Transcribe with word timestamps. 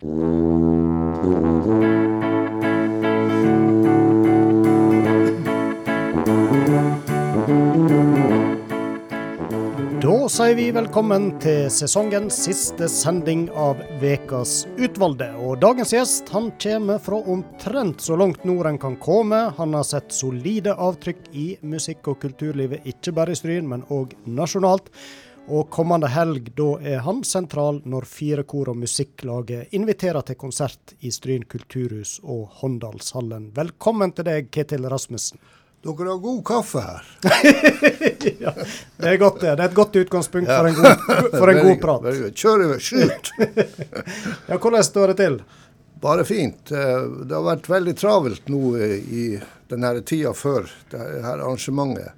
Da 0.00 0.06
sier 10.32 10.56
vi 10.56 10.70
velkommen 10.72 11.36
til 11.44 11.68
sesongens 11.68 12.32
siste 12.46 12.88
sending 12.88 13.52
av 13.52 13.76
Vekas 14.00 14.64
utvalgte. 14.80 15.36
Og 15.36 15.60
dagens 15.60 15.92
gjest 15.92 16.32
han 16.32 16.48
kommer 16.56 16.96
fra 17.04 17.20
omtrent 17.20 18.00
så 18.00 18.16
langt 18.16 18.40
nord 18.48 18.72
en 18.72 18.80
kan 18.80 18.96
komme. 18.96 19.52
Han 19.60 19.76
har 19.76 19.84
sett 19.84 20.16
solide 20.16 20.80
avtrykk 20.80 21.28
i 21.36 21.50
musikk- 21.60 22.08
og 22.08 22.22
kulturlivet, 22.24 22.88
ikke 22.88 23.12
bare 23.20 23.36
i 23.36 23.42
Stryn, 23.44 23.68
men 23.68 23.84
òg 23.92 24.16
nasjonalt. 24.24 24.88
Og 25.50 25.66
kommende 25.66 26.06
helg 26.14 26.52
da 26.54 26.76
er 26.86 27.00
han 27.02 27.24
sentral 27.26 27.80
når 27.90 28.04
fire 28.06 28.44
kor 28.46 28.68
og 28.70 28.76
musikklaget 28.78 29.72
inviterer 29.74 30.22
til 30.22 30.36
konsert 30.38 30.92
i 31.02 31.10
Stryn 31.10 31.42
kulturhus 31.50 32.20
og 32.22 32.44
Håndalshallen. 32.60 33.48
Velkommen 33.56 34.14
til 34.14 34.28
deg, 34.28 34.52
Ketil 34.54 34.86
Rasmussen. 34.92 35.40
Dere 35.82 36.12
har 36.12 36.20
god 36.22 36.44
kaffe 36.46 36.84
her. 36.84 37.08
ja, 38.44 38.52
det 39.00 39.08
er 39.10 39.18
godt, 39.18 39.40
det. 39.40 39.56
Det 39.56 39.64
er 39.64 39.64
et 39.64 39.74
godt 39.80 39.98
utgangspunkt 40.04 40.52
for 40.52 40.68
en 40.68 40.78
god, 40.78 41.02
for 41.34 41.52
en 41.52 41.60
god 41.64 41.82
prat. 41.82 42.06
Kjør 42.36 42.64
over, 42.68 42.84
skyt! 42.84 43.32
ja, 44.50 44.54
hvordan 44.60 44.86
står 44.86 45.14
det 45.14 45.18
til? 45.24 45.40
Bare 46.04 46.28
fint. 46.28 46.70
Eh, 46.70 47.02
det 47.26 47.34
har 47.34 47.48
vært 47.48 47.66
veldig 47.72 47.96
travelt 47.98 48.52
nå 48.52 48.76
i 48.78 49.26
denne 49.72 49.96
tida 50.06 50.30
før 50.36 50.70
dette 50.92 51.24
arrangementet. 51.32 52.14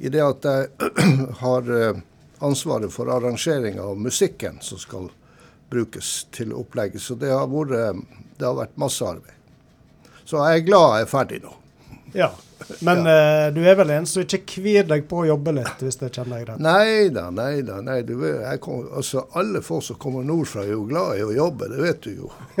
I 0.00 0.12
det 0.12 0.22
at 0.26 0.50
jeg 0.50 0.92
har 1.46 1.74
eh, 1.78 2.04
ansvaret 2.40 2.92
for 2.92 3.10
arrangeringa 3.12 3.82
av 3.82 3.98
musikken 4.00 4.58
som 4.64 4.78
skal 4.80 5.10
brukes 5.70 6.26
til 6.34 6.52
opplegget. 6.56 7.02
Så 7.02 7.14
det 7.14 7.30
har, 7.32 7.46
vært, 7.50 8.04
har 8.40 8.56
vært 8.58 8.78
masse 8.80 9.06
arbeid. 9.06 9.36
Så 10.24 10.40
jeg 10.46 10.60
er 10.60 10.66
glad 10.66 10.94
jeg 10.96 11.06
er 11.06 11.10
ferdig 11.10 11.42
nå. 11.44 11.56
Ja, 12.14 12.30
men 12.80 13.06
ja. 13.06 13.46
uh, 13.48 13.54
du 13.54 13.60
er 13.64 13.76
vel 13.78 13.90
en 13.94 14.06
som 14.08 14.22
ikke 14.24 14.42
kvir 14.54 14.84
deg 14.88 15.06
på 15.10 15.22
å 15.22 15.26
jobbe 15.30 15.54
litt, 15.56 15.82
hvis 15.82 15.98
jeg 16.00 16.12
kjenner 16.14 16.38
deg 16.38 16.48
rett? 16.50 16.62
Nei 16.62 17.08
da, 17.14 17.28
nei 17.34 17.62
da. 17.66 17.80
Nei, 17.84 18.00
du, 18.06 18.14
kom, 18.62 18.84
altså, 18.96 19.26
alle 19.38 19.62
folk 19.64 19.84
som 19.86 19.98
kommer 20.00 20.26
nordfra 20.26 20.64
er 20.66 20.74
jo 20.74 20.84
glad 20.90 21.18
i 21.18 21.24
å 21.26 21.32
jobbe, 21.34 21.70
det 21.72 21.80
vet 21.84 22.00
du 22.06 22.10
jo. 22.22 22.28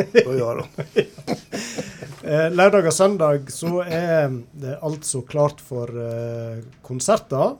uh, 2.24 2.48
lørdag 2.58 2.90
og 2.90 2.96
søndag 2.96 3.52
så 3.52 3.84
er 3.84 4.30
det 4.62 4.78
altså 4.86 5.22
klart 5.28 5.60
for 5.64 5.92
uh, 5.94 6.58
konserter. 6.86 7.56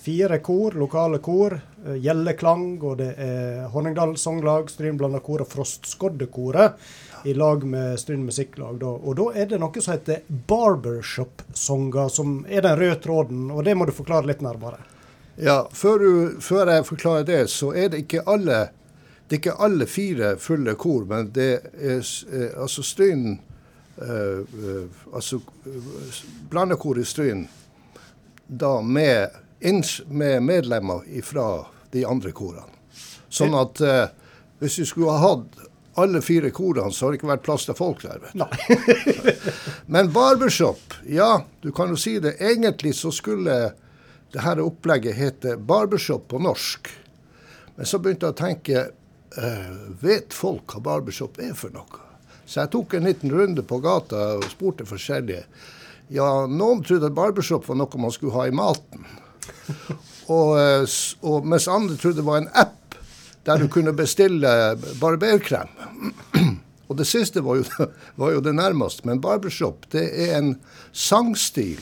fire 0.00 0.38
kor, 0.42 0.74
lokale 0.78 1.18
kor. 1.22 1.58
Gjelleklang, 1.84 2.78
og 2.80 2.96
det 2.96 3.10
er 3.20 3.66
Honningdal 3.74 4.14
Songlag, 4.16 4.70
Strynblanda 4.72 5.20
kor 5.20 5.44
og 5.44 5.50
Frostskoddekoret 5.52 6.80
i 7.24 7.34
lag 7.34 7.64
med 7.64 8.00
Stryn 8.00 8.24
Musikklag. 8.24 8.78
Da. 8.80 8.86
Og 8.86 9.16
da 9.16 9.30
er 9.34 9.48
det 9.50 9.60
noe 9.62 9.82
som 9.82 9.94
heter 9.94 10.24
barbershop-sanger, 10.28 12.08
som 12.12 12.36
er 12.48 12.64
den 12.66 12.76
røde 12.78 12.98
tråden. 13.00 13.46
Og 13.50 13.64
det 13.64 13.74
må 13.78 13.88
du 13.88 13.94
forklare 13.96 14.28
litt 14.28 14.44
nærmere. 14.44 14.82
Ja, 15.36 15.64
før, 15.72 15.98
du, 15.98 16.40
før, 16.40 16.70
jeg 16.70 16.86
forklarer 16.86 17.26
det, 17.26 17.40
så 17.50 17.72
er 17.74 17.90
det 17.90 18.04
ikke 18.04 18.22
alle, 18.30 18.68
det 19.26 19.38
er 19.38 19.42
ikke 19.42 19.56
alle 19.66 19.88
fire 19.90 20.36
fulle 20.38 20.76
kor, 20.78 21.08
men 21.10 21.32
det 21.34 21.50
er 21.74 21.98
eh, 21.98 22.52
altså 22.54 22.84
Stryn 22.86 23.32
uh, 23.98 24.44
uh, 24.44 25.02
Altså 25.10 25.40
blandekor 26.50 27.00
i 27.02 27.06
Stryn 27.08 27.48
da 28.46 28.80
med, 28.82 29.28
med 30.06 30.42
medlemmer 30.42 31.22
fra 31.22 31.48
de 31.90 32.04
andre 32.06 32.32
korene. 32.36 32.68
Sånn 33.32 33.54
at 33.58 33.80
eh, 33.82 34.10
hvis 34.60 34.78
vi 34.78 34.86
skulle 34.86 35.14
ha 35.14 35.32
hatt 35.32 35.64
alle 36.00 36.20
fire 36.22 36.50
korene, 36.50 36.92
så 36.92 37.06
har 37.06 37.12
det 37.12 37.20
ikke 37.20 37.30
vært 37.30 37.44
plass 37.46 37.66
til 37.68 37.76
folk 37.78 38.02
der. 38.02 38.20
vet 38.22 38.34
du. 38.34 39.30
Men 39.94 40.10
barbershop, 40.12 40.96
ja, 41.06 41.44
du 41.62 41.70
kan 41.72 41.92
jo 41.92 41.98
si 42.00 42.16
det. 42.22 42.36
Egentlig 42.42 42.94
så 42.98 43.12
skulle 43.14 43.58
det 44.34 44.42
her 44.42 44.62
opplegget 44.64 45.14
hete 45.14 45.56
barbershop 45.56 46.28
på 46.32 46.40
norsk. 46.42 46.90
Men 47.76 47.86
så 47.86 48.00
begynte 48.02 48.26
jeg 48.26 48.34
å 48.34 48.38
tenke 48.38 48.82
uh, 49.38 49.76
Vet 50.02 50.34
folk 50.34 50.74
hva 50.74 50.82
barbershop 50.82 51.38
er 51.42 51.54
for 51.58 51.74
noe? 51.74 52.02
Så 52.44 52.60
jeg 52.60 52.72
tok 52.74 52.94
en 52.94 53.06
liten 53.08 53.32
runde 53.32 53.64
på 53.66 53.78
gata 53.82 54.34
og 54.38 54.48
spurte 54.52 54.86
forskjellige. 54.86 55.46
Ja, 56.12 56.44
noen 56.50 56.82
trodde 56.84 57.08
at 57.08 57.16
barbershop 57.16 57.68
var 57.68 57.78
noe 57.80 58.00
man 58.00 58.12
skulle 58.14 58.34
ha 58.36 58.48
i 58.48 58.54
maten. 58.54 59.06
Og, 60.24 60.54
eh, 60.56 60.92
og 61.28 61.44
mens 61.44 61.66
andre 61.68 61.98
trodde 62.00 62.22
det 62.22 62.24
var 62.24 62.38
en 62.40 62.46
app 62.56 62.78
der 63.44 63.60
du 63.60 63.68
kunne 63.68 63.92
bestille 63.92 64.76
barberkrem. 65.00 65.68
Og 66.88 66.96
det 66.96 67.06
siste 67.08 67.42
var 67.44 67.60
jo, 67.60 67.64
var 68.20 68.34
jo 68.36 68.40
det 68.44 68.54
nærmeste. 68.56 69.06
Men 69.08 69.22
barbershop 69.24 69.88
det 69.92 70.04
er 70.26 70.38
en 70.38 70.54
sangstil 70.92 71.80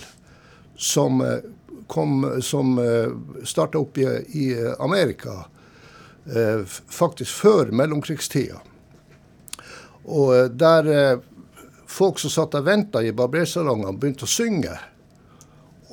som, 0.77 1.21
eh, 1.21 1.43
kom, 1.87 2.27
som 2.43 2.79
eh, 2.79 3.11
starta 3.45 3.79
opp 3.79 3.99
i, 3.99 4.07
i, 4.39 4.47
Amerika 4.79 5.45
eh, 6.27 6.63
faktisk 6.89 7.43
før 7.43 7.71
mellomkrigstida. 7.71 8.59
Og 10.03 10.57
der 10.59 11.21
folk 11.87 12.19
som 12.19 12.33
satt 12.33 12.57
og 12.59 12.65
venta 12.67 12.99
i 13.07 13.13
barbersalongene, 13.15 13.95
begynte 13.95 14.27
å 14.27 14.31
synge. 14.31 14.73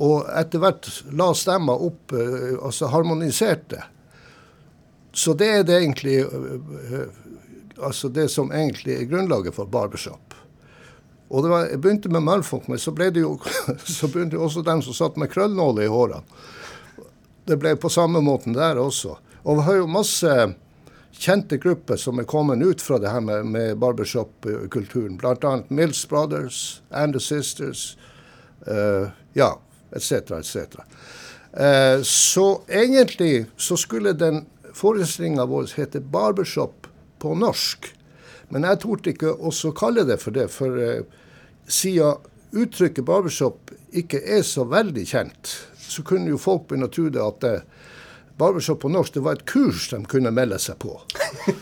Og 0.02 0.26
etter 0.34 0.64
hvert 0.64 0.88
la 1.14 1.28
stemma 1.38 1.76
opp, 1.76 2.16
altså 2.16 2.90
harmoniserte. 2.90 3.84
Så 5.20 5.34
det 5.36 5.48
er 5.52 5.64
det 5.68 5.82
egentlig 5.82 6.20
øh, 6.24 7.08
altså 7.84 8.10
det 8.10 8.30
som 8.32 8.52
egentlig 8.52 8.96
er 8.96 9.10
grunnlaget 9.10 9.56
for 9.56 9.66
barbershop. 9.66 10.36
Og 11.30 11.50
var, 11.50 11.66
Jeg 11.66 11.82
begynte 11.82 12.10
med 12.10 12.24
mannfolk, 12.24 12.68
men 12.68 12.80
så, 12.80 12.92
ble 12.92 13.10
det 13.14 13.22
jo, 13.22 13.36
så 14.00 14.08
begynte 14.08 14.38
jo 14.38 14.44
også 14.48 14.64
dem 14.66 14.82
som 14.82 14.96
satt 14.96 15.18
med 15.18 15.30
krøllnåler 15.30 15.86
i 15.86 15.92
hårene. 15.92 16.24
Det 17.48 17.58
ble 17.60 17.76
på 17.76 17.90
samme 17.90 18.22
måten 18.22 18.56
der 18.56 18.80
også. 18.80 19.18
Og 19.44 19.60
vi 19.60 19.66
har 19.68 19.80
jo 19.80 19.90
masse 19.90 20.34
kjente 21.20 21.58
grupper 21.58 21.98
som 21.98 22.20
er 22.20 22.28
kommet 22.30 22.64
ut 22.64 22.82
fra 22.82 23.00
det 23.02 23.12
her 23.12 23.22
med, 23.26 23.46
med 23.46 23.78
barbershop-kulturen. 23.82 25.18
Bl.a. 25.18 25.56
Mills 25.68 26.06
Brothers, 26.10 26.82
And 26.90 27.14
the 27.14 27.20
Sisters, 27.20 27.98
uh, 28.68 29.10
ja, 29.34 29.56
etc., 29.96 30.32
etc. 30.40 30.80
Uh, 31.54 32.04
så 32.04 32.62
egentlig 32.70 33.48
så 33.58 33.78
skulle 33.78 34.14
den 34.14 34.46
Forestillinga 34.80 35.46
vår 35.46 35.74
heter 35.76 36.00
'Barbershop' 36.00 36.88
på 37.20 37.36
norsk. 37.36 37.96
Men 38.50 38.64
jeg 38.64 38.80
torde 38.80 39.12
ikke 39.12 39.34
også 39.36 39.74
kalle 39.76 40.06
det 40.08 40.22
for 40.22 40.32
det, 40.32 40.48
for 40.52 40.80
eh, 40.80 41.04
siden 41.68 42.24
uttrykket 42.56 43.04
'barbershop' 43.04 43.74
ikke 43.92 44.22
er 44.24 44.42
så 44.42 44.64
veldig 44.64 45.06
kjent, 45.08 45.52
så 45.76 46.04
kunne 46.04 46.32
jo 46.32 46.40
folk 46.40 46.68
begynne 46.70 46.88
å 46.88 46.96
tro 46.96 47.10
det 47.12 47.22
at 47.26 47.44
eh, 47.44 47.68
barbershop 48.40 48.80
på 48.86 48.94
norsk 48.94 49.18
det 49.18 49.26
var 49.26 49.36
et 49.36 49.46
kurs 49.52 49.90
de 49.92 50.00
kunne 50.08 50.32
melde 50.32 50.60
seg 50.64 50.80
på. 50.80 50.96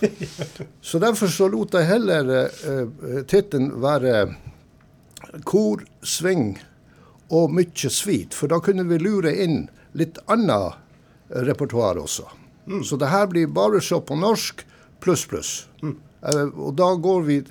så 0.88 1.02
derfor 1.02 1.34
så 1.34 1.50
lot 1.50 1.74
jeg 1.74 1.90
heller 1.90 2.34
eh, 2.46 3.22
tittelen 3.26 3.74
være 3.82 4.28
'Kor, 5.44 5.82
sving 6.06 6.60
og 7.34 7.50
mykje 7.52 7.90
svit', 7.90 8.38
for 8.38 8.48
da 8.48 8.62
kunne 8.62 8.86
vi 8.86 9.02
lure 9.02 9.34
inn 9.44 9.64
litt 9.98 10.22
annet 10.30 10.78
repertoar 11.34 11.98
også. 11.98 12.47
Mm. 12.68 12.84
Så 12.84 13.00
det 13.00 13.12
her 13.12 13.28
blir 13.32 13.48
barbershop 13.48 14.08
på 14.10 14.18
norsk 14.20 14.66
pluss, 15.00 15.26
pluss. 15.26 15.52
Mm. 15.84 15.98
Uh, 16.22 16.48
og 16.68 16.74
da 16.76 16.94
går 16.96 17.22
vi 17.28 17.44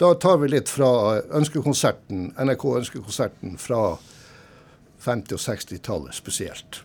Da 0.00 0.14
tar 0.14 0.38
vi 0.40 0.48
litt 0.48 0.68
fra 0.72 1.20
ønskekonserten, 1.36 2.30
NRK 2.40 2.62
Ønskekonserten 2.78 3.58
fra 3.60 3.98
50- 5.04 5.36
og 5.36 5.42
60-tallet 5.44 6.16
spesielt. 6.16 6.78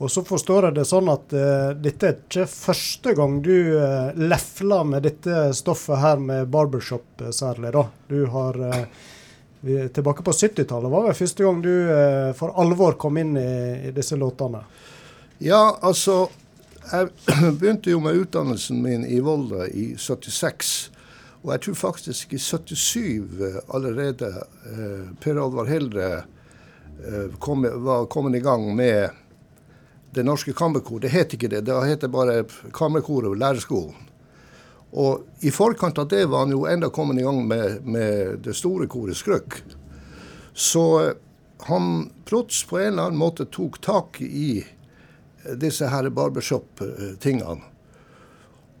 Og 0.00 0.10
så 0.10 0.20
forstår 0.24 0.66
jeg 0.66 0.76
det 0.78 0.84
sånn 0.88 1.08
at 1.12 1.32
uh, 1.32 1.70
dette 1.76 2.08
er 2.10 2.18
ikke 2.18 2.44
første 2.48 3.14
gang 3.16 3.38
du 3.44 3.54
uh, 3.72 4.12
lefler 4.16 4.84
med 4.88 5.04
dette 5.04 5.50
stoffet 5.56 6.00
her 6.00 6.20
med 6.20 6.48
barbershop 6.52 7.24
særlig, 7.36 7.72
da. 7.76 7.86
Du 8.08 8.22
har 8.32 8.60
uh, 8.60 8.84
vi, 9.60 9.80
Tilbake 9.92 10.24
på 10.24 10.32
70-tallet 10.32 10.92
var 10.92 11.08
det 11.08 11.18
første 11.18 11.44
gang 11.44 11.64
du 11.64 11.72
for 12.36 12.52
alvor 12.60 13.00
kom 13.00 13.18
inn 13.20 13.34
i, 13.36 13.50
i 13.88 13.96
disse 13.96 14.16
låtene? 14.16 14.62
Ja, 15.44 15.76
altså 15.84 16.30
jeg 16.92 17.10
begynte 17.60 17.92
jo 17.92 18.00
med 18.02 18.18
utdannelsen 18.22 18.82
min 18.82 19.06
i 19.06 19.20
Volda 19.24 19.66
i 19.68 19.94
76. 19.98 20.90
Og 21.42 21.54
jeg 21.54 21.64
tror 21.64 21.78
faktisk 21.80 22.34
i 22.36 22.38
77 22.38 23.40
eh, 23.40 23.58
allerede 23.74 24.28
eh, 24.68 25.08
Per 25.20 25.40
Alvar 25.40 25.70
Hildre 25.70 26.10
eh, 26.18 27.32
kom, 27.38 27.64
var 27.84 28.10
kommet 28.12 28.36
i 28.36 28.44
gang 28.44 28.68
med 28.76 29.10
Det 30.10 30.24
Norske 30.26 30.52
Kammerkor. 30.52 31.00
Det 31.00 31.12
het 31.14 31.34
ikke 31.34 31.48
det, 31.48 31.64
det 31.68 31.80
het 31.86 32.04
bare 32.10 32.44
Kammerkoret 32.74 33.30
og 33.30 33.38
Lærerskolen. 33.38 34.08
Og 34.90 35.44
i 35.46 35.52
forkant 35.54 35.98
av 36.02 36.08
det 36.10 36.24
var 36.26 36.44
han 36.44 36.54
jo 36.54 36.66
enda 36.66 36.90
kommet 36.90 37.20
i 37.20 37.24
gang 37.24 37.44
med, 37.46 37.86
med 37.86 38.40
det 38.44 38.56
store 38.58 38.88
koret 38.90 39.16
Skrøk. 39.16 39.60
Så 40.52 40.84
eh, 41.04 41.14
han 41.70 42.10
plutselig 42.24 42.70
på 42.70 42.78
en 42.78 42.92
eller 42.92 43.08
annen 43.08 43.20
måte 43.20 43.46
tok 43.46 43.80
tak 43.84 44.20
i 44.20 44.64
disse 45.60 45.88
her 45.88 46.08
barbershop-tingene. 46.10 47.60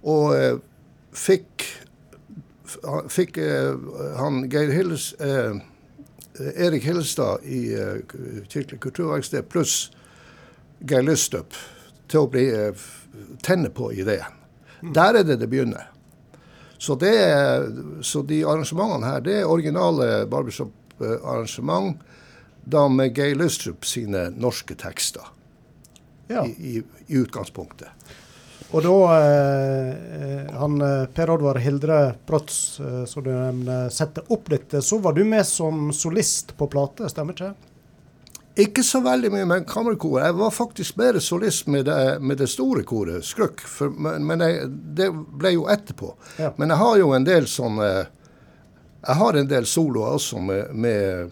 Og 0.02 0.34
eh, 0.36 0.56
fikk 1.12 1.68
fikk 3.10 3.40
han 4.14 4.44
Geir 4.46 4.68
Hilles, 4.70 5.08
Erik 5.18 6.84
Hillestad 6.86 7.42
i 7.42 7.64
Kirkelig 8.46 8.78
kulturverksted 8.84 9.48
pluss 9.50 9.88
Geir 10.86 11.02
Lystup 11.02 11.56
til 12.06 12.22
å 12.22 12.28
bli 12.30 12.44
tenne 13.42 13.72
på 13.74 13.90
ideen. 13.90 14.38
Mm. 14.84 14.92
Der 14.94 15.18
er 15.18 15.26
det 15.26 15.40
det 15.42 15.50
begynner. 15.50 15.90
Så, 16.78 16.94
det, 16.94 17.10
så 18.06 18.22
de 18.22 18.38
arrangementene 18.46 19.10
her, 19.10 19.20
det 19.26 19.34
er 19.40 19.50
originale 19.50 20.22
barbershop-arrangement 20.30 21.98
da 22.70 22.86
med 22.88 23.18
Geir 23.18 23.34
Lystrup 23.34 23.84
sine 23.84 24.28
norske 24.30 24.78
tekster 24.78 25.26
ja. 26.30 26.46
i, 26.46 26.50
i, 26.50 26.82
i, 27.06 27.20
utgangspunktet. 27.20 27.88
Og 28.70 28.84
da 28.86 28.96
eh, 29.18 30.50
han 30.54 30.82
eh, 30.86 31.08
Per 31.10 31.32
Oddvar 31.34 31.58
Hildre 31.58 31.98
Protz, 32.26 32.78
eh, 32.78 33.00
som 33.10 33.24
du 33.26 33.32
nevner, 33.32 33.88
setter 33.90 34.30
opp 34.30 34.46
dette, 34.52 34.82
så 34.82 35.00
var 35.02 35.16
du 35.16 35.24
med 35.26 35.42
som 35.46 35.90
solist 35.96 36.54
på 36.58 36.70
plate, 36.70 37.10
stemmer 37.10 37.34
ikke? 37.34 37.50
Ikke 38.60 38.82
så 38.86 39.00
veldig 39.02 39.30
mye 39.32 39.48
med 39.48 39.66
kammerkoret. 39.66 40.26
Jeg 40.26 40.36
var 40.38 40.54
faktisk 40.54 40.96
mer 41.00 41.18
solist 41.22 41.66
med 41.70 41.84
det, 41.86 42.20
med 42.20 42.38
det 42.38 42.50
store 42.50 42.82
koret, 42.86 43.24
Skrøkk. 43.26 43.62
For, 43.66 43.90
men, 43.90 44.26
men 44.26 44.42
jeg, 44.44 44.70
det 44.98 45.10
ble 45.10 45.54
jo 45.54 45.66
etterpå. 45.70 46.12
Ja. 46.38 46.52
Men 46.58 46.74
jeg 46.74 46.82
har 46.82 46.96
jo 47.00 47.12
en 47.16 47.26
del 47.26 47.46
sånne 47.50 47.90
Jeg 49.00 49.16
har 49.16 49.36
en 49.36 49.48
del 49.48 49.64
soloer 49.64 50.18
også 50.18 50.42
med, 50.44 50.74
med 50.76 51.30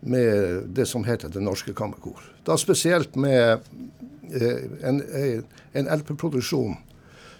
med 0.00 0.62
det 0.74 0.86
som 0.86 1.04
heter 1.04 1.28
Det 1.28 1.42
Norske 1.42 1.74
Kammerkor. 1.74 2.22
Da 2.46 2.56
spesielt 2.56 3.16
med 3.16 3.58
eh, 4.30 4.64
en, 4.82 5.02
en 5.72 5.90
LP-produksjon 5.98 6.76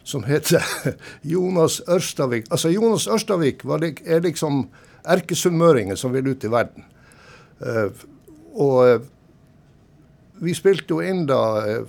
som 0.09 0.25
heter 0.25 0.65
Jonas 1.23 1.81
Ørstavik. 1.89 2.47
Altså 2.51 2.69
Jonas 2.73 3.07
Ørstavik 3.07 3.65
er 3.65 4.23
liksom 4.25 4.69
erkesunnmøringen 5.05 5.97
som 5.97 6.13
vil 6.13 6.29
ut 6.33 6.45
i 6.45 6.51
verden. 6.53 6.85
Uh, 7.59 7.91
og 8.55 9.05
vi 10.39 10.55
spilte 10.55 10.95
jo 10.95 11.03
inn 11.03 11.25
da 11.27 11.41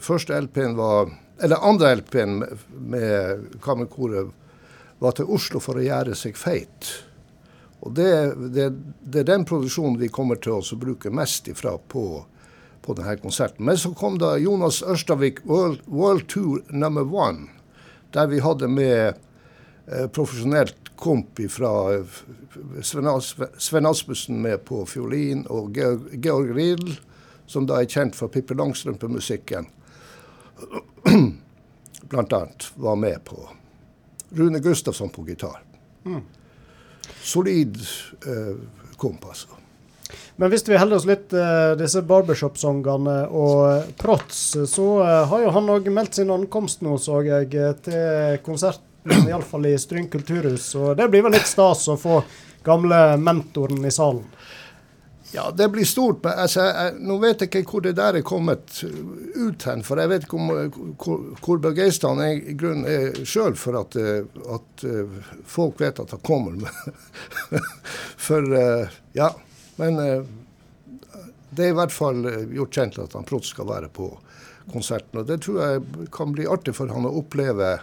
første 0.01 0.33
LP-en 0.33 0.73
var 0.77 1.11
Eller 1.39 1.61
andre 1.63 1.93
LP-en 1.95 2.41
med 2.91 3.59
Kammerkoret 3.63 4.31
var 4.99 5.13
til 5.15 5.29
Oslo 5.31 5.61
for 5.63 5.79
å 5.79 5.83
gjøre 5.85 6.15
seg 6.17 6.35
feit. 6.35 6.89
Og 7.79 7.93
det, 7.95 8.35
det, 8.35 8.69
det, 9.01 9.19
er 9.19 9.29
den 9.29 9.45
produksjonen 9.47 9.99
vi 10.01 10.11
kommer 10.11 10.39
til 10.41 10.59
å 10.59 10.79
bruke 10.79 11.11
mest 11.15 11.47
ifra 11.47 11.77
på, 11.79 12.03
på 12.83 12.95
denne 12.97 13.15
konserten. 13.21 13.63
Men 13.65 13.79
så 13.79 13.93
kom 13.95 14.17
da 14.19 14.33
Jonas 14.41 14.81
Ørstavik 14.83 15.39
World, 15.47 15.85
World 15.87 16.27
Tour 16.31 16.63
number 16.69 17.07
one, 17.07 17.47
der 18.11 18.27
vi 18.31 18.41
hadde 18.43 18.67
med 18.67 19.13
eh, 19.87 20.07
profesjonelt 20.11 20.91
komp 20.99 21.39
fra 21.53 21.71
Sven, 22.83 23.87
Asmussen 23.87 24.41
med 24.43 24.65
på 24.67 24.81
fiolin, 24.89 25.45
og 25.47 25.77
Georg, 25.77 26.09
Georg 26.19 26.51
Riedl, 26.57 26.97
som 27.47 27.69
da 27.69 27.79
er 27.79 27.87
kjent 27.89 28.17
for 28.17 28.27
Pippi 28.33 28.57
Langstrømpe-musikken, 28.59 29.69
blant 32.11 32.35
annet, 32.35 32.67
var 32.75 32.99
med 32.99 33.23
på. 33.23 33.39
Rune 34.35 34.59
Gustafsson 34.59 35.13
på 35.15 35.23
gitar. 35.29 35.63
Mm 36.03 36.19
solid 37.23 37.79
eh, 38.25 38.57
komp, 38.97 39.25
altså. 39.25 39.55
Men 40.39 40.49
hvis 40.53 40.63
vi 40.69 40.77
holder 40.79 40.95
oss 40.95 41.07
litt 41.07 41.33
eh, 41.35 41.73
disse 41.79 42.01
barbershop-sangene 42.07 43.17
og 43.35 43.95
Prots, 43.99 44.43
så 44.71 44.87
eh, 45.03 45.23
har 45.31 45.43
jo 45.43 45.55
han 45.55 45.71
òg 45.73 45.89
meldt 45.93 46.19
sin 46.21 46.31
ankomst 46.33 46.85
nå, 46.85 46.95
så 47.01 47.21
jeg, 47.27 47.51
til 47.85 48.39
konsert. 48.45 48.85
iallfall 49.09 49.65
i 49.69 49.77
Stryn 49.79 50.09
kulturhus. 50.11 50.73
Og 50.75 50.95
det 50.97 51.07
blir 51.11 51.23
vel 51.25 51.35
litt 51.37 51.47
stas 51.47 51.87
å 51.91 51.97
få 51.99 52.21
gamle 52.65 53.17
mentoren 53.17 53.85
i 53.85 53.91
salen? 53.93 54.25
Ja, 55.31 55.51
det 55.51 55.69
blir 55.69 55.85
stort. 55.85 56.23
Men 56.23 56.39
altså, 56.43 56.63
jeg, 56.65 56.95
nå 57.05 57.17
vet 57.21 57.43
jeg 57.43 57.51
ikke 57.51 57.75
hvor 57.75 57.83
det 57.85 57.93
der 57.99 58.17
er 58.17 58.25
kommet 58.25 58.79
ut 59.35 59.65
hen. 59.67 59.83
For 59.85 60.01
jeg 60.01 60.09
vet 60.09 60.25
ikke 60.25 60.39
om, 60.39 60.49
hvor, 60.97 61.27
hvor 61.45 61.61
begeistra 61.61 62.13
han 62.15 62.23
er 62.25 62.39
i 62.39 62.55
grunnen 62.57 63.25
sjøl 63.29 63.57
for 63.59 63.77
at, 63.81 63.97
eh, 63.99 64.25
at, 64.55 64.85
eh, 64.89 65.19
folk 65.45 65.81
vet 65.83 66.01
at 66.01 66.15
han 66.15 66.23
kommer. 66.25 66.65
for 68.29 68.57
eh, 68.57 68.97
ja. 69.17 69.29
Men 69.79 70.01
det 71.49 71.65
er 71.65 71.71
i 71.71 71.77
hvert 71.77 71.93
fall 71.93 72.25
gjort 72.51 72.75
kjent 72.75 72.97
at 72.99 73.13
han 73.15 73.27
Prott 73.27 73.47
skal 73.47 73.69
være 73.69 73.87
på 73.93 74.09
konserten. 74.73 75.21
Og 75.21 75.29
det 75.29 75.39
tror 75.45 75.61
jeg 75.63 76.09
kan 76.13 76.33
bli 76.33 76.49
artig 76.49 76.75
for 76.77 76.91
han 76.91 77.07
å 77.07 77.13
oppleve. 77.21 77.77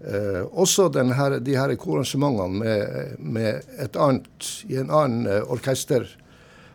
Eh, 0.00 0.40
også 0.56 0.88
her, 1.12 1.38
de 1.44 1.56
her 1.58 1.74
korarrangementene 1.76 2.62
med, 2.62 3.16
med, 3.18 3.68
et 3.78 3.96
annet, 4.00 4.48
i 4.70 4.78
en 4.80 4.90
annen 4.90 5.28
orkester 5.52 6.08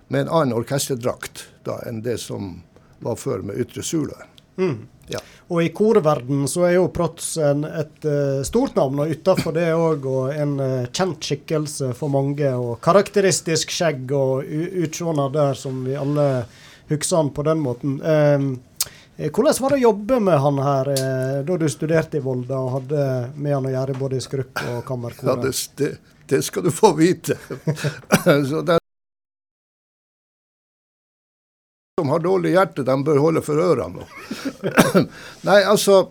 med 0.07 0.25
en 0.25 0.29
annen 0.29 0.57
orkesterdrakt 0.57 1.47
da, 1.65 1.79
enn 1.87 2.01
det 2.05 2.17
som 2.21 2.61
var 3.03 3.17
før 3.19 3.45
med 3.45 3.59
Ytre 3.61 3.83
Sula. 3.83 4.25
Mm. 4.57 4.87
Ja. 5.07 5.19
Og 5.47 5.63
i 5.63 5.69
korverden 5.69 6.47
så 6.49 6.65
er 6.65 6.77
jo 6.79 6.87
Protz 6.93 7.35
et 7.37 8.07
uh, 8.07 8.41
stort 8.47 8.77
navn, 8.77 9.03
og 9.03 9.11
utafor 9.11 9.53
det 9.53 9.67
òg 9.77 10.07
en 10.33 10.55
uh, 10.61 10.87
kjent 10.89 11.21
skikkelse 11.21 11.91
for 11.97 12.13
mange. 12.13 12.49
Og 12.49 12.79
karakteristisk 12.85 13.73
skjegg 13.73 14.13
og 14.15 14.45
utseende 14.45 15.27
der 15.35 15.59
som 15.59 15.83
vi 15.85 15.97
alle 15.99 16.29
husker 16.89 17.19
han 17.19 17.33
på 17.35 17.45
den 17.45 17.61
måten. 17.61 17.99
Uh, 18.01 19.29
hvordan 19.29 19.61
var 19.61 19.75
det 19.75 19.79
å 19.79 19.85
jobbe 19.85 20.19
med 20.19 20.41
han 20.43 20.57
her 20.59 20.89
da 21.47 21.55
du 21.55 21.69
studerte 21.71 22.19
i 22.19 22.23
Volda 22.25 22.57
og 22.59 22.73
hadde 22.73 23.05
med 23.37 23.53
han 23.55 23.69
å 23.69 23.71
gjøre 23.71 23.95
både 23.95 24.19
i 24.19 24.25
skrukk 24.25 24.59
og 24.73 24.81
kammerkoret? 24.89 25.29
Ja, 25.29 25.35
det, 25.39 25.53
det, 25.79 26.17
det, 26.27 26.41
skal 26.43 26.65
du 26.65 26.73
få 26.75 26.91
vite. 26.97 27.37
så 28.49 28.59
det 28.59 28.75
som 31.99 32.09
har 32.09 32.19
dårlig 32.19 32.51
hjerte, 32.51 32.83
de 32.83 33.03
bør 33.03 33.17
holde 33.23 33.41
for 33.41 33.55
ørene. 33.55 34.03
nå. 34.03 35.03
Nei, 35.47 35.61
altså 35.63 36.09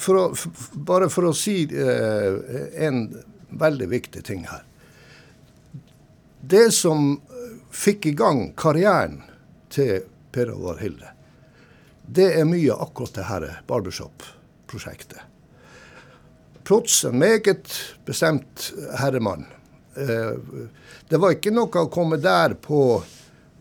for 0.00 0.16
å, 0.16 0.22
for, 0.32 0.62
Bare 0.88 1.10
for 1.12 1.26
å 1.28 1.32
si 1.36 1.66
eh, 1.68 2.38
en 2.86 3.02
veldig 3.52 3.88
viktig 3.90 4.22
ting 4.24 4.46
her. 4.48 4.62
Det 6.40 6.70
som 6.72 7.18
fikk 7.68 8.08
i 8.08 8.14
gang 8.16 8.46
karrieren 8.56 9.18
til 9.68 10.06
Per 10.32 10.54
Håvard 10.54 10.80
Hilde, 10.80 11.12
det 12.08 12.30
er 12.38 12.48
mye 12.48 12.72
akkurat 12.72 13.18
det 13.18 13.26
her 13.28 13.46
barbershop-prosjektet. 13.68 15.20
Protz, 16.64 17.02
en 17.10 17.20
meget 17.20 17.76
bestemt 18.08 18.70
herremann. 19.02 19.44
Eh, 20.00 20.32
det 21.12 21.20
var 21.20 21.36
ikke 21.36 21.52
noe 21.52 21.84
å 21.84 21.92
komme 21.92 22.16
der 22.16 22.56
på 22.56 22.80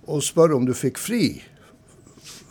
og 0.05 0.24
spørre 0.24 0.57
om 0.57 0.67
du 0.67 0.74
fikk 0.75 1.00
fri 1.01 1.25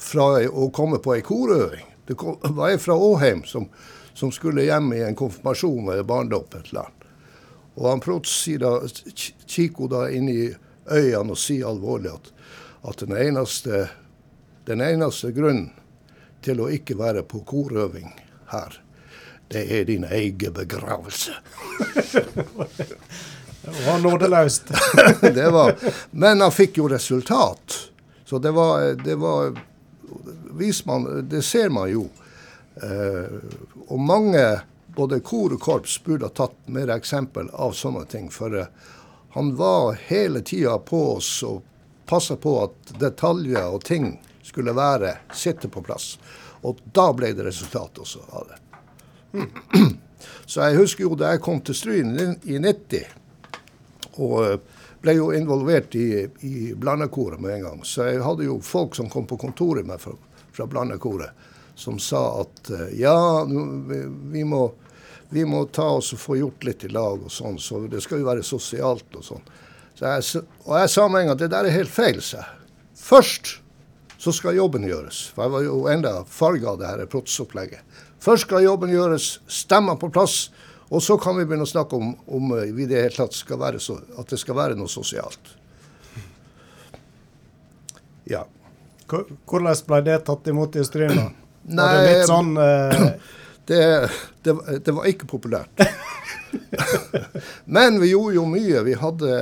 fra 0.02 0.42
å 0.48 0.68
komme 0.74 1.00
på 1.02 1.16
ei 1.16 1.24
korøving. 1.24 1.86
Det 2.06 2.16
var 2.18 2.72
ei 2.72 2.80
fra 2.82 2.96
Åheim 2.98 3.44
som, 3.46 3.68
som, 4.14 4.32
skulle 4.32 4.66
hjem 4.66 4.90
i 4.96 5.02
en 5.06 5.18
konfirmasjon 5.18 5.92
eller 5.92 6.06
barndom. 6.06 6.48
Og 7.74 7.88
han 7.88 8.02
Protz 8.02 8.34
kikker 9.46 9.92
da 9.92 10.08
inn 10.10 10.28
i 10.28 10.50
øynene 10.90 11.36
og 11.36 11.40
sier 11.40 11.70
alvorlig 11.70 12.12
at, 12.12 12.32
at 12.90 13.04
den, 13.06 13.16
eneste, 13.16 13.86
den 14.66 14.82
eneste 14.84 15.30
grunnen 15.32 15.70
til 16.42 16.60
å 16.60 16.72
ikke 16.74 16.98
være 16.98 17.22
på 17.22 17.44
korøving 17.46 18.10
her, 18.50 18.80
det 19.52 19.62
er 19.70 19.86
din 19.86 20.04
egen 20.08 20.56
begravelse. 20.56 21.36
Det 23.64 23.86
var 23.86 23.98
nådeløst. 23.98 24.62
det 25.20 25.50
var, 25.50 25.76
men 26.10 26.40
han 26.40 26.52
fikk 26.52 26.78
jo 26.78 26.88
resultat. 26.88 27.78
Så 28.24 28.38
det 28.38 28.50
var, 28.50 28.80
det 29.04 29.14
var 29.14 29.58
man, 30.84 31.28
Det 31.28 31.42
ser 31.42 31.68
man 31.68 31.90
jo. 31.90 32.08
Eh, 32.74 33.38
og 33.86 34.00
mange, 34.00 34.60
både 34.86 35.20
kor 35.20 35.52
og 35.52 35.60
korps, 35.60 35.98
burde 36.04 36.26
ha 36.26 36.34
tatt 36.34 36.56
mer 36.66 36.90
eksempel 36.90 37.50
av 37.52 37.72
sånne 37.76 38.04
ting. 38.10 38.30
For 38.30 38.58
eh, 38.58 38.66
han 39.36 39.54
var 39.56 39.94
hele 40.08 40.42
tida 40.42 40.78
på 40.78 41.04
oss 41.16 41.42
og 41.46 41.62
passa 42.06 42.36
på 42.36 42.56
at 42.64 42.94
detaljer 43.00 43.68
og 43.68 43.84
ting 43.84 44.16
skulle 44.42 44.74
være, 44.74 45.16
sitte 45.34 45.68
på 45.68 45.84
plass. 45.86 46.18
Og 46.66 46.82
da 46.92 47.12
ble 47.14 47.32
det 47.32 47.46
resultat 47.46 47.98
også 47.98 48.26
av 48.30 48.50
det. 48.50 48.58
Så 50.46 50.60
jeg 50.66 50.78
husker 50.78 51.06
jo 51.06 51.16
da 51.18 51.32
jeg 51.32 51.42
kom 51.42 51.60
til 51.64 51.76
Stryn 51.76 52.16
i 52.42 52.58
90 52.58 53.21
og 54.20 54.36
eh, 54.44 54.58
ble 55.02 55.16
jo 55.18 55.30
involvert 55.34 55.94
i, 55.98 56.26
i 56.46 56.72
blandekoret 56.78 57.40
med 57.40 57.56
en 57.56 57.66
gang. 57.66 57.80
Så 57.84 58.06
jeg 58.08 58.22
hadde 58.22 58.46
jo 58.46 58.60
folk 58.64 58.96
som 58.98 59.10
kom 59.10 59.26
på 59.26 59.38
kontoret 59.40 59.86
med 59.88 60.00
fra, 60.02 60.14
fra 60.52 60.68
blandekoret, 60.70 61.48
som 61.74 61.98
sa 62.02 62.22
at 62.42 62.70
eh, 62.70 62.94
ja, 63.00 63.16
vi 63.46 64.44
må, 64.44 64.66
vi 65.32 65.46
må 65.48 65.64
ta 65.72 65.88
oss 65.98 66.12
og 66.16 66.22
få 66.22 66.38
gjort 66.42 66.68
litt 66.68 66.86
i 66.86 66.92
lag 66.92 67.24
og 67.24 67.32
sånn, 67.32 67.58
så 67.58 67.84
det 67.90 68.02
skal 68.04 68.22
jo 68.22 68.30
være 68.30 68.46
sosialt 68.46 69.18
og 69.18 69.26
sånn. 69.26 69.50
Så 69.98 70.08
jeg, 70.08 70.44
og 70.64 70.76
jeg 70.80 70.92
sa 70.92 71.08
med 71.08 71.22
en 71.22 71.30
gang 71.30 71.36
at 71.36 71.42
det 71.44 71.52
der 71.52 71.68
er 71.68 71.80
helt 71.80 71.92
feil, 71.92 72.22
sa 72.24 72.40
jeg. 72.40 72.58
Først 73.02 73.56
så 74.22 74.30
skal 74.34 74.54
jobben 74.54 74.84
gjøres. 74.86 75.24
For 75.34 75.46
jeg 75.46 75.52
var 75.56 75.64
jo 75.66 75.78
enda 75.90 76.12
farga 76.30 76.72
av 76.72 76.76
det 76.78 76.90
her 76.90 77.08
protsopplegget. 77.10 77.82
Først 78.22 78.46
skal 78.46 78.62
jobben 78.62 78.92
gjøres, 78.94 79.40
stemmer 79.50 79.98
på 79.98 80.12
plass, 80.14 80.52
Og 80.92 81.02
så 81.02 81.16
kan 81.20 81.38
vi 81.38 81.46
begynne 81.48 81.64
å 81.64 81.70
snakke 81.70 81.96
om, 81.96 82.12
om 82.28 82.50
vi 82.76 82.86
det 82.88 83.06
hele 83.06 83.16
tatt 83.16 83.36
skal 83.36 83.60
være 83.62 83.80
så, 83.80 83.96
at 84.20 84.28
det 84.28 84.38
skal 84.40 84.58
være 84.58 84.76
noe 84.76 84.92
sosialt. 84.92 85.54
Ja. 88.28 88.44
Hvordan 89.08 89.86
ble 89.88 90.00
det 90.06 90.18
tatt 90.28 90.50
imot 90.52 90.76
i 90.76 90.84
Stryna? 90.84 91.14
da? 91.22 91.30
Nei, 91.62 91.86
Var 91.86 91.96
det 91.96 92.10
litt 92.10 92.28
sånn 92.28 92.52
eh, 92.58 93.04
det, 93.70 93.82
det, 94.44 94.56
det 94.84 94.94
var 94.96 95.08
ikke 95.08 95.30
populært. 95.30 95.84
Men 97.76 98.00
vi 98.02 98.12
gjorde 98.12 98.36
jo 98.36 98.46
mye. 98.50 98.82
Vi 98.84 98.96
hadde 99.00 99.36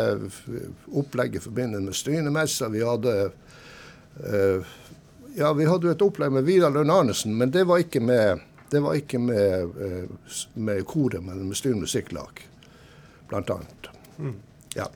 opplegg 1.03 1.35
i 1.35 1.43
forbindelse 1.43 1.87
med 1.87 1.99
Strynemessa. 1.99 2.69
Vi 2.71 2.85
hadde 2.87 3.15
uh, 3.31 4.77
ja, 5.35 5.53
vi 5.53 5.67
hadde 5.67 5.89
jo 5.89 5.95
et 5.95 6.03
opplegg 6.03 6.33
med 6.35 6.47
Vidar 6.47 6.73
Lund 6.75 6.91
Arnesen, 6.91 7.37
men 7.39 7.53
det 7.55 7.65
var 7.69 7.83
ikke 7.83 8.03
med, 8.03 8.43
det 8.71 8.83
var 8.85 8.99
ikke 8.99 9.19
med, 9.23 9.75
uh, 9.81 10.37
med 10.55 10.85
koret, 10.87 11.23
men 11.25 11.43
med 11.49 11.59
Stryn 11.59 11.81
musikklag, 11.83 12.45
annet. 13.31 13.91
Mm. 14.19 14.39
Ja 14.77 14.87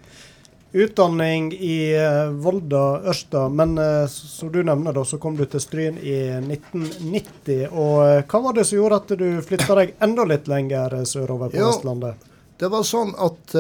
utdanning 0.75 1.53
i 1.53 2.07
uh, 2.07 2.31
Volda, 2.31 3.01
Ørsta, 3.07 3.49
men 3.49 3.79
uh, 3.79 4.07
som 4.11 4.53
du 4.53 4.63
nevner, 4.63 4.93
da, 4.93 5.05
så 5.07 5.21
kom 5.23 5.37
du 5.39 5.45
til 5.47 5.63
Stryn 5.63 6.01
i 6.03 6.17
1990. 6.41 7.69
Og 7.71 8.01
uh, 8.03 8.23
hva 8.27 8.41
var 8.49 8.57
det 8.57 8.65
som 8.67 8.81
gjorde 8.81 8.99
at 8.99 9.15
du 9.21 9.29
flytta 9.47 9.77
deg 9.79 9.95
enda 10.03 10.27
litt 10.27 10.51
lenger 10.51 10.97
sørover 11.07 11.53
på 11.53 11.63
jo, 11.63 11.69
Vestlandet? 11.71 12.27
Det 12.59 12.71
var 12.71 12.83
sånn 12.87 13.15
at 13.23 13.55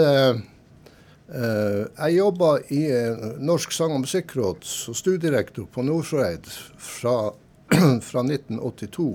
jeg 1.24 2.10
jobba 2.14 2.50
i 2.74 2.82
Norsk 3.42 3.72
sang- 3.74 3.94
og 3.96 4.02
musikkråd 4.04 4.66
som 4.68 4.94
studierektor 4.94 5.66
på 5.72 5.82
Nordfjordeid 5.86 6.46
fra, 6.78 7.14
fra 8.08 8.22
1982 8.22 9.06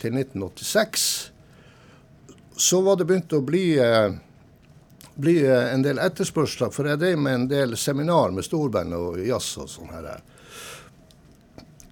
til 0.00 0.16
1986. 0.16 1.06
Så 2.60 2.80
var 2.84 2.98
det 2.98 3.06
begynt 3.08 3.36
å 3.36 3.44
bli 3.44 3.64
bli 5.20 5.46
en 5.46 5.82
del 5.82 5.98
etterspørsler, 6.00 6.72
for 6.72 6.88
jeg 6.88 7.00
drev 7.00 7.18
med 7.20 7.34
en 7.34 7.46
del 7.50 7.76
seminar 7.78 8.32
med 8.34 8.46
storband 8.46 8.96
og 8.96 9.20
jazz 9.24 9.52
og 9.60 9.68
sånn 9.70 9.92
her. 9.92 10.08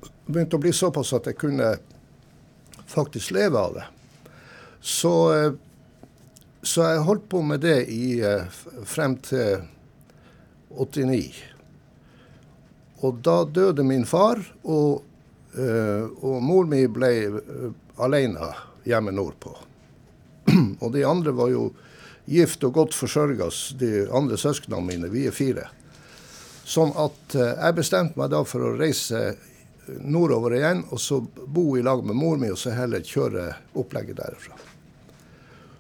Det 0.08 0.32
begynte 0.32 0.58
å 0.58 0.62
bli 0.62 0.72
såpass 0.76 1.12
at 1.16 1.28
jeg 1.28 1.38
kunne 1.40 1.74
faktisk 2.88 3.34
leve 3.36 3.60
av 3.60 3.76
det. 3.78 3.86
Så, 4.80 5.12
så 6.62 6.86
jeg 6.86 7.04
holdt 7.08 7.28
på 7.28 7.42
med 7.44 7.60
det 7.64 7.82
i, 7.92 8.20
frem 8.88 9.18
til 9.24 9.66
89. 10.70 11.42
Og 13.04 13.20
da 13.24 13.42
døde 13.44 13.84
min 13.86 14.06
far, 14.08 14.40
og, 14.64 15.04
og 15.58 16.40
mor 16.44 16.68
mi 16.70 16.84
ble 16.92 17.12
alene 17.98 18.52
hjemme 18.88 19.12
nordpå. 19.14 19.54
Og 20.82 20.92
de 20.94 21.04
andre 21.06 21.34
var 21.36 21.52
jo 21.52 21.68
gift 22.28 22.64
og 22.64 22.74
godt 22.76 22.96
forsørga, 22.96 23.48
de 23.80 24.06
andre 24.12 24.36
søsknene 24.36 24.84
mine. 24.84 25.08
Vi 25.12 25.26
er 25.28 25.36
fire. 25.36 25.68
Sånn 26.68 26.92
at 27.00 27.36
eh, 27.36 27.54
jeg 27.54 27.78
bestemte 27.78 28.20
meg 28.20 28.32
da 28.34 28.42
for 28.44 28.66
å 28.66 28.74
reise 28.76 29.32
nordover 29.88 30.54
igjen, 30.54 30.82
og 30.90 31.00
så 31.00 31.20
bo 31.46 31.76
i 31.78 31.82
lag 31.82 32.04
med 32.04 32.16
mor 32.16 32.36
mi, 32.36 32.50
og 32.52 32.58
så 32.60 32.74
heller 32.76 33.04
kjøre 33.04 33.46
opplegget 33.78 34.20
derfra. 34.20 34.56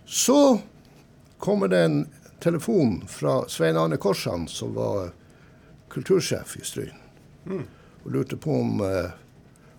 Så 0.08 0.60
kommer 1.38 1.68
det 1.68 1.82
en 1.84 1.98
telefon 2.40 3.02
fra 3.08 3.42
Svein 3.48 3.76
Arne 3.76 3.98
Korsan, 4.00 4.48
som 4.48 4.72
var 4.74 5.10
kultursjef 5.92 6.56
i 6.56 6.64
Stryn, 6.64 6.96
mm. 7.44 7.64
og 8.04 8.12
lurte 8.12 8.36
på 8.40 8.56
om, 8.60 8.80
eh, 8.80 9.10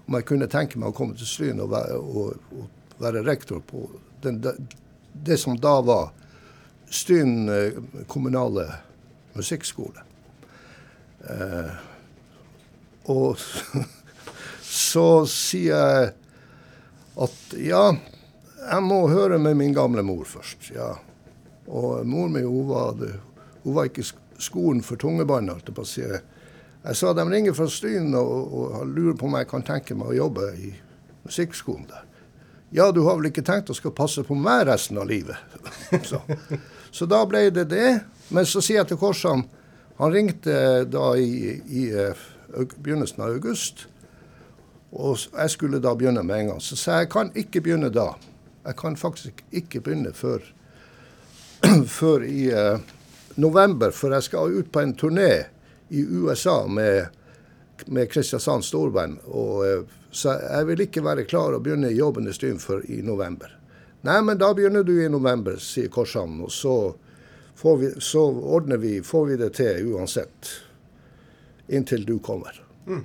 om, 0.09 0.17
jeg 0.17 0.25
kunne 0.25 0.49
tenke 0.49 0.79
meg 0.81 0.89
å 0.89 0.97
komme 0.97 1.17
til 1.17 1.29
Stryn 1.29 1.61
og 1.61 1.73
og, 1.73 2.33
og 2.57 2.99
være 2.99 3.23
rektor 3.23 3.61
på 3.63 3.85
den, 4.23 4.41
det, 5.13 5.37
som 5.37 5.57
da 5.59 5.79
var 5.85 6.09
Stryn 6.89 7.49
eh, 7.53 7.77
kommunale 8.09 8.65
musikkskole. 9.37 10.01
Eh, 11.29 11.75
og 13.13 13.37
så 14.89 15.09
sier 15.29 15.77
jeg 15.77 16.09
at 17.19 17.53
ja, 17.61 17.83
jeg 18.59 18.85
må 18.85 19.03
høre 19.11 19.37
med 19.41 19.57
min 19.59 19.75
gamle 19.75 20.03
mor 20.05 20.25
først. 20.25 20.71
ja. 20.75 20.95
Og 21.69 22.01
mor 22.09 22.31
mi 22.33 22.41
hun 22.41 22.65
var, 22.65 22.97
hun 23.63 23.75
var 23.75 23.85
ikke 23.85 24.07
skolen 24.41 24.81
for 24.81 24.97
tungebånd. 24.97 25.51
Jeg 26.83 26.95
sa 26.95 27.13
de 27.13 27.25
ringer 27.27 27.55
fra 27.57 27.67
Stryn 27.67 28.13
og, 28.15 28.53
og 28.55 28.87
lurer 28.87 29.17
på 29.19 29.27
om 29.27 29.35
jeg 29.35 29.49
kan 29.49 29.65
tenke 29.67 29.97
meg 29.99 30.13
å 30.13 30.19
jobbe 30.21 30.45
i 30.55 30.71
musikkskolen 31.27 31.89
der. 31.89 32.05
Ja, 32.71 32.91
du 32.93 33.01
har 33.07 33.17
vel 33.17 33.31
ikke 33.31 33.43
tenkt 33.43 33.71
å 33.73 33.75
skal 33.75 33.95
passe 33.97 34.23
på 34.23 34.37
meg 34.37 34.67
resten 34.69 34.99
av 35.01 35.09
livet? 35.09 35.37
så. 36.09 36.21
Så 36.91 37.05
da 37.09 37.23
ble 37.27 37.49
det 37.53 37.67
det. 37.73 37.89
Men 38.33 38.45
så 38.45 38.61
sier 38.61 38.83
jeg 38.83 38.91
til 38.91 38.99
Korsan 39.01 39.41
Han 39.99 40.13
ringte 40.13 40.85
da 40.87 41.11
i, 41.17 41.57
i 41.65 41.85
i 42.57 42.65
begynnelsen 42.77 43.23
av 43.23 43.35
august. 43.35 43.85
Og 44.91 45.19
jeg 45.21 45.53
skulle 45.53 45.81
da 45.83 45.93
begynne 45.97 46.23
med 46.25 46.43
en 46.43 46.53
gang. 46.53 46.61
Så 46.61 46.77
sa 46.79 46.97
jeg 46.97 47.07
jeg 47.07 47.13
kan 47.13 47.31
ikke 47.37 47.61
begynne 47.65 47.91
da. 47.93 48.13
Jeg 48.65 48.77
kan 48.79 48.97
faktisk 48.97 49.43
ikke 49.51 49.81
begynne 49.85 50.13
før, 50.13 50.43
før 51.99 52.25
i 52.25 52.49
uh, 52.49 52.79
november, 53.37 53.91
for 53.91 54.13
jeg 54.13 54.27
skal 54.27 54.57
ut 54.57 54.71
på 54.71 54.83
en 54.83 54.95
turné 54.97 55.31
i 55.89 56.03
USA 56.03 56.67
med, 56.67 57.07
med 57.85 58.11
Kristiansand 58.11 58.65
Storband. 58.65 59.19
Og, 59.27 59.65
uh, 59.65 59.99
så 60.11 60.35
jeg 60.39 60.69
vil 60.69 60.85
ikke 60.85 61.05
være 61.05 61.27
klar 61.29 61.55
å 61.55 61.61
begynne 61.63 61.91
jobben 61.93 62.29
i 62.29 62.33
Stryn 62.33 62.61
før 62.61 62.85
i 62.89 63.01
november. 63.05 63.53
Nei, 64.07 64.21
men 64.23 64.39
da 64.39 64.53
begynner 64.55 64.83
du 64.87 64.95
i 65.03 65.09
november, 65.11 65.59
sier 65.59 65.91
Korshavn. 65.91 66.39
Og 66.45 66.51
så, 66.55 66.75
vi, 67.63 67.91
så 67.99 68.23
ordner 68.31 68.79
vi, 68.79 68.99
får 69.03 69.25
vi 69.27 69.39
det 69.41 69.53
til 69.59 69.93
uansett. 69.93 70.53
Inntil 71.67 72.05
du 72.07 72.15
kommer. 72.23 72.55
Mm. 72.87 73.03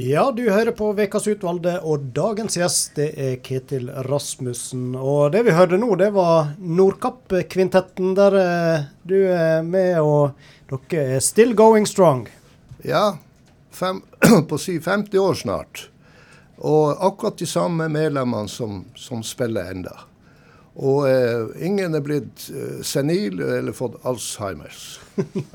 Ja. 0.00 0.32
Du 0.36 0.50
hører 0.50 0.70
på 0.70 0.92
Ukas 0.94 1.26
utvalgte, 1.26 1.72
og 1.82 2.12
dagens 2.14 2.54
gjest 2.54 2.92
det 2.94 3.08
er 3.18 3.32
Ketil 3.42 3.88
Rasmussen. 4.06 4.92
Og 4.94 5.32
det 5.34 5.40
vi 5.48 5.54
hørte 5.56 5.80
nå, 5.80 5.88
det 5.98 6.12
var 6.14 6.52
Nordkapp-kvintetten, 6.62 8.12
der 8.14 8.36
eh, 8.38 8.84
du 9.02 9.16
er 9.26 9.66
med, 9.66 9.98
og 9.98 10.38
dere 10.70 11.16
er 11.16 11.24
still 11.24 11.56
going 11.58 11.88
strong. 11.90 12.28
Ja, 12.86 13.18
fem, 13.74 14.04
på 14.46 14.54
å 14.54 14.62
si 14.62 14.76
50 14.78 15.18
år 15.18 15.34
snart. 15.42 15.88
Og 16.62 16.94
akkurat 16.94 17.42
de 17.42 17.50
samme 17.50 17.90
medlemmene 17.90 18.46
som, 18.46 18.84
som 18.94 19.26
spiller 19.26 19.74
enda. 19.74 19.98
Og 20.78 21.08
eh, 21.10 21.58
ingen 21.66 21.98
er 21.98 22.06
blitt 22.06 22.46
eh, 22.54 22.80
senil 22.86 23.42
eller 23.42 23.74
fått 23.74 23.98
Alzheimers. 24.06 25.00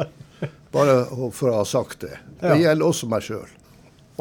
Bare 0.76 1.04
for 1.32 1.48
å 1.48 1.60
ha 1.62 1.68
sagt 1.78 2.04
det. 2.04 2.18
Det 2.44 2.58
ja. 2.58 2.64
gjelder 2.68 2.92
også 2.92 3.08
meg 3.08 3.24
sjøl. 3.24 3.60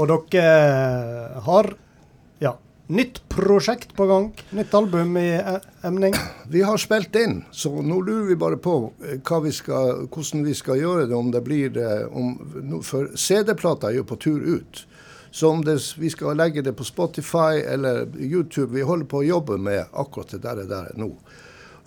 Og 0.00 0.08
dere 0.08 0.44
eh, 0.44 1.40
har 1.44 1.68
ja, 2.40 2.54
nytt 2.88 3.20
prosjekt 3.32 3.92
på 3.96 4.06
gang? 4.08 4.30
Nytt 4.56 4.72
album 4.74 5.18
i 5.20 5.26
eh, 5.36 5.58
emning? 5.84 6.16
Vi 6.48 6.62
har 6.64 6.80
spilt 6.80 7.16
inn, 7.20 7.42
så 7.52 7.74
nå 7.82 8.00
lurer 8.00 8.30
vi 8.30 8.38
bare 8.40 8.56
på 8.56 8.76
eh, 9.04 9.34
vi 9.44 9.52
skal, 9.52 10.06
hvordan 10.08 10.46
vi 10.46 10.56
skal 10.56 10.80
gjøre 10.80 11.10
det. 11.10 11.18
Om 11.18 11.30
det 11.34 11.44
blir 11.44 11.76
om, 12.08 12.32
For 12.86 13.12
CD-plata 13.16 13.90
er 13.90 14.00
jo 14.00 14.08
på 14.08 14.16
tur 14.16 14.40
ut. 14.40 14.86
Så 15.32 15.48
om 15.48 15.62
det, 15.64 15.78
vi 15.96 16.10
skal 16.12 16.36
legge 16.36 16.64
det 16.64 16.74
på 16.76 16.84
Spotify 16.84 17.62
eller 17.64 18.04
YouTube 18.20 18.74
Vi 18.74 18.82
holder 18.84 19.06
på 19.08 19.22
å 19.22 19.24
jobbe 19.24 19.56
med 19.56 19.86
akkurat 19.92 20.34
det 20.34 20.42
der, 20.44 20.64
der 20.68 20.90
nå. 21.00 21.08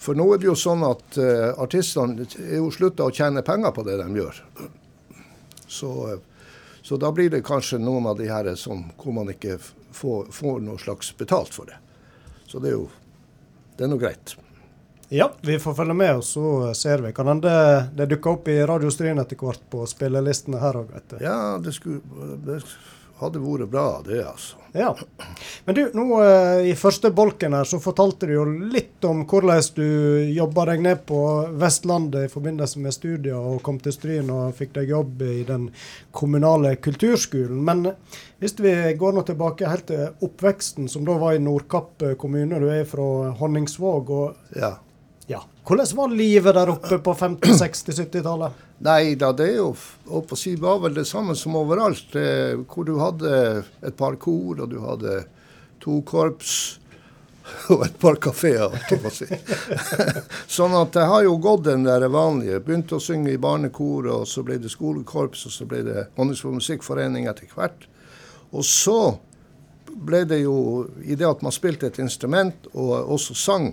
For 0.02 0.18
nå 0.18 0.26
er 0.34 0.42
det 0.42 0.50
jo 0.50 0.56
sånn 0.58 0.82
at 0.86 1.18
uh, 1.22 1.54
artistene 1.62 2.26
er 2.42 2.58
jo 2.58 2.72
slutta 2.74 3.06
å 3.06 3.14
tjene 3.14 3.46
penger 3.46 3.72
på 3.72 3.86
det 3.86 4.00
de 4.02 4.08
gjør. 4.18 4.42
Så, 5.70 5.92
uh, 6.10 6.35
så, 6.86 7.00
da 7.02 7.10
blir 7.12 7.32
det 7.34 7.42
kanskje 7.42 7.80
noen 7.82 8.06
av 8.06 8.20
de 8.20 8.28
her 8.30 8.52
som, 8.62 8.84
hvor 9.02 9.16
man 9.18 9.32
ikke 9.34 9.58
får, 9.96 10.28
får 10.30 10.60
noe 10.62 10.78
slags 10.78 11.10
betalt 11.18 11.50
for 11.56 11.66
det. 11.72 11.80
Så 12.46 12.62
det 12.62 12.70
er 12.70 12.76
jo 12.78 12.90
det 13.76 13.88
er 13.88 13.90
noe 13.92 14.00
greit. 14.00 14.36
Ja, 15.10 15.32
vi 15.42 15.58
får 15.60 15.74
følge 15.78 15.96
med, 15.98 16.20
og 16.20 16.24
så 16.24 16.74
ser 16.78 17.02
vi. 17.02 17.12
Kan 17.14 17.28
hende 17.30 17.56
det 17.98 18.08
dukker 18.14 18.38
opp 18.38 18.48
i 18.54 18.60
Radio 18.66 18.90
Stryn 18.94 19.20
etter 19.22 19.38
hvert 19.38 19.66
på 19.70 19.82
spillelistene 19.90 20.62
her 20.62 20.80
òg, 20.80 20.94
Ja, 21.22 21.58
det 21.62 21.74
skulle 21.76 22.38
det, 22.46 22.62
hadde 23.22 23.40
vært 23.40 23.72
bra, 23.72 23.88
det, 24.06 24.22
altså. 24.28 24.60
Ja. 24.76 24.90
Men 25.66 25.76
du, 25.78 25.82
nå 25.96 26.04
uh, 26.20 26.60
i 26.68 26.74
første 26.76 27.08
bolken 27.16 27.54
her 27.56 27.68
så 27.68 27.80
fortalte 27.80 28.28
du 28.28 28.34
jo 28.36 28.44
litt 28.74 29.06
om 29.08 29.22
hvordan 29.24 29.62
du 29.78 29.86
jobba 30.36 30.66
deg 30.72 30.84
ned 30.84 31.06
på 31.08 31.20
Vestlandet 31.56 32.28
i 32.28 32.32
forbindelse 32.34 32.84
med 32.84 32.96
studier 32.96 33.40
og 33.40 33.62
kom 33.64 33.80
til 33.80 33.96
Stryn 33.96 34.34
og 34.36 34.58
fikk 34.58 34.76
deg 34.76 34.92
jobb 34.92 35.24
i 35.24 35.46
den 35.48 35.70
kommunale 36.12 36.76
kulturskolen. 36.76 37.64
Men 37.64 37.86
hvis 38.44 38.60
vi 38.60 38.76
går 39.00 39.16
nå 39.16 39.24
tilbake 39.24 39.72
helt 39.72 39.88
til 39.94 40.12
oppveksten, 40.28 40.92
som 40.92 41.08
da 41.08 41.16
var 41.24 41.38
i 41.38 41.44
Nordkapp 41.44 42.04
kommune. 42.20 42.60
Du 42.60 42.68
er 42.68 42.84
fra 42.90 43.32
Honningsvåg. 43.40 44.12
og 44.12 44.60
ja. 44.60 44.76
Ja. 45.28 45.42
Hvordan 45.66 45.88
var 45.98 46.12
livet 46.14 46.54
der 46.56 46.70
oppe 46.70 47.00
på 47.02 47.14
50-, 47.14 47.64
60-, 47.64 48.02
70-tallet? 48.04 48.65
Nei 48.84 49.16
da, 49.16 49.32
det 49.32 49.46
er 49.54 49.60
jo 49.62 49.70
si, 50.36 50.56
var 50.60 50.82
vel 50.84 50.98
det 50.98 51.06
samme 51.08 51.36
som 51.40 51.56
overalt. 51.56 52.16
Eh, 52.20 52.58
hvor 52.68 52.88
du 52.88 52.98
hadde 53.00 53.36
et 53.86 53.96
par 53.98 54.18
kor, 54.20 54.60
og 54.60 54.72
du 54.72 54.82
hadde 54.84 55.22
to 55.84 56.02
korps. 56.08 56.80
og 57.70 57.86
et 57.86 57.98
par 58.02 58.18
kafeer. 58.22 58.74
Si. 59.14 59.28
sånn 60.58 60.74
at 60.78 60.96
det 60.96 61.06
har 61.06 61.26
jo 61.28 61.38
gått 61.42 61.68
den 61.68 61.86
der 61.86 62.08
vanlige. 62.12 62.62
Begynte 62.66 62.98
å 62.98 63.04
synge 63.04 63.36
i 63.36 63.42
barnekor, 63.42 64.10
og 64.12 64.26
så 64.30 64.44
ble 64.46 64.58
det 64.62 64.74
skolekorps, 64.74 65.46
og 65.48 65.54
så 65.54 65.70
ble 65.70 65.84
det 65.86 66.08
Honningsvåg 66.18 66.58
musikkforening 66.58 67.30
etter 67.30 67.52
hvert. 67.54 67.88
Og 68.52 68.66
så 68.66 69.00
ble 69.86 70.26
det 70.28 70.42
jo, 70.42 70.58
i 71.06 71.16
det 71.16 71.28
at 71.30 71.46
man 71.46 71.54
spilte 71.56 71.88
et 71.92 72.02
instrument 72.04 72.68
og 72.74 73.14
også 73.16 73.38
sang, 73.38 73.72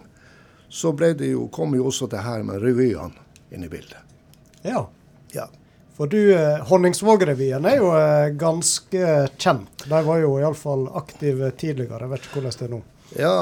så 0.72 0.92
ble 0.96 1.12
det 1.18 1.32
jo, 1.32 1.48
kom 1.52 1.74
jo 1.76 1.88
også 1.90 2.08
det 2.12 2.22
her 2.24 2.44
med 2.46 2.62
revyene 2.62 3.16
inn 3.52 3.66
i 3.66 3.72
bildet. 3.72 4.11
Ja. 4.62 4.88
ja. 5.32 5.48
For 5.96 6.06
du, 6.06 6.34
eh, 6.34 6.60
Honningsvåg-revyen 6.68 7.66
er 7.68 7.76
jo 7.76 7.90
eh, 7.96 8.28
ganske 8.40 9.08
kjent. 9.36 9.84
De 9.84 10.02
var 10.06 10.22
jo 10.22 10.36
iallfall 10.40 10.86
aktive 10.98 11.50
tidligere. 11.60 12.04
Jeg 12.04 12.12
vet 12.14 12.28
ikke 12.28 12.40
hvordan 12.40 12.56
det 12.58 12.68
er 12.68 12.72
nå. 12.72 12.82
Ja, 13.18 13.34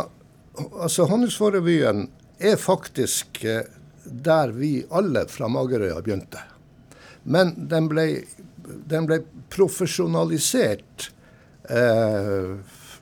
altså 0.73 1.07
Honningsvåg-revyen 1.11 2.09
er 2.41 2.57
faktisk 2.59 3.45
eh, 3.45 3.69
der 4.05 4.57
vi 4.57 4.73
alle 4.91 5.27
fra 5.29 5.49
Magerøya 5.49 6.01
begynte. 6.03 6.43
Men 7.23 7.53
den 7.71 7.89
ble, 7.91 8.07
den 8.89 9.07
ble 9.07 9.21
profesjonalisert 9.53 11.11
eh, 11.69 12.55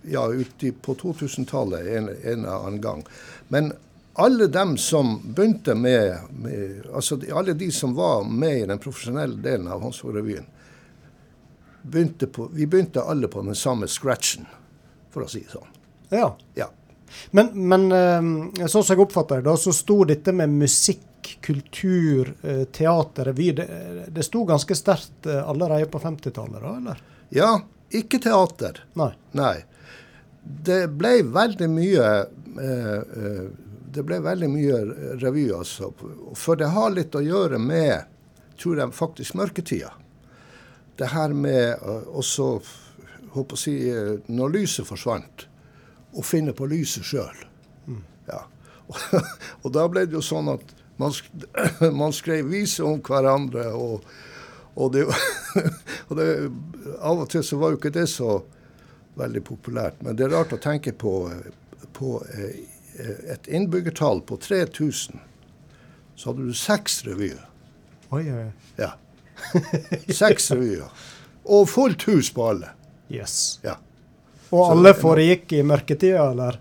ja, 0.02 0.26
uti 0.28 0.72
på 0.72 0.94
2000-tallet 0.94 1.86
en, 1.96 2.08
en 2.08 2.44
eller 2.44 2.66
annen 2.66 2.80
gang. 2.80 3.04
Men 3.48 3.72
alle 4.18 4.46
dem 4.46 4.76
som 4.76 5.12
begynte 5.34 5.74
med, 5.78 6.16
med, 6.30 6.86
altså 6.94 7.20
alle 7.34 7.52
de 7.52 7.70
som 7.72 7.94
var 7.94 8.24
med 8.24 8.56
i 8.58 8.64
den 8.66 8.80
profesjonelle 8.82 9.38
delen 9.42 9.68
av 9.70 9.82
Hansvåg-revyen, 9.82 10.46
begynte 11.82 12.26
på, 12.26 12.48
vi 12.52 12.66
begynte 12.66 13.02
alle 13.02 13.28
på 13.30 13.42
den 13.46 13.54
samme 13.54 13.86
scratchen, 13.86 14.48
for 15.14 15.22
å 15.22 15.28
si 15.30 15.44
det 15.44 15.52
sånn. 15.54 15.70
Ja. 16.10 16.32
ja. 16.58 16.66
Men, 17.30 17.52
men 17.70 17.86
eh, 17.94 18.66
sånn 18.66 18.82
som 18.82 18.96
jeg 18.96 19.04
oppfatter 19.04 19.44
det, 19.46 19.54
så 19.62 19.76
sto 19.76 20.00
dette 20.08 20.34
med 20.34 20.50
musikk, 20.64 21.30
kultur, 21.44 22.34
eh, 22.42 22.64
teater, 22.74 23.30
revy 23.30 23.52
Det, 23.60 23.68
det 24.18 24.26
sto 24.26 24.42
ganske 24.48 24.74
sterkt 24.74 25.30
eh, 25.30 25.38
allerede 25.46 25.86
på 25.94 26.02
50-tallet, 26.02 26.58
da, 26.58 26.74
eller? 26.82 27.06
Ja, 27.38 27.52
ikke 27.94 28.18
teater. 28.26 28.82
Nei. 28.98 29.12
Nei. 29.38 29.54
Det 30.42 30.82
ble 30.98 31.20
veldig 31.22 31.70
mye 31.70 32.12
eh, 32.66 33.48
det 33.92 34.04
ble 34.06 34.18
veldig 34.24 34.48
mye 34.52 34.78
revy, 35.20 35.48
altså. 35.54 35.92
For 36.36 36.58
det 36.58 36.70
har 36.74 36.92
litt 36.94 37.16
å 37.16 37.24
gjøre 37.24 37.60
med, 37.62 38.08
tror 38.60 38.82
jeg, 38.82 38.94
faktisk 38.96 39.38
mørketida. 39.38 39.92
Det 40.98 41.10
her 41.12 41.34
med 41.36 41.84
også, 41.84 42.48
håper 43.34 43.58
å 43.58 43.60
si, 43.60 43.76
når 44.26 44.54
lyset 44.56 44.88
forsvant, 44.88 45.46
å 46.18 46.24
finne 46.24 46.54
på 46.56 46.66
lyset 46.68 47.06
sjøl. 47.06 47.44
Mm. 47.86 48.02
Ja. 48.30 48.42
og 49.62 49.72
da 49.76 49.86
ble 49.90 50.06
det 50.08 50.18
jo 50.18 50.24
sånn 50.24 50.50
at 50.56 50.74
man, 50.98 51.14
man 52.02 52.16
skrev 52.16 52.48
viser 52.50 52.88
om 52.88 53.02
hverandre, 53.04 53.68
og, 53.76 54.08
og, 54.74 54.96
det, 54.96 55.06
og 56.08 56.18
det, 56.18 56.30
Av 56.98 57.22
og 57.22 57.28
til 57.30 57.44
så 57.46 57.60
var 57.60 57.72
jo 57.72 57.80
ikke 57.80 57.94
det 57.94 58.08
så 58.10 58.40
veldig 59.18 59.44
populært. 59.46 60.02
Men 60.02 60.18
det 60.18 60.26
er 60.26 60.34
rart 60.34 60.54
å 60.54 60.60
tenke 60.62 60.92
på, 60.98 61.14
på 61.94 62.18
eh, 62.34 62.58
Eh, 62.58 62.77
et 62.98 63.48
innbyggertall 63.48 64.22
på 64.26 64.36
3000, 64.36 65.20
så 66.18 66.30
hadde 66.30 66.48
du 66.48 66.54
seks 66.56 67.02
revyer. 67.06 67.44
Oi, 68.10 68.24
oi. 68.32 68.46
Ja. 68.80 68.94
Seks 70.20 70.50
revyer. 70.50 70.88
Og 71.44 71.68
fullt 71.70 72.02
hus 72.08 72.30
på 72.34 72.46
alle. 72.48 72.72
Yes. 73.12 73.60
Ja. 73.62 73.76
Og 74.48 74.64
så, 74.64 74.70
alle 74.72 74.94
foregikk 74.96 75.52
i 75.52 75.62
mørketida, 75.66 76.30
eller? 76.32 76.58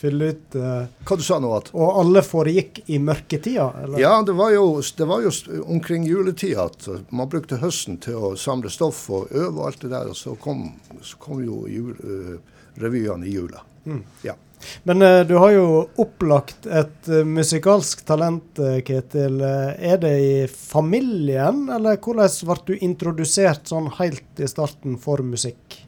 Fylle 0.00 0.30
ut 0.32 0.56
uh, 0.56 0.84
Hva 1.04 1.16
du 1.18 1.24
sa 1.24 1.36
nå? 1.42 1.50
at? 1.56 1.72
Og 1.76 1.98
alle 2.00 2.22
foregikk 2.24 2.82
i 2.92 3.00
mørketida? 3.02 3.66
eller? 3.82 4.00
Ja, 4.00 4.12
det 4.24 4.36
var, 4.38 4.52
jo, 4.54 4.80
det 4.96 5.08
var 5.08 5.24
jo 5.24 5.32
omkring 5.64 6.06
juletida 6.08 6.68
at 6.70 6.86
man 7.10 7.28
brukte 7.32 7.58
høsten 7.60 7.98
til 8.00 8.16
å 8.16 8.30
samle 8.40 8.72
stoff 8.72 9.02
og 9.12 9.32
øve 9.32 9.56
og 9.56 9.66
alt 9.68 9.82
det 9.84 9.92
der. 9.92 10.12
Og 10.12 10.16
så 10.16 10.36
kom, 10.40 10.68
så 11.04 11.20
kom 11.20 11.42
jo 11.44 11.64
jul, 11.68 11.96
uh, 12.04 12.62
revyene 12.80 13.28
i 13.28 13.34
jula. 13.34 13.64
Mm. 13.88 14.04
Ja. 14.24 14.36
Men 14.82 15.02
uh, 15.02 15.26
du 15.26 15.34
har 15.34 15.52
jo 15.54 15.66
opplagt 16.00 16.66
et 16.66 17.08
uh, 17.08 17.22
musikalsk 17.26 18.04
talent, 18.08 18.58
uh, 18.60 18.80
Ketil. 18.84 19.40
er 19.40 20.00
det 20.02 20.14
i 20.20 20.34
familien, 20.48 21.66
eller 21.72 22.00
hvordan 22.00 22.30
ble 22.48 22.58
du 22.66 22.84
introdusert 22.84 23.70
sånn 23.70 23.90
helt 23.98 24.40
i 24.40 24.48
starten 24.50 24.98
for 25.00 25.24
musikk? 25.24 25.80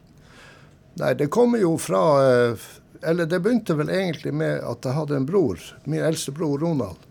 Nei, 1.01 1.13
det 1.17 1.31
kommer 1.33 1.57
jo 1.57 1.71
fra 1.81 2.01
Eller 3.01 3.25
det 3.25 3.39
begynte 3.41 3.73
vel 3.73 3.89
egentlig 3.89 4.29
med 4.37 4.59
at 4.61 4.85
jeg 4.85 4.93
hadde 4.93 5.15
en 5.17 5.25
bror, 5.25 5.57
min 5.89 6.03
eldste 6.05 6.31
bror 6.31 6.61
Ronald. 6.61 7.01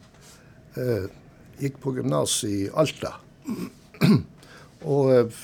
gikk 1.58 1.80
på 1.82 1.92
gymnas 1.96 2.44
i 2.46 2.70
Alta. 2.72 3.16
og 4.94 5.34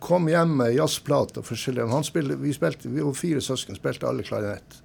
kom 0.00 0.28
hjem 0.28 0.56
med 0.56 0.74
jazzplater 0.74 1.42
forskjellige. 1.46 1.86
Han 1.90 2.04
spilte, 2.04 2.36
vi, 2.40 2.52
spilte, 2.54 2.88
vi 2.88 3.04
var 3.04 3.14
fire 3.16 3.40
søsken, 3.40 3.78
spilte 3.78 4.08
alle 4.08 4.24
klarinett. 4.26 4.80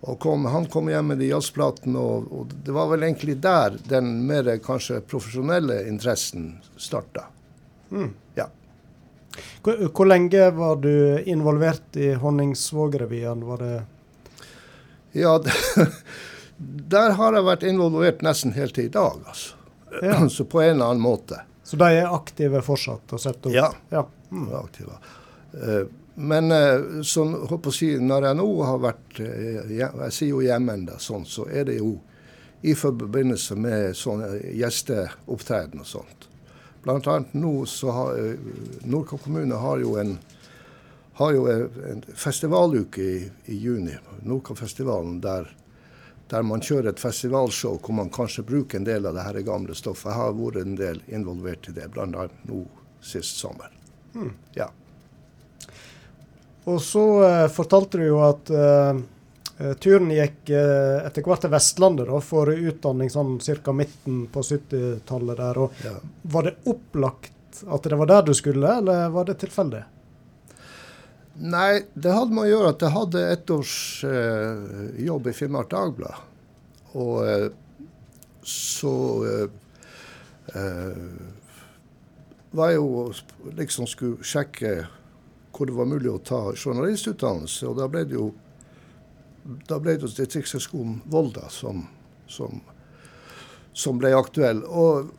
Og 0.00 0.18
kom, 0.22 0.44
han 0.46 0.68
kom 0.70 0.88
hjem 0.90 1.10
med 1.12 1.18
de 1.18 1.32
jazzplatene, 1.32 1.98
og, 1.98 2.28
og, 2.32 2.52
det 2.64 2.74
var 2.74 2.86
vel 2.92 3.02
egentlig 3.08 3.40
der 3.42 3.74
den 3.90 4.12
mer 4.28 4.50
kanskje 4.62 5.00
profesjonelle 5.02 5.80
interessen 5.90 6.52
starta. 6.78 7.26
Mm. 7.90 8.12
Ja. 8.38 8.46
Hvor, 9.62 9.88
hvor, 9.88 10.06
lenge 10.06 10.50
var 10.54 10.78
du 10.82 11.18
involvert 11.26 11.96
i 11.98 12.12
Honningsvåg-revyen? 12.14 13.44
Var 13.46 13.64
det 13.64 13.74
Ja, 15.18 15.34
der 16.94 17.16
har 17.18 17.34
jeg 17.34 17.46
vært 17.46 17.66
involvert 17.66 18.22
nesten 18.22 18.54
helt 18.54 18.76
til 18.78 18.86
i 18.86 18.94
dag, 18.94 19.18
altså. 19.26 19.56
Ja. 20.02 20.28
Så 20.36 20.46
på 20.46 20.62
en 20.62 20.76
eller 20.76 20.92
annen 20.92 21.02
måte. 21.02 21.42
Så 21.68 21.76
de 21.76 21.84
er 21.98 22.06
aktive 22.08 22.62
fortsatt 22.64 23.12
og 23.12 23.20
setter 23.20 23.50
opp? 23.50 23.54
Ja, 23.54 23.66
ja. 23.92 24.06
Mm. 24.30 24.44
de 24.46 24.52
er 24.54 24.62
aktive. 24.62 24.94
Eh, 25.52 25.82
men 26.14 26.52
eh, 26.54 27.02
sånn, 27.04 27.34
håper 27.50 27.68
å 27.68 27.76
si, 27.76 27.90
når 28.00 28.30
jeg 28.30 28.38
nå 28.38 28.46
har 28.64 28.80
vært 28.80 29.20
eh, 29.20 29.74
Jeg 29.76 30.14
sier 30.16 30.30
jo 30.32 30.40
hjemme 30.46 30.78
ennå, 30.78 30.96
sånn, 30.96 31.26
så 31.28 31.44
er 31.52 31.68
det 31.68 31.76
jo 31.82 31.98
i 32.64 32.72
forbindelse 32.74 33.58
med 33.60 33.92
sånne 34.00 34.30
gjesteopptreden 34.56 35.84
og 35.84 35.90
sånt. 35.92 36.26
Blant 36.82 37.06
annet 37.12 37.36
nå 37.36 37.52
så 37.68 37.92
har 37.92 38.16
Nordkapp 38.88 39.26
kommune 39.26 39.60
har 39.60 39.84
jo 39.84 39.92
en, 40.00 40.16
har 41.20 41.36
jo 41.36 41.44
en 41.52 42.00
festivaluke 42.16 43.04
i, 43.04 43.20
i 43.52 43.60
juni. 43.60 43.92
Nordkappfestivalen 44.24 45.20
der 45.20 45.52
der 46.28 46.44
man 46.44 46.62
kjører 46.64 46.92
et 46.92 47.00
festivalshow 47.00 47.78
hvor 47.80 47.96
man 47.96 48.10
kanskje 48.12 48.44
bruker 48.46 48.80
en 48.80 48.88
del 48.88 49.06
av 49.08 49.16
det 49.16 49.24
her 49.24 49.40
gamle 49.46 49.76
stoffet. 49.76 50.10
Jeg 50.10 50.20
har 50.20 50.34
vært 50.36 50.60
en 50.62 50.76
del 50.78 51.00
involvert 51.08 51.70
i 51.70 51.76
det, 51.76 51.88
bl.a. 51.94 52.26
nå 52.50 52.64
sist 53.00 53.40
sommer. 53.40 53.72
Mm. 54.14 54.34
Ja. 54.58 54.68
Og 56.68 56.82
så 56.84 57.04
uh, 57.22 57.46
fortalte 57.52 58.00
du 58.00 58.08
jo 58.10 58.18
at 58.26 58.50
uh, 58.52 58.98
turen 59.80 60.10
gikk 60.12 60.52
uh, 60.52 61.06
etter 61.06 61.24
hvert 61.24 61.46
til 61.46 61.52
Vestlandet 61.54 62.10
da, 62.10 62.20
for 62.24 62.52
utdanning 62.52 63.12
sånn 63.12 63.38
ca. 63.40 63.72
midten 63.72 64.26
på 64.32 64.44
70-tallet 64.44 65.40
der. 65.40 65.62
Og 65.64 65.84
ja. 65.86 65.94
Var 66.34 66.50
det 66.50 66.58
opplagt 66.68 67.62
at 67.64 67.88
det 67.88 67.98
var 67.98 68.10
der 68.10 68.28
du 68.28 68.34
skulle, 68.36 68.80
eller 68.82 69.08
var 69.14 69.30
det 69.30 69.40
tilfeldig? 69.40 69.86
Nei, 71.38 71.84
det 71.94 72.10
hadde 72.10 72.34
med 72.34 72.48
å 72.48 72.50
gjøre 72.50 72.70
at 72.72 72.82
jeg 72.82 72.94
hadde 72.96 73.20
ett 73.30 73.50
års 73.54 73.74
eh, 74.06 74.62
jobb 75.06 75.28
i 75.30 75.34
Finnmark 75.36 75.68
Dagblad. 75.70 76.24
Og 76.98 77.20
eh, 77.30 77.44
så 78.42 78.94
eh, 79.28 79.44
eh, 80.58 80.96
var 82.50 82.72
jeg 82.72 82.80
jo 82.80 83.52
liksom 83.58 83.86
skulle 83.86 84.26
sjekke 84.26 84.72
hvor 85.54 85.70
det 85.70 85.76
var 85.76 85.90
mulig 85.90 86.10
å 86.10 86.18
ta 86.22 86.40
journalistutdannelse. 86.56 87.70
Og 87.70 87.78
da 87.78 87.86
ble 87.90 88.02
det 88.08 88.18
jo 88.18 88.32
det 89.68 89.96
Distriktshøgskolen 90.02 90.98
Volda 91.06 91.46
som, 91.54 91.84
som, 92.26 92.58
som, 93.72 94.02
ble 94.02 94.10
aktuell. 94.16 94.64
Og, 94.66 95.14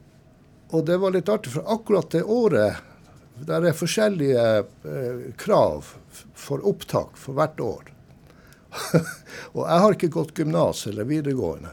og 0.75 0.86
det 0.88 0.99
var 0.99 1.15
litt 1.15 1.32
artig, 1.32 1.55
for 1.55 1.71
akkurat 1.79 2.12
det 2.12 2.25
året 2.27 2.86
det 3.39 3.55
er 3.55 3.75
forskjellige 3.77 4.45
eh, 4.60 5.25
krav 5.39 5.93
for 6.36 6.63
opptak 6.67 7.17
for 7.17 7.38
hvert 7.38 7.60
år. 7.63 7.91
og 9.56 9.63
jeg 9.63 9.84
har 9.84 9.95
ikke 9.95 10.12
gått 10.13 10.36
gymnas 10.38 10.86
eller 10.89 11.08
videregående. 11.10 11.72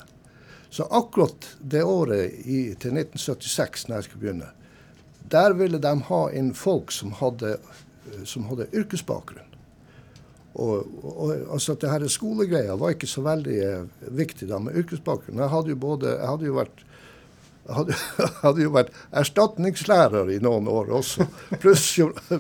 Så 0.70 0.87
akkurat 0.90 1.49
det 1.61 1.83
året 1.85 2.33
i, 2.44 2.75
til 2.75 2.96
1976, 2.96 3.88
når 3.88 3.96
jeg 3.96 4.09
skulle 4.09 4.25
begynne, 4.25 4.51
der 5.31 5.57
ville 5.59 5.81
de 5.83 5.92
ha 6.09 6.22
inn 6.37 6.53
folk 6.55 6.92
som 6.94 7.14
hadde, 7.18 7.57
som 8.25 8.46
hadde 8.51 8.68
yrkesbakgrunn. 8.77 9.55
Og, 10.57 10.88
og, 11.05 11.33
altså 11.53 11.75
at 11.75 11.83
det 11.85 11.92
her 11.92 12.07
Skolegreia 12.09 12.77
var 12.81 12.94
ikke 12.94 13.09
så 13.11 13.20
veldig 13.27 13.57
eh, 13.61 14.05
viktig 14.16 14.49
da 14.49 14.61
med 14.62 14.77
yrkesbakgrunn. 14.81 15.42
Jeg 15.42 15.53
hadde 15.53 15.75
jo, 15.75 15.81
både, 15.81 16.14
jeg 16.16 16.31
hadde 16.31 16.49
jo 16.49 16.55
vært 16.57 16.85
hadde, 17.77 17.96
hadde 18.44 18.64
jo 18.64 18.72
vært 18.75 18.94
erstatningslærer 19.16 20.31
i 20.33 20.38
noen 20.44 20.68
år 20.70 20.94
også, 21.01 21.27
pluss 21.61 21.90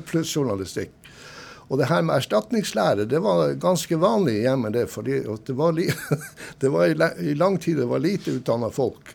plus 0.08 0.32
journalistikk. 0.32 0.94
Og 1.66 1.80
det 1.80 1.88
her 1.90 2.02
med 2.06 2.20
erstatningslære 2.20 3.08
det 3.10 3.20
var 3.24 3.56
ganske 3.60 3.98
vanlig 3.98 4.38
hjemme. 4.44 4.70
Det, 4.74 4.86
For 4.90 5.02
det 5.02 5.56
var, 5.58 5.74
det 6.62 6.72
var 6.72 6.86
i, 6.86 6.96
i, 7.30 7.34
lang 7.34 7.58
tid 7.58 7.80
det 7.82 7.88
var 7.90 8.02
lite 8.02 8.38
utdanna 8.38 8.70
folk. 8.70 9.14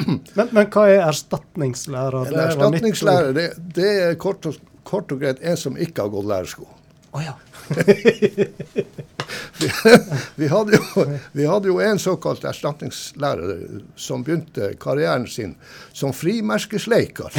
Men, 0.08 0.48
men, 0.48 0.64
hva 0.72 0.86
er 0.88 1.02
erstatningslære? 1.04 2.22
Det, 2.30 2.36
erstatningslære, 2.40 3.32
det, 3.36 3.48
det, 3.76 3.88
er 4.06 4.14
kort 4.16 4.46
og, 4.48 4.56
kort 4.88 5.12
og 5.12 5.20
greit 5.20 5.42
en 5.44 5.58
som 5.60 5.76
ikke 5.76 6.06
har 6.06 6.12
gått 6.14 6.28
lærersko. 6.30 6.64
Oh, 7.10 7.22
ja. 7.24 7.34
vi, 9.58 9.70
vi, 10.34 10.48
hadde 10.48 10.76
jo, 10.76 11.04
vi, 11.32 11.46
hadde 11.46 11.68
jo, 11.68 11.80
en 11.80 11.98
såkalt 11.98 12.44
erstatningslærer 12.44 13.80
som 13.96 14.22
begynte 14.26 14.72
karrieren 14.80 15.26
sin 15.26 15.56
som 15.92 16.12
frimerkesleiker 16.14 17.34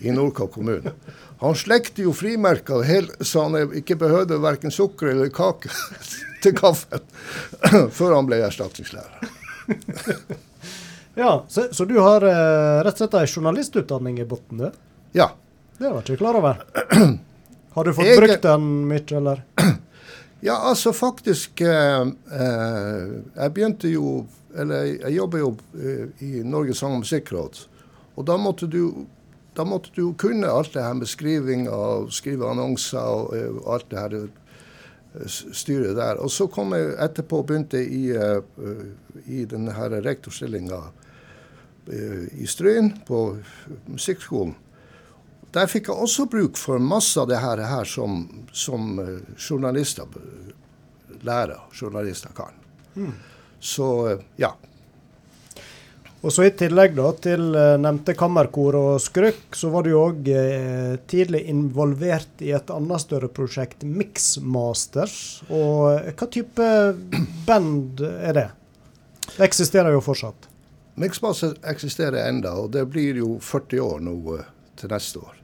i 0.00 0.14
Nordkapp 0.14 0.52
kommune. 0.54 0.94
Han 1.42 1.58
slekte 1.58 2.04
jo 2.06 2.12
frimerker 2.14 3.10
så 3.26 3.48
han 3.48 3.74
ikke 3.74 3.98
behøvde 3.98 4.38
verken 4.42 4.70
sukker 4.70 5.10
eller 5.10 5.32
kake 5.34 5.70
til 6.42 6.54
kaffen 6.58 7.02
før 7.98 8.14
han 8.14 8.30
ble 8.30 8.38
erstatningslærer. 8.46 9.26
ja, 11.22 11.34
så, 11.48 11.68
så, 11.74 11.84
du 11.84 11.98
har 11.98 12.22
eh, 12.22 12.78
rett 12.86 12.94
og 12.94 13.02
slett 13.02 13.18
ei 13.18 13.26
journalistutdanning 13.26 14.22
i 14.22 14.28
bunnen, 14.30 14.62
du? 14.62 14.80
Ja. 15.18 15.32
Det 15.78 15.90
var 15.90 16.06
ikke 16.06 16.22
klar 16.22 16.38
over. 16.38 16.62
Har 17.72 17.84
du 17.84 17.94
fått 17.96 18.06
jeg, 18.06 18.18
brukt 18.20 18.44
den 18.44 18.68
mye, 18.90 19.06
eller? 19.22 19.42
Ja, 20.42 20.56
altså 20.56 20.90
faktisk 20.92 21.60
eh, 21.60 22.00
eh, 22.34 23.10
Jeg 23.36 23.52
begynte 23.54 23.90
jo 23.92 24.24
Eller 24.58 24.88
jeg 24.88 25.14
jobber 25.14 25.38
jo 25.38 25.50
eh, 25.78 26.08
i 26.26 26.40
Norges 26.42 26.80
sang- 26.82 26.96
og 26.96 27.04
musikkråd. 27.04 27.60
Og 28.16 28.26
da 28.26 28.36
måtte 28.36 28.66
du 28.66 29.06
da 29.56 29.64
måtte 29.68 29.92
du 29.94 30.14
kunne 30.16 30.48
alt 30.48 30.72
det 30.74 30.82
her 30.82 30.94
med 30.96 31.08
skriving 31.08 31.66
og 31.68 32.10
skrive 32.12 32.48
annonser 32.50 32.98
og, 32.98 33.36
eh, 33.36 33.48
og 33.52 33.74
alt 33.74 33.88
det 33.92 34.00
her 34.00 35.28
styret 35.28 35.96
der. 35.96 36.20
Og 36.24 36.30
så 36.32 36.48
kom 36.48 36.72
jeg 36.74 36.94
etterpå 37.04 37.42
og 37.42 37.46
begynte 37.50 37.82
i, 37.84 38.08
i 39.28 39.44
denne 39.44 39.88
rektorstillinga 39.92 40.78
i 42.32 42.48
Stryn 42.48 42.94
på 43.04 43.20
musikkskolen. 43.92 44.54
Der 45.52 45.68
fikk 45.68 45.90
jeg 45.90 46.00
også 46.00 46.26
bruk 46.32 46.56
for 46.56 46.80
masse 46.80 47.20
av 47.20 47.28
det 47.28 47.38
her, 47.42 47.60
her 47.68 47.88
som, 47.88 48.24
som 48.56 48.96
uh, 48.96 49.20
journalister 49.36 50.08
lærer, 51.22 51.60
journalister 51.76 52.32
kan. 52.36 52.54
Mm. 52.96 53.12
Så 53.60 54.18
ja. 54.40 54.54
Og 56.22 56.32
så 56.32 56.46
I 56.46 56.52
tillegg 56.56 56.94
da, 56.96 57.10
til 57.20 57.50
uh, 57.52 57.74
nevnte 57.82 58.14
kammerkor 58.16 58.78
og 58.78 59.02
skrøk, 59.02 59.42
så 59.58 59.68
var 59.74 59.84
du 59.84 59.92
òg 59.98 60.30
eh, 60.30 60.94
tidlig 61.10 61.42
involvert 61.50 62.44
i 62.46 62.52
et 62.54 62.70
annet 62.72 63.02
større 63.02 63.28
prosjekt, 63.28 63.82
Mixmasters. 63.82 65.42
Og 65.50 66.14
hva 66.14 66.30
type 66.30 66.70
band 67.48 68.00
er 68.06 68.38
det? 68.38 68.48
Det 69.34 69.44
eksisterer 69.50 69.92
jo 69.92 70.00
fortsatt. 70.04 70.48
Mixmasters 71.02 71.58
eksisterer 71.74 72.22
enda, 72.28 72.54
og 72.56 72.72
det 72.72 72.86
blir 72.88 73.20
jo 73.20 73.36
40 73.42 73.84
år 73.84 74.02
nå 74.06 74.16
til 74.78 74.94
neste 74.94 75.22
år. 75.22 75.41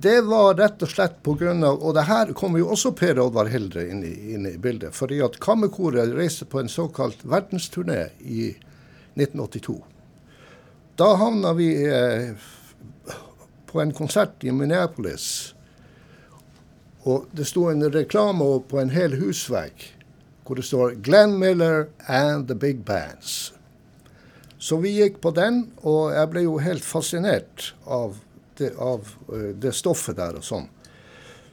Det 0.00 0.20
var 0.20 0.54
rett 0.58 0.82
og 0.82 0.90
slett 0.90 1.22
pga. 1.24 1.54
Og 1.70 1.94
det 1.96 2.04
her 2.08 2.32
kommer 2.36 2.60
jo 2.60 2.68
også 2.74 2.92
Per 2.96 3.20
Oddvar 3.22 3.48
Hildre 3.48 3.86
inn 3.88 4.02
i, 4.04 4.12
inn 4.34 4.44
i 4.48 4.56
bildet. 4.60 4.92
Fordi 4.96 5.22
at 5.24 5.38
Kammerkoret 5.40 6.12
reiste 6.16 6.44
på 6.44 6.60
en 6.60 6.68
såkalt 6.68 7.24
verdensturné 7.24 8.02
i 8.20 8.50
1982. 9.16 9.78
Da 11.00 11.14
havna 11.16 11.54
vi 11.56 11.70
eh, 11.88 12.34
på 13.66 13.80
en 13.80 13.94
konsert 13.96 14.44
i 14.44 14.52
Minneapolis. 14.52 15.54
Og 17.06 17.30
det 17.32 17.46
sto 17.48 17.68
en 17.70 17.86
reklame 17.92 18.50
på 18.68 18.80
en 18.82 18.92
hel 18.92 19.16
husvegg 19.20 19.92
hvor 20.46 20.60
det 20.60 20.64
står 20.64 20.94
'Glenn 21.02 21.38
Miller 21.38 21.88
and 22.06 22.46
the 22.48 22.54
Big 22.54 22.84
Bands'. 22.86 23.52
Så 24.58 24.76
vi 24.76 24.92
gikk 24.94 25.20
på 25.20 25.30
den, 25.30 25.72
og 25.82 26.14
jeg 26.14 26.30
ble 26.30 26.42
jo 26.44 26.58
helt 26.62 26.84
fascinert 26.84 27.72
av 27.86 28.20
det, 28.58 28.72
av 28.78 29.08
uh, 29.32 29.52
det 29.54 29.72
stoffet 29.76 30.18
der 30.18 30.38
og 30.40 30.44
sånn. 30.46 30.68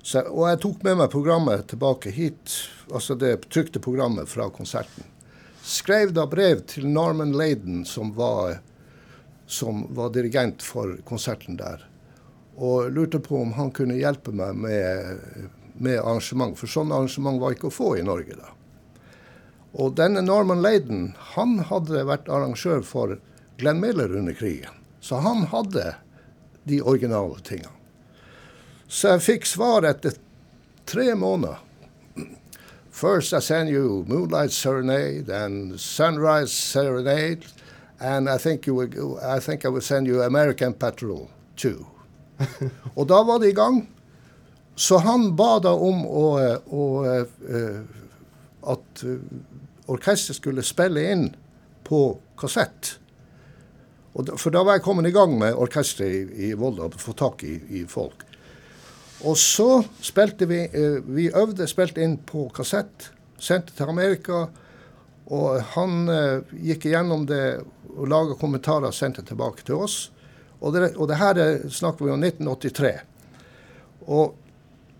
Så, 0.03 0.19
og 0.27 0.49
jeg 0.49 0.59
tok 0.65 0.83
med 0.83 0.99
meg 0.99 1.11
programmet 1.13 1.67
tilbake 1.71 2.11
hit, 2.11 2.57
altså 2.91 3.15
det 3.15 3.37
trykte 3.47 3.79
programmet 3.83 4.27
fra 4.27 4.49
konserten. 4.51 5.07
Skrev 5.63 6.11
da 6.11 6.25
brev 6.27 6.65
til 6.67 6.89
Norman 6.91 7.31
Laden, 7.39 7.85
som 7.87 8.11
var, 8.17 8.57
som 9.47 9.85
var 9.95 10.11
dirigent 10.11 10.65
for 10.65 10.97
konserten 11.07 11.55
der. 11.55 11.85
Og 12.59 12.91
lurte 12.91 13.21
på 13.23 13.39
om 13.39 13.55
han 13.55 13.71
kunne 13.71 13.95
hjelpe 13.95 14.35
meg 14.35 14.59
med, 14.59 15.47
med 15.79 16.01
arrangement, 16.01 16.57
for 16.59 16.67
sånne 16.67 16.99
arrangement 16.99 17.39
var 17.39 17.55
ikke 17.55 17.71
å 17.71 17.77
få 17.77 17.93
i 18.01 18.03
Norge 18.03 18.35
da. 18.35 18.51
Og 19.73 19.95
denne 19.97 20.21
Norman 20.21 20.61
Laden 20.61 21.13
han 21.33 21.57
hadde 21.71 22.03
vært 22.05 22.27
arrangør 22.29 22.83
for 22.85 23.15
Glenn 23.57 23.79
Miller 23.79 24.11
under 24.19 24.35
krigen. 24.35 24.75
Så 24.99 25.23
han 25.23 25.47
hadde 25.49 25.95
de 26.63 26.81
originale 26.81 27.39
tingene. 27.43 27.71
Så 28.87 29.15
jeg 29.15 29.25
fikk 29.25 29.47
svar 29.49 29.87
etter 29.89 30.17
tre 30.85 31.13
måneder. 31.15 31.59
First 32.93 33.33
I 33.33 33.39
send 33.39 33.69
you 33.69 34.05
Moonlight 34.07 34.51
Serenade 34.53 35.29
and 35.29 35.79
Sunrise 35.79 36.51
Serenade, 36.53 37.45
and 37.99 38.29
I 38.29 38.37
think, 38.37 38.67
you 38.67 38.75
will, 38.75 39.19
I 39.23 39.39
think 39.39 39.65
I 39.65 39.69
will 39.69 39.81
send 39.81 40.07
you 40.07 40.21
American 40.21 40.73
Patrol 40.73 41.29
too. 41.55 41.87
Og 42.97 43.07
da 43.09 43.23
var 43.23 43.39
det 43.39 43.49
i 43.49 43.57
gang. 43.57 43.87
Så 44.75 44.97
han 44.97 45.35
ba 45.35 45.59
da 45.59 45.73
om 45.73 46.05
å, 46.05 46.27
å, 46.65 46.85
uh, 47.05 47.81
at 48.73 49.03
uh, 49.05 49.17
orkesteret 49.87 50.37
skulle 50.37 50.65
spille 50.65 51.03
inn 51.13 51.27
på 51.85 52.03
kassett. 52.39 52.97
Da, 54.13 54.35
for 54.37 54.53
da 54.53 54.61
var 54.61 54.77
jeg 54.77 54.85
kommet 54.85 55.09
i 55.09 55.13
gang 55.15 55.33
med 55.39 55.57
orkesteret 55.57 56.13
i, 56.13 56.49
i 56.49 56.53
Volda, 56.57 56.89
få 57.01 57.15
tak 57.17 57.43
i, 57.47 57.55
i, 57.79 57.83
folk. 57.89 58.25
Og 59.25 59.37
så 59.39 59.81
spilte 60.03 60.45
vi 60.49 60.59
eh, 60.67 60.99
Vi 61.01 61.31
øvde, 61.31 61.67
spilte 61.67 62.03
inn 62.03 62.19
på 62.27 62.45
kassett, 62.53 63.09
sendte 63.41 63.73
til 63.77 63.89
Amerika. 63.89 64.45
Og 65.33 65.63
han 65.73 66.11
eh, 66.11 66.53
gikk 66.69 66.85
igjennom 66.89 67.25
det 67.29 67.63
og 67.93 68.09
laga 68.09 68.37
kommentarer 68.37 68.89
og 68.89 68.97
sendte 68.97 69.25
tilbake 69.25 69.65
til 69.65 69.81
oss. 69.85 69.97
Og 70.61 70.75
det, 70.75 70.93
og 70.95 71.09
det 71.09 71.19
her 71.19 71.41
snakker 71.71 72.05
vi 72.05 72.13
om 72.13 72.23
1983. 72.23 72.93
Og 74.13 74.35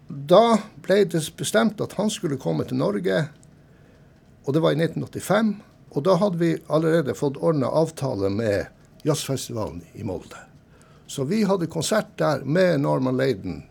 da 0.08 0.58
ble 0.84 1.04
det 1.10 1.24
bestemt 1.38 1.82
at 1.82 1.96
han 1.98 2.12
skulle 2.14 2.42
komme 2.42 2.66
til 2.68 2.82
Norge, 2.82 3.26
og 4.44 4.54
det 4.54 4.62
var 4.64 4.76
i 4.76 4.82
1985. 4.82 5.54
Og 5.94 6.06
da 6.06 6.18
hadde 6.20 6.42
vi 6.42 6.56
allerede 6.68 7.16
fått 7.16 7.38
ordna 7.38 7.70
avtale 7.70 8.30
med 8.34 8.66
jazzfestivalen 9.04 9.82
i 9.94 10.04
Molde. 10.04 10.40
Så 11.08 11.24
vi 11.30 11.44
hadde 11.44 11.68
konsert 11.68 12.16
der 12.18 12.46
med 12.46 12.82
Norman 12.82 13.18
Laden, 13.18 13.64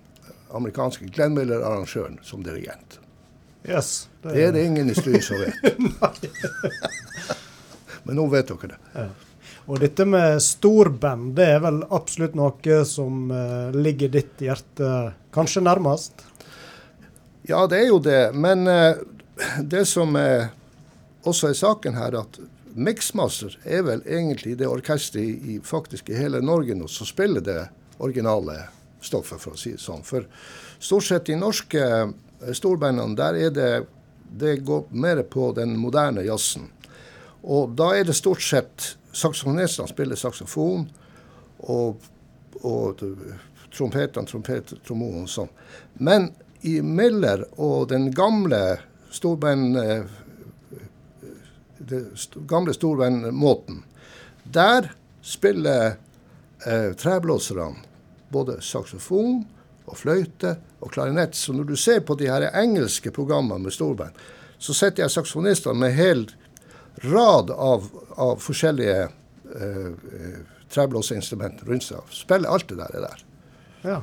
amerikanske 0.53 1.09
Glenn 1.09 1.35
Miller-arrangøren, 1.35 2.19
som 2.23 2.45
dirigent. 2.45 3.01
Yes, 3.65 4.09
det, 4.23 4.35
det 4.35 4.45
er 4.45 4.53
det 4.53 4.65
ingen 4.65 4.91
i 4.91 4.95
styret 4.95 5.25
som 5.25 5.41
vet. 5.41 5.77
Men 8.03 8.19
nå 8.19 8.27
vet 8.33 8.51
dere 8.51 8.75
det. 8.75 8.81
Ja. 8.95 9.11
Og 9.71 9.79
dette 9.79 10.05
med 10.09 10.41
storband, 10.43 11.37
det 11.39 11.47
er 11.55 11.61
vel 11.63 11.83
absolutt 11.95 12.35
noe 12.39 12.81
som 12.89 13.31
uh, 13.31 13.71
ligger 13.75 14.11
ditt 14.11 14.43
hjerte 14.43 15.13
kanskje 15.35 15.63
nærmest? 15.63 16.25
Ja, 17.47 17.65
det 17.71 17.85
er 17.85 17.93
jo 17.93 18.01
det. 18.03 18.33
Men 18.35 18.67
uh, 18.67 18.99
det 19.63 19.85
som 19.91 20.17
er, 20.19 20.51
også 21.23 21.53
er 21.53 21.59
saken 21.59 21.95
her, 21.99 22.19
at 22.25 22.41
Mixmaster 22.75 23.59
er 23.65 23.83
vel 23.87 24.03
egentlig 24.07 24.57
det 24.61 24.69
orkesteret 24.69 25.45
i, 25.45 25.59
i 25.59 26.19
hele 26.19 26.41
Norge 26.41 26.77
nå 26.77 26.89
som 26.89 27.09
spiller 27.09 27.45
det 27.45 27.59
originale 28.03 28.59
stoffet, 29.03 29.41
for 29.41 29.57
å 29.57 29.61
si 29.61 29.75
det 29.75 29.83
sånn. 29.83 30.05
For 30.07 30.27
stort 30.83 31.09
sett 31.09 31.31
i 31.33 31.39
norske 31.39 31.83
eh, 31.83 32.55
storbandene, 32.55 33.19
der 33.19 33.39
er 33.49 33.55
det 33.55 33.73
det 34.33 34.63
går 34.65 34.87
mer 34.97 35.23
på 35.29 35.51
den 35.53 35.75
moderne 35.77 36.23
jazzen. 36.25 36.71
Og 37.43 37.75
da 37.77 37.91
er 37.97 38.07
det 38.09 38.17
stort 38.17 38.41
sett 38.41 38.95
saksofonistene 39.13 39.91
spiller 39.91 40.17
saksofon, 40.17 40.87
og, 41.69 42.07
og 42.65 43.03
trompetene 43.73 44.29
trompeter, 44.29 44.81
trombone 44.87 45.27
og 45.27 45.31
sånn. 45.31 45.51
Men 46.01 46.31
i 46.65 46.79
Miller 46.81 47.45
og 47.61 47.91
den 47.93 48.09
gamle 48.15 48.79
storband 49.13 49.77
det 51.89 52.03
gamle 52.49 52.75
storvennmåten. 52.75 53.83
Der 54.45 54.91
spiller 55.23 55.97
eh, 56.67 56.93
treblåserne 56.99 57.83
både 58.33 58.59
saksofon 58.65 59.43
og 59.87 59.99
fløyte 59.99 60.57
og 60.81 60.93
klarinett. 60.95 61.37
Så 61.37 61.53
når 61.53 61.73
du 61.73 61.77
ser 61.77 62.01
på 62.07 62.17
de 62.19 62.31
her 62.31 62.49
engelske 62.59 63.13
programmene 63.15 63.67
med 63.67 63.75
storband, 63.75 64.17
så 64.59 64.75
setter 64.77 65.05
jeg 65.05 65.15
saksofonistene 65.17 65.79
med 65.79 65.95
hel 65.97 66.25
rad 67.03 67.51
av, 67.51 67.89
av 68.17 68.41
forskjellige 68.43 69.05
eh, 69.07 69.93
eh 69.93 70.41
treblåseinstrumenter 70.73 71.69
rundt 71.69 71.85
seg. 71.85 72.13
Spiller 72.17 72.49
alt 72.49 72.71
det 72.71 72.79
der. 72.79 72.95
der. 73.05 73.25
Ja. 73.83 73.99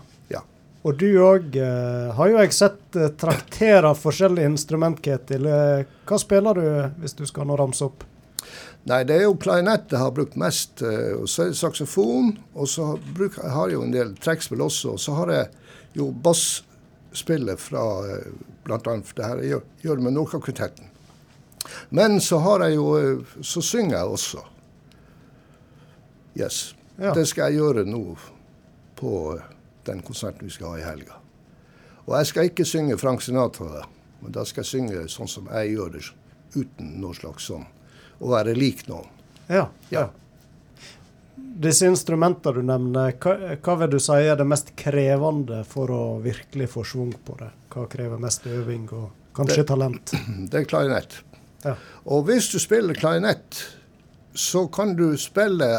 Og 0.87 0.95
du 0.95 1.07
òg 1.19 1.57
eh, 1.59 2.11
har 2.15 2.29
jo 2.31 2.37
jeg 2.39 2.53
sett 2.55 2.95
eh, 2.95 3.09
traktere 3.19 3.89
forskjellige 3.99 4.47
instrument, 4.47 5.01
Ketil. 5.03 5.45
Eh, 5.51 5.81
hva 6.07 6.19
spiller 6.21 6.55
du 6.55 6.67
hvis 7.01 7.17
du 7.19 7.25
skal 7.27 7.49
nå 7.49 7.57
ramse 7.59 7.83
opp? 7.83 8.05
Nei, 8.87 9.01
det 9.03 9.17
er 9.17 9.25
jo 9.25 9.33
klarinett 9.35 9.91
jeg 9.91 9.99
har 9.99 10.13
brukt 10.15 10.37
mest. 10.39 10.79
eh, 10.87 11.11
Og 11.19 11.27
så 11.27 11.43
er 11.43 11.51
det 11.51 11.59
saksofon. 11.59 12.31
Og 12.55 12.69
så 12.71 12.93
bruker, 13.11 13.43
jeg 13.43 13.51
har 13.57 13.67
jeg 13.67 13.75
jo 13.75 13.83
en 13.89 13.91
del 13.97 14.13
trekkspill 14.23 14.63
også. 14.69 14.93
Og 14.95 15.03
så 15.03 15.17
har 15.19 15.33
jeg 15.35 15.49
jo 15.99 16.07
basspillet 16.25 17.59
fra 17.59 17.83
eh, 18.15 18.31
bl.a. 18.63 18.79
det 18.79 19.27
her 19.27 19.43
jeg 19.43 19.59
gjør, 19.83 19.99
med 20.07 20.15
Nordkakvintetten. 20.15 20.87
Men 21.91 22.21
så 22.23 22.39
har 22.39 22.63
jeg 22.63 22.77
jo 22.79 22.85
Så 23.43 23.61
synger 23.61 23.97
jeg 23.97 24.13
også. 24.15 24.45
Yes. 26.39 26.73
Ja. 26.97 27.11
Det 27.13 27.27
skal 27.27 27.49
jeg 27.51 27.59
gjøre 27.59 27.83
nå 27.87 28.15
på 28.99 29.11
den 29.89 30.03
konserten 30.05 30.47
vi 30.47 30.53
skal 30.53 30.75
ha 30.75 30.79
i 30.79 30.85
helga. 30.85 31.17
Og 32.05 32.15
jeg 32.17 32.29
skal 32.31 32.49
ikke 32.49 32.65
synge 32.65 32.97
Frank 32.97 33.21
Sinatra, 33.21 33.83
men 34.21 34.33
da 34.35 34.45
skal 34.47 34.63
jeg 34.63 34.71
synge 34.71 35.03
sånn 35.11 35.29
som 35.29 35.49
jeg 35.51 35.75
gjør 35.75 35.91
det, 35.97 36.05
uten 36.55 36.95
noe 37.01 37.17
slags 37.17 37.49
sånn 37.51 37.67
å 38.19 38.31
være 38.33 38.55
lik 38.57 38.87
noen. 38.89 39.07
Ja. 39.49 39.67
Ja. 39.93 40.09
Disse 41.59 41.87
instrumentene 41.89 42.59
du 42.59 42.65
nevner, 42.65 43.15
hva, 43.21 43.55
hva 43.63 43.75
vil 43.81 43.93
du 43.95 43.99
si 44.03 44.17
er 44.17 44.37
det 44.39 44.47
mest 44.47 44.73
krevende 44.79 45.63
for 45.67 45.91
å 45.91 46.03
virkelig 46.23 46.69
få 46.73 46.85
schwung 46.87 47.13
på 47.25 47.35
det? 47.39 47.49
Hva 47.73 47.85
krever 47.91 48.21
mest 48.21 48.47
øving 48.49 48.87
og 48.95 49.09
kanskje 49.35 49.65
talent? 49.67 50.13
Det 50.51 50.61
er 50.63 50.69
klarinett. 50.69 51.19
Ja. 51.65 51.75
Og 52.07 52.27
hvis 52.29 52.47
du 52.53 52.59
spiller 52.61 52.95
klarinett, 52.95 53.59
så 54.33 54.65
kan 54.71 54.95
du 54.99 55.11
spille 55.19 55.69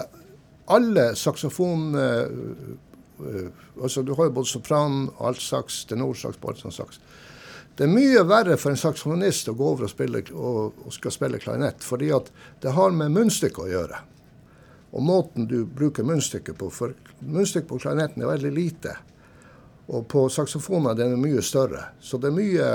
alle 0.71 1.11
saksofon... 1.17 1.91
eh, 3.29 3.51
altså 3.83 4.03
Du 4.03 4.15
har 4.15 4.29
jo 4.29 4.37
både 4.41 4.53
sopran, 4.53 5.09
altsaks, 5.19 5.85
tenorsaks, 5.91 6.41
baritonsaks. 6.41 7.01
Det 7.77 7.87
er 7.87 7.93
mye 7.93 8.23
verre 8.29 8.59
for 8.61 8.75
en 8.75 8.81
saksofonist 8.81 9.49
å 9.49 9.57
gå 9.57 9.69
over 9.73 9.87
og, 9.87 9.93
spille, 9.93 10.21
og, 10.35 10.81
og 10.85 10.93
skal 10.93 11.15
spille 11.15 11.39
klarinett, 11.41 11.85
fordi 11.87 12.11
at 12.13 12.27
det 12.61 12.75
har 12.77 12.93
med 12.93 13.15
munnstykket 13.15 13.63
å 13.63 13.71
gjøre. 13.71 14.01
Og 14.91 15.07
måten 15.07 15.47
du 15.49 15.63
bruker 15.65 16.05
munnstykket 16.05 16.59
på. 16.59 16.69
For 16.75 16.93
munnstykket 17.21 17.71
på 17.71 17.79
klarinetten 17.81 18.25
er 18.25 18.33
veldig 18.33 18.51
lite. 18.53 18.97
Og 19.91 20.05
på 20.11 20.27
saksofoner 20.29 20.99
er 20.99 21.17
mye 21.17 21.43
større. 21.47 21.87
Så 22.03 22.19
det 22.21 22.29
er 22.31 22.37
mye, 22.37 22.69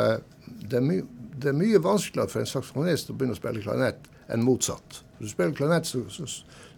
det 0.63 0.79
er 0.79 0.85
my, 0.87 0.99
det 1.35 1.51
er 1.51 1.59
mye 1.59 1.83
vanskeligere 1.83 2.31
for 2.31 2.41
en 2.41 2.49
saksofonist 2.49 3.11
å 3.11 3.17
begynne 3.19 3.35
å 3.35 3.39
spille 3.39 3.63
klarinett 3.63 4.09
enn 4.31 4.47
motsatt. 4.47 5.03
Når 5.19 5.27
du 5.27 5.31
spiller 5.35 5.55
klarinett, 5.59 5.91
så, 5.91 6.01
så, 6.09 6.25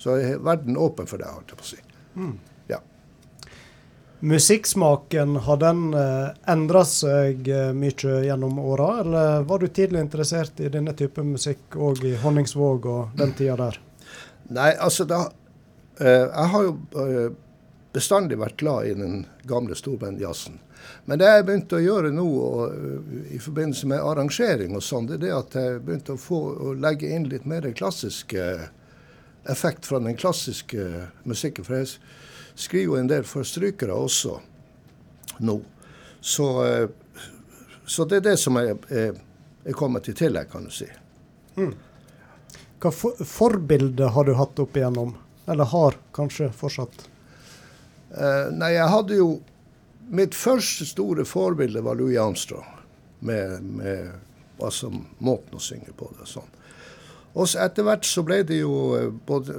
så 0.02 0.18
er 0.18 0.42
verden 0.44 0.78
åpen 0.82 1.10
for 1.10 1.22
deg, 1.22 1.32
holdt 1.32 1.54
jeg 1.54 1.62
på 1.62 1.68
å 1.70 1.72
si. 1.72 1.82
Ja. 2.18 2.32
Musikksmaken, 4.20 5.36
har 5.36 5.58
den 5.58 5.94
eh, 5.94 6.30
endra 6.50 6.82
seg 6.86 7.48
eh, 7.54 7.74
mye 7.74 8.22
gjennom 8.26 8.58
åra, 8.60 9.02
eller 9.02 9.44
var 9.46 9.60
du 9.60 9.68
tidlig 9.68 10.02
interessert 10.02 10.58
i 10.60 10.72
denne 10.74 10.96
type 10.98 11.22
musikk 11.22 11.78
òg 11.78 12.02
i 12.10 12.16
Honningsvåg 12.24 12.88
og 12.90 13.20
den 13.20 13.36
tida 13.38 13.60
der? 13.60 13.78
Nei, 14.50 14.72
altså 14.74 15.06
da 15.06 15.28
eh, 16.02 16.26
Jeg 16.26 16.50
har 16.56 16.66
jo 16.66 16.74
bestandig 17.94 18.42
vært 18.42 18.58
glad 18.58 18.90
i 18.90 18.98
den 18.98 19.22
gamle 19.46 19.78
storbandjazzen. 19.78 20.58
Men 21.06 21.22
det 21.22 21.30
jeg 21.30 21.46
begynte 21.46 21.78
å 21.78 21.86
gjøre 21.86 22.10
nå 22.14 22.28
og, 22.42 23.16
i 23.30 23.38
forbindelse 23.42 23.90
med 23.94 24.02
arrangering 24.02 24.74
og 24.78 24.86
sånn, 24.86 25.12
det 25.12 25.20
er 25.20 25.26
det 25.28 25.34
at 25.38 25.62
jeg 25.62 25.82
begynte 25.86 26.18
å, 26.18 26.22
få, 26.22 26.42
å 26.58 26.74
legge 26.74 27.14
inn 27.14 27.30
litt 27.30 27.46
mer 27.46 27.70
klassisk 27.78 28.34
effekt 29.48 29.86
fra 29.86 30.02
den 30.02 30.18
klassiske 30.18 31.10
musikken. 31.26 31.66
For 31.66 31.80
jeg 31.80 32.00
skriver 32.58 32.86
jo 32.86 33.00
en 33.00 33.10
del 33.10 33.26
for 33.28 33.46
strykere 33.46 33.94
også 33.94 34.38
nå. 35.46 35.58
Så, 36.22 36.48
eh, 36.66 36.90
så 37.86 38.06
det 38.06 38.22
er 38.22 38.26
det 38.32 38.38
som 38.42 38.58
er, 38.58 38.74
er, 38.90 39.14
er 39.64 39.78
kommet 39.78 40.10
i 40.10 40.16
tillegg, 40.18 40.50
kan 40.52 40.66
du 40.66 40.74
si. 40.74 40.88
Hva 41.58 42.92
for, 42.94 43.18
forbilde 43.26 44.10
har 44.14 44.26
du 44.26 44.34
hatt 44.38 44.60
opp 44.62 44.78
igjennom? 44.78 45.14
Eller 45.48 45.70
har 45.72 45.98
kanskje 46.14 46.50
fortsatt? 46.54 47.06
Uh, 48.12 48.50
nei, 48.56 48.74
jeg 48.76 48.88
hadde 48.88 49.20
jo 49.20 49.30
Mitt 50.08 50.32
første 50.40 50.86
store 50.88 51.26
forbilde 51.28 51.82
var 51.84 51.98
Louis 52.00 52.16
Armstrong. 52.16 52.68
Med, 53.20 53.64
med 53.76 54.14
altså, 54.64 54.88
måten 55.20 55.58
å 55.58 55.60
synge 55.60 55.92
på 55.98 56.08
det 56.14 56.24
og 56.24 56.30
sånn. 56.32 56.54
Og 57.36 57.50
så 57.52 57.66
etter 57.66 57.84
hvert 57.84 58.08
så 58.08 58.24
ble 58.24 58.38
det 58.48 58.62
jo 58.62 58.78
eh, 58.96 59.10
både 59.28 59.58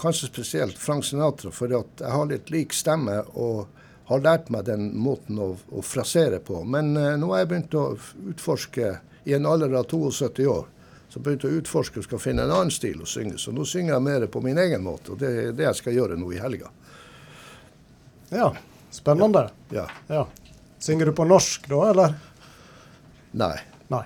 Kanskje 0.00 0.28
spesielt 0.28 0.78
Frank 0.78 1.04
Sinatra, 1.04 1.50
for 1.52 1.70
jeg 1.70 1.84
har 2.10 2.26
litt 2.30 2.50
lik 2.50 2.72
stemme 2.72 3.18
og 3.34 3.66
har 4.08 4.22
lært 4.24 4.48
meg 4.50 4.64
den 4.66 4.90
måten 4.98 5.38
å, 5.40 5.52
å 5.70 5.82
frasere 5.84 6.40
på. 6.42 6.62
Men 6.64 6.96
eh, 6.96 7.14
nå 7.20 7.28
har 7.32 7.42
jeg 7.44 7.50
begynt 7.52 7.76
å 7.78 7.84
utforske 8.32 8.94
i 9.24 9.34
en 9.36 9.46
alder 9.46 9.76
av 9.78 9.86
72 9.90 10.46
år. 10.50 10.66
Så 11.12 11.20
begynte 11.20 11.46
jeg 11.48 11.58
å 11.58 11.60
utforske 11.62 12.00
og 12.00 12.06
skal 12.06 12.22
finne 12.22 12.46
en 12.46 12.54
annen 12.54 12.72
stil 12.72 13.02
å 13.04 13.08
synge. 13.08 13.36
Så 13.38 13.52
nå 13.52 13.66
synger 13.68 13.94
jeg 13.94 14.04
mer 14.06 14.26
på 14.32 14.40
min 14.44 14.58
egen 14.58 14.82
måte, 14.84 15.12
og 15.12 15.20
det 15.20 15.32
er 15.42 15.56
det 15.56 15.68
jeg 15.68 15.80
skal 15.82 15.96
gjøre 15.98 16.16
nå 16.18 16.30
i 16.32 16.40
helga. 16.40 16.70
Ja, 18.32 18.48
spennende. 18.90 19.50
Ja. 19.76 19.84
Ja. 20.08 20.24
Synger 20.82 21.12
du 21.12 21.16
på 21.16 21.28
norsk 21.28 21.68
da, 21.70 21.82
eller? 21.92 22.16
Nei. 23.38 23.54
Nei. 23.92 24.04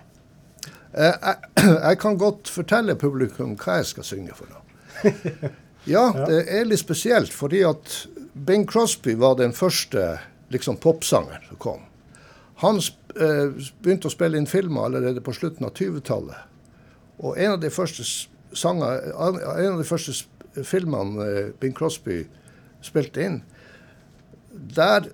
Eh, 0.92 1.14
Jeg, 1.14 1.52
jeg 1.88 2.00
kan 2.02 2.18
godt 2.20 2.50
fortelle 2.52 2.98
publikum 2.98 3.54
hva 3.62 3.78
jeg 3.80 3.92
skal 3.94 4.10
synge 4.10 4.34
for 4.36 4.50
noe. 4.50 5.54
Ja, 5.86 6.10
det 6.26 6.44
er 6.50 6.66
litt 6.66 6.82
spesielt, 6.82 7.34
fordi 7.34 7.62
at 7.66 8.06
Bing 8.34 8.66
Crosby 8.66 9.14
var 9.14 9.36
den 9.38 9.54
første 9.54 10.16
liksom 10.50 10.80
popsangeren 10.82 11.44
som 11.48 11.60
kom. 11.62 11.84
Han 12.62 12.80
eh, 12.80 13.52
begynte 13.82 14.10
å 14.10 14.14
spille 14.14 14.38
inn 14.40 14.48
filmer 14.50 14.88
allerede 14.88 15.22
på 15.22 15.34
slutten 15.36 15.68
av 15.68 15.76
20-tallet. 15.78 16.42
Og 17.22 17.38
en 17.38 17.54
av 17.54 17.60
de 17.62 17.70
første 17.72 18.04
sanger, 18.56 19.10
en 19.12 19.72
av 19.72 19.78
de 19.78 19.86
første 19.86 20.64
filmene 20.66 21.26
eh, 21.26 21.52
Bing 21.60 21.76
Crosby 21.76 22.24
spilte 22.84 23.22
inn, 23.22 23.38
der 24.50 25.06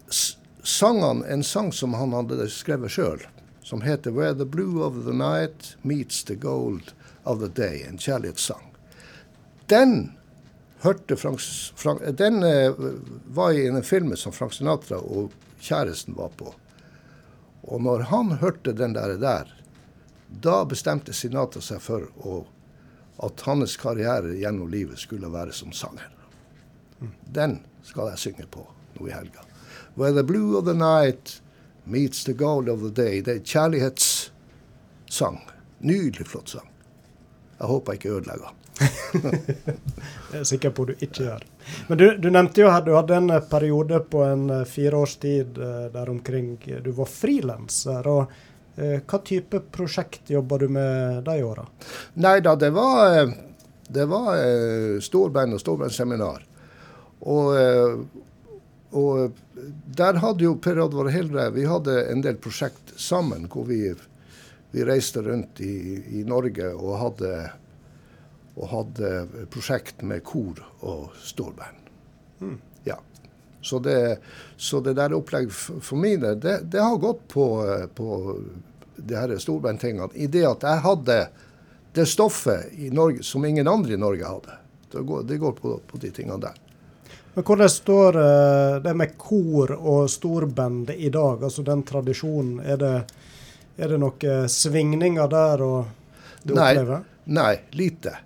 sang 0.63 1.03
han 1.03 1.23
en 1.27 1.45
sang 1.45 1.73
som 1.75 1.99
han 1.99 2.15
hadde 2.17 2.49
skrevet 2.53 2.95
sjøl, 2.95 3.27
som 3.63 3.83
heter 3.83 4.11
'Where 4.11 4.35
the 4.35 4.47
blue 4.47 4.83
of 4.83 5.05
the 5.05 5.13
night 5.13 5.77
meets 5.83 6.23
the 6.25 6.35
gold 6.35 6.95
of 7.25 7.41
the 7.41 7.49
day', 7.49 7.89
en 7.89 7.99
kjærlighetssang. 7.99 8.73
Den 9.69 10.17
hørte 10.83 11.17
Frank, 11.17 11.41
Frank 11.77 12.03
Den 12.19 12.43
eh, 12.43 12.75
var 13.35 13.53
i 13.53 13.67
en 13.67 13.83
film 13.83 14.17
som 14.17 14.33
Frank 14.33 14.53
Sinatra 14.57 14.99
og 14.99 15.33
kjæresten 15.63 16.17
var 16.19 16.33
på. 16.37 16.55
Og 17.63 17.83
når 17.83 18.09
han 18.11 18.33
hørte 18.43 18.73
den 18.75 18.97
der, 18.97 19.17
der 19.23 19.53
da 20.43 20.65
bestemte 20.65 21.13
Sinatra 21.13 21.61
seg 21.63 21.83
for 21.85 22.09
å, 22.27 22.47
at 23.23 23.45
hans 23.47 23.77
karriere 23.79 24.35
gjennom 24.41 24.71
livet 24.73 24.99
skulle 24.99 25.31
være 25.31 25.53
som 25.55 25.73
sanger. 25.77 26.09
Den 27.23 27.61
skal 27.87 28.13
jeg 28.13 28.19
synge 28.23 28.47
på 28.51 28.67
nå 28.97 29.09
i 29.09 29.15
helga. 29.15 29.45
Where 29.95 30.13
the 30.13 30.25
blue 30.25 30.57
of 30.59 30.65
the 30.65 30.75
night 30.75 31.43
meets 31.85 32.25
the 32.25 32.33
gold 32.33 32.69
of 32.69 32.81
the 32.81 32.91
day. 32.91 33.21
Det 33.21 33.35
er 33.37 33.45
kjærlighetssang. 33.45 35.41
Nydelig 35.79 36.27
flott 36.27 36.49
sang. 36.55 36.69
Jeg 37.59 37.67
håper 37.67 37.93
jeg 37.93 38.01
ikke 38.01 38.15
ødelegger 38.17 38.47
den. 38.49 38.62
Jeg 40.33 40.41
er 40.41 40.47
sikker 40.49 40.73
på 40.75 40.87
du 40.89 40.95
ikke 40.97 41.27
gjør. 41.27 41.45
Men 41.89 41.99
du, 42.01 42.07
du 42.19 42.31
nevnte 42.33 42.63
jo 42.63 42.71
at 42.73 42.87
du 42.87 42.95
hadde 42.97 43.19
en 43.19 43.35
eh, 43.35 43.45
periode 43.51 44.01
på 44.11 44.23
en 44.25 44.49
eh, 44.51 44.65
fire 44.69 45.03
års 45.05 45.19
tid 45.23 45.59
eh, 45.59 45.87
der 45.93 46.11
omkring 46.11 46.55
du 46.85 46.91
var 46.97 47.11
frilanser. 47.11 48.09
og 48.09 48.41
Hva 48.73 49.19
type 49.21 49.59
prosjekt 49.69 50.31
jobba 50.33 50.59
du 50.63 50.69
med 50.73 51.25
de 51.27 51.35
åra? 51.45 51.67
Nei 52.25 52.39
da, 52.41 52.55
det 52.57 52.71
var, 52.73 53.29
det 53.85 54.07
var 54.09 54.39
storband 55.05 55.59
og 55.59 55.61
storbandseminar. 55.61 56.47
Og, 57.29 57.51
og 58.97 59.43
der 60.01 60.19
hadde 60.25 60.47
jo 60.47 60.55
Per 60.57 60.81
Oddvar 60.83 61.11
Hildre 61.13 61.51
Vi 61.55 61.67
hadde 61.69 61.99
en 62.11 62.25
del 62.25 62.41
prosjekt 62.41 62.95
sammen 62.97 63.45
hvor 63.53 63.69
vi, 63.69 63.93
vi 64.73 64.87
reiste 64.89 65.23
rundt 65.23 65.61
i, 65.61 66.01
i 66.19 66.25
Norge 66.25 66.73
og 66.73 66.97
hadde, 67.03 67.35
og 68.55 68.69
hadde 68.69 69.13
prosjekt 69.53 70.03
med 70.05 70.25
kor 70.25 70.61
og 70.81 71.15
storband. 71.23 71.79
Ja. 72.85 72.99
Så 73.63 73.79
det, 73.79 74.19
så 74.57 74.81
det 74.81 74.97
der 74.99 75.15
opplegget 75.15 75.55
for 75.55 75.97
mine, 75.97 76.35
det, 76.35 76.59
det 76.73 76.83
har 76.83 76.99
gått 76.99 77.29
på, 77.29 77.47
på 77.95 78.39
de 78.97 79.15
her 79.15 79.37
storbandtingene. 79.39 80.11
I 80.15 80.27
det 80.27 80.45
at 80.49 80.67
jeg 80.67 80.83
hadde 80.85 81.19
det 81.93 82.07
stoffet 82.09 82.73
i 82.73 82.91
Norge 82.91 83.23
som 83.23 83.45
ingen 83.45 83.69
andre 83.69 83.95
i 83.95 84.01
Norge 84.01 84.27
hadde. 84.27 84.59
Det 84.93 85.07
går, 85.09 85.23
det 85.23 85.37
går 85.37 85.53
på, 85.53 85.79
på 85.87 86.01
de 86.03 86.11
tingene 86.11 86.41
der. 86.43 86.59
Men 87.35 87.45
hvordan 87.45 87.71
står 87.71 88.17
eh, 88.21 88.75
det 88.85 88.93
med 88.95 89.15
kor 89.19 89.73
og 89.73 90.11
storband 90.11 90.91
i 90.91 91.09
dag? 91.09 91.45
Altså 91.45 91.63
den 91.63 91.83
tradisjonen. 91.83 92.59
Er 92.61 92.77
det, 92.77 92.97
er 93.77 93.95
det 93.95 94.01
noen 94.03 94.51
svingninger 94.53 95.31
der 95.33 95.65
å 95.65 95.73
oppleve? 96.45 97.01
Nei, 97.33 97.55
lite. 97.79 98.19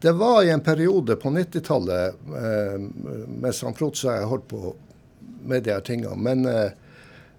Det 0.00 0.12
var 0.12 0.42
i 0.44 0.50
en 0.50 0.60
periode 0.60 1.16
på 1.16 1.30
90-tallet, 1.32 2.14
eh, 2.26 2.80
mens 3.28 3.62
han 3.64 3.74
Protz 3.74 4.04
og 4.04 4.12
jeg 4.12 4.28
holdt 4.28 4.48
på 4.50 4.74
med 5.48 5.64
de 5.64 5.72
her 5.72 5.80
tingene. 5.86 6.16
Men 6.20 6.44
eh, 6.50 6.70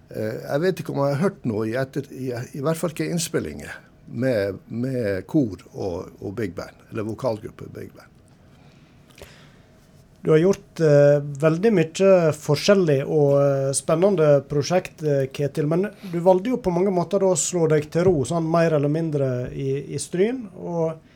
eh, 0.10 0.40
jeg 0.42 0.64
vet 0.64 0.82
ikke 0.82 0.96
om 0.96 1.04
jeg 1.04 1.16
har 1.16 1.26
hørt 1.28 1.46
noe, 1.46 1.68
i, 1.70 1.76
etter, 1.78 2.10
i, 2.10 2.32
i 2.58 2.64
hvert 2.66 2.80
fall 2.80 2.96
ikke 2.96 3.10
innspillinger, 3.12 3.84
med, 4.08 4.62
med 4.72 5.26
kor 5.28 5.62
og, 5.74 6.14
og, 6.22 6.30
big 6.38 6.56
band. 6.56 6.86
Eller 6.90 7.06
vokalgruppe 7.06 7.68
big 7.76 7.92
band. 7.94 8.14
Du 10.24 10.32
har 10.32 10.42
gjort 10.42 10.80
eh, 10.84 11.18
veldig 11.40 11.72
mye 11.72 12.14
forskjellig 12.36 12.98
og 13.06 13.36
eh, 13.38 13.74
spennende 13.78 14.40
prosjekt, 14.50 15.04
eh, 15.06 15.28
Ketil. 15.32 15.70
Men 15.70 15.92
du 16.12 16.18
valgte 16.26 16.56
jo 16.56 16.60
på 16.64 16.74
mange 16.74 16.92
måter 16.92 17.24
å 17.24 17.36
slå 17.38 17.68
deg 17.72 17.86
til 17.94 18.08
ro, 18.10 18.16
sånn 18.28 18.50
mer 18.50 18.76
eller 18.80 18.92
mindre 18.92 19.30
i, 19.54 19.84
i 19.94 20.02
Stryn. 20.02 20.48
og 20.58 21.07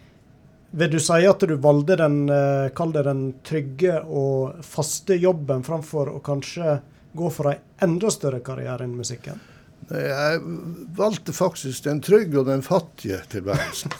vil 0.71 0.91
du 0.91 0.99
si 1.03 1.25
at 1.27 1.43
du 1.47 1.55
valgte 1.59 1.97
den, 1.99 2.29
eh, 2.29 3.01
den 3.03 3.23
trygge 3.43 3.99
og 4.01 4.63
faste 4.63 5.17
jobben 5.19 5.63
framfor 5.63 6.13
å 6.15 6.19
kanskje 6.23 6.79
gå 7.13 7.29
for 7.29 7.51
en 7.51 7.59
enda 7.81 8.11
større 8.11 8.39
karriere 8.39 8.85
innen 8.85 8.97
musikken? 8.97 9.39
Jeg 9.91 10.39
valgte 10.95 11.33
faktisk 11.35 11.83
den 11.83 11.99
trygge 12.01 12.39
og 12.39 12.45
den 12.47 12.61
fattige 12.61 13.19
tilværelsen. 13.27 13.91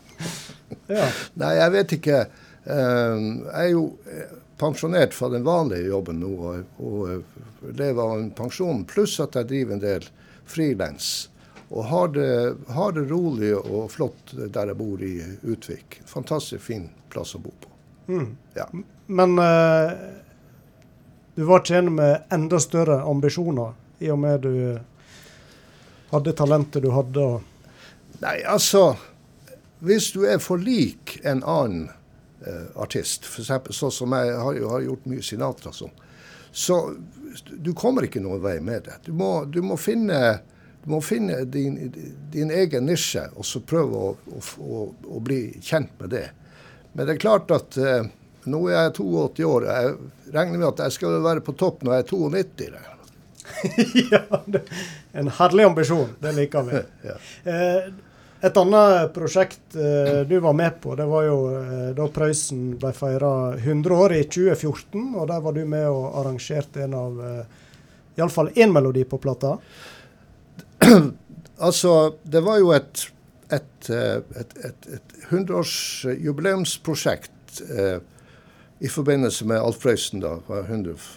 ja. 0.96 1.10
Nei, 1.34 1.52
jeg 1.58 1.72
vet 1.74 1.96
ikke. 1.98 2.22
Eh, 2.64 3.18
jeg 3.18 3.66
er 3.66 3.72
jo 3.74 3.84
pensjonert 4.62 5.12
fra 5.14 5.28
den 5.28 5.44
vanlige 5.44 5.90
jobben 5.90 6.22
nå 6.22 6.32
og 6.78 7.72
lever 7.76 8.02
av 8.02 8.16
en 8.20 8.30
pensjon, 8.30 8.84
pluss 8.88 9.18
at 9.20 9.36
jeg 9.36 9.50
driver 9.50 9.76
en 9.76 9.84
del 9.84 10.08
frilans 10.48 11.10
og 11.72 11.84
har 11.84 12.08
det, 12.08 12.56
har 12.68 12.92
det, 12.92 13.00
rolig 13.08 13.54
og 13.56 13.86
flott 13.90 14.34
der 14.36 14.68
jeg 14.68 14.76
bor 14.76 15.00
i 15.00 15.14
Utvik. 15.42 16.02
Fantastisk 16.04 16.66
fin 16.66 16.90
plass 17.08 17.32
å 17.32 17.40
bo 17.40 17.52
på. 17.62 17.70
Mm. 18.12 18.26
Ja. 18.58 18.66
Men 19.06 19.38
uh, 19.40 19.92
du 21.34 21.46
var 21.48 21.62
ikke 21.62 21.78
enig 21.80 21.94
med 21.96 22.34
enda 22.36 22.60
større 22.60 23.00
ambisjoner, 23.08 23.72
i 24.04 24.10
og 24.12 24.20
med 24.20 24.44
du 24.44 24.52
hadde 26.12 26.36
talentet 26.36 26.84
du 26.84 26.90
hadde? 26.92 27.26
Nei, 28.20 28.36
altså 28.44 28.98
Hvis 29.80 30.12
du 30.12 30.26
er 30.28 30.38
for 30.44 30.60
lik 30.60 31.16
en 31.24 31.40
annen 31.40 31.88
uh, 32.44 32.68
artist, 32.84 33.24
f.eks. 33.24 33.72
sånn 33.72 33.94
som 34.02 34.12
jeg 34.12 34.36
har, 34.36 34.60
har 34.76 34.84
gjort 34.84 35.08
mye 35.08 35.24
Sinatra 35.24 35.72
sånn, 35.72 35.96
så 36.52 36.82
du 37.56 37.72
kommer 37.72 38.04
ikke 38.04 38.20
noen 38.20 38.44
vei 38.44 38.58
med 38.60 38.84
det. 38.84 39.00
Du 39.08 39.14
må, 39.16 39.46
du 39.48 39.62
må 39.64 39.80
finne 39.80 40.42
må 40.84 41.00
finne 41.04 41.44
din, 41.44 41.76
din 42.32 42.50
egen 42.50 42.86
nisje 42.86 43.28
og 43.36 43.46
så 43.46 43.62
prøve 43.66 43.98
å, 43.98 44.38
å, 44.58 44.84
å, 45.06 45.20
bli 45.22 45.44
kjent 45.62 45.92
med 46.00 46.14
det. 46.14 46.26
Men 46.92 47.06
det 47.06 47.16
er 47.16 47.22
klart 47.22 47.52
at 47.54 47.78
eh, 47.78 48.08
nå 48.50 48.62
er 48.68 48.78
jeg 48.78 48.96
82 48.98 49.46
år. 49.46 49.68
Jeg 49.68 50.32
regner 50.34 50.58
med 50.58 50.68
at 50.72 50.86
jeg 50.86 50.96
skal 50.98 51.20
være 51.22 51.44
på 51.46 51.54
topp 51.58 51.84
når 51.86 51.94
jeg 51.94 52.06
er 52.06 52.10
92. 52.10 52.88
ja, 54.12 54.42
det, 54.46 54.64
en 55.12 55.30
herlig 55.38 55.68
ambisjon. 55.70 56.16
Det 56.22 56.34
liker 56.36 56.66
vi. 56.66 56.82
ja. 57.10 57.18
eh, 57.52 57.92
et 58.42 58.56
annet 58.58 59.12
prosjekt 59.14 59.76
eh, 59.78 60.24
du 60.26 60.34
var 60.42 60.56
med 60.58 60.80
på, 60.82 60.96
det 60.98 61.04
var 61.06 61.28
jo 61.28 61.36
eh, 61.54 61.90
da 61.94 62.08
Prøysen 62.10 62.72
ble 62.74 62.90
feira 62.96 63.52
100 63.54 63.94
år 63.94 64.14
i 64.16 64.22
2014. 64.26 65.12
Og 65.14 65.28
der 65.30 65.44
var 65.44 65.54
du 65.54 65.62
med 65.62 65.86
og 65.86 66.08
arrangerte 66.18 66.82
en 66.82 66.96
av 66.98 67.20
eh, 67.22 67.60
iallfall 68.18 68.50
én 68.58 68.74
melodi 68.74 69.04
på 69.06 69.20
plata. 69.22 69.54
altså, 71.66 72.14
det 72.32 72.44
var 72.44 72.58
jo 72.58 72.70
et, 72.72 73.12
et, 73.52 73.90
eh, 73.90 74.16
et, 74.40 74.54
et, 74.64 74.86
et 74.96 75.02
100-årsjubileumsprosjekt 75.30 77.62
eh, 77.70 77.98
i 78.80 78.88
forbindelse 78.88 79.46
med 79.46 79.60
Alf 79.60 79.78
Prøysen. 79.82 80.20
da, 80.20 80.28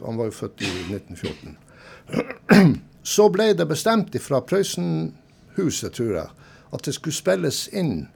Han 0.05 0.17
var 0.17 0.25
jo 0.25 0.31
født 0.31 0.61
i 0.61 0.65
1914. 0.65 1.57
Så 3.03 3.29
ble 3.29 3.53
det 3.53 3.67
bestemt 3.67 4.21
fra 4.21 4.39
Prøysenhuset, 4.39 5.93
tror 5.93 6.15
jeg, 6.15 6.27
at 6.73 6.85
det 6.85 6.93
skulle 6.93 7.13
spilles 7.13 7.69
inn 7.73 8.07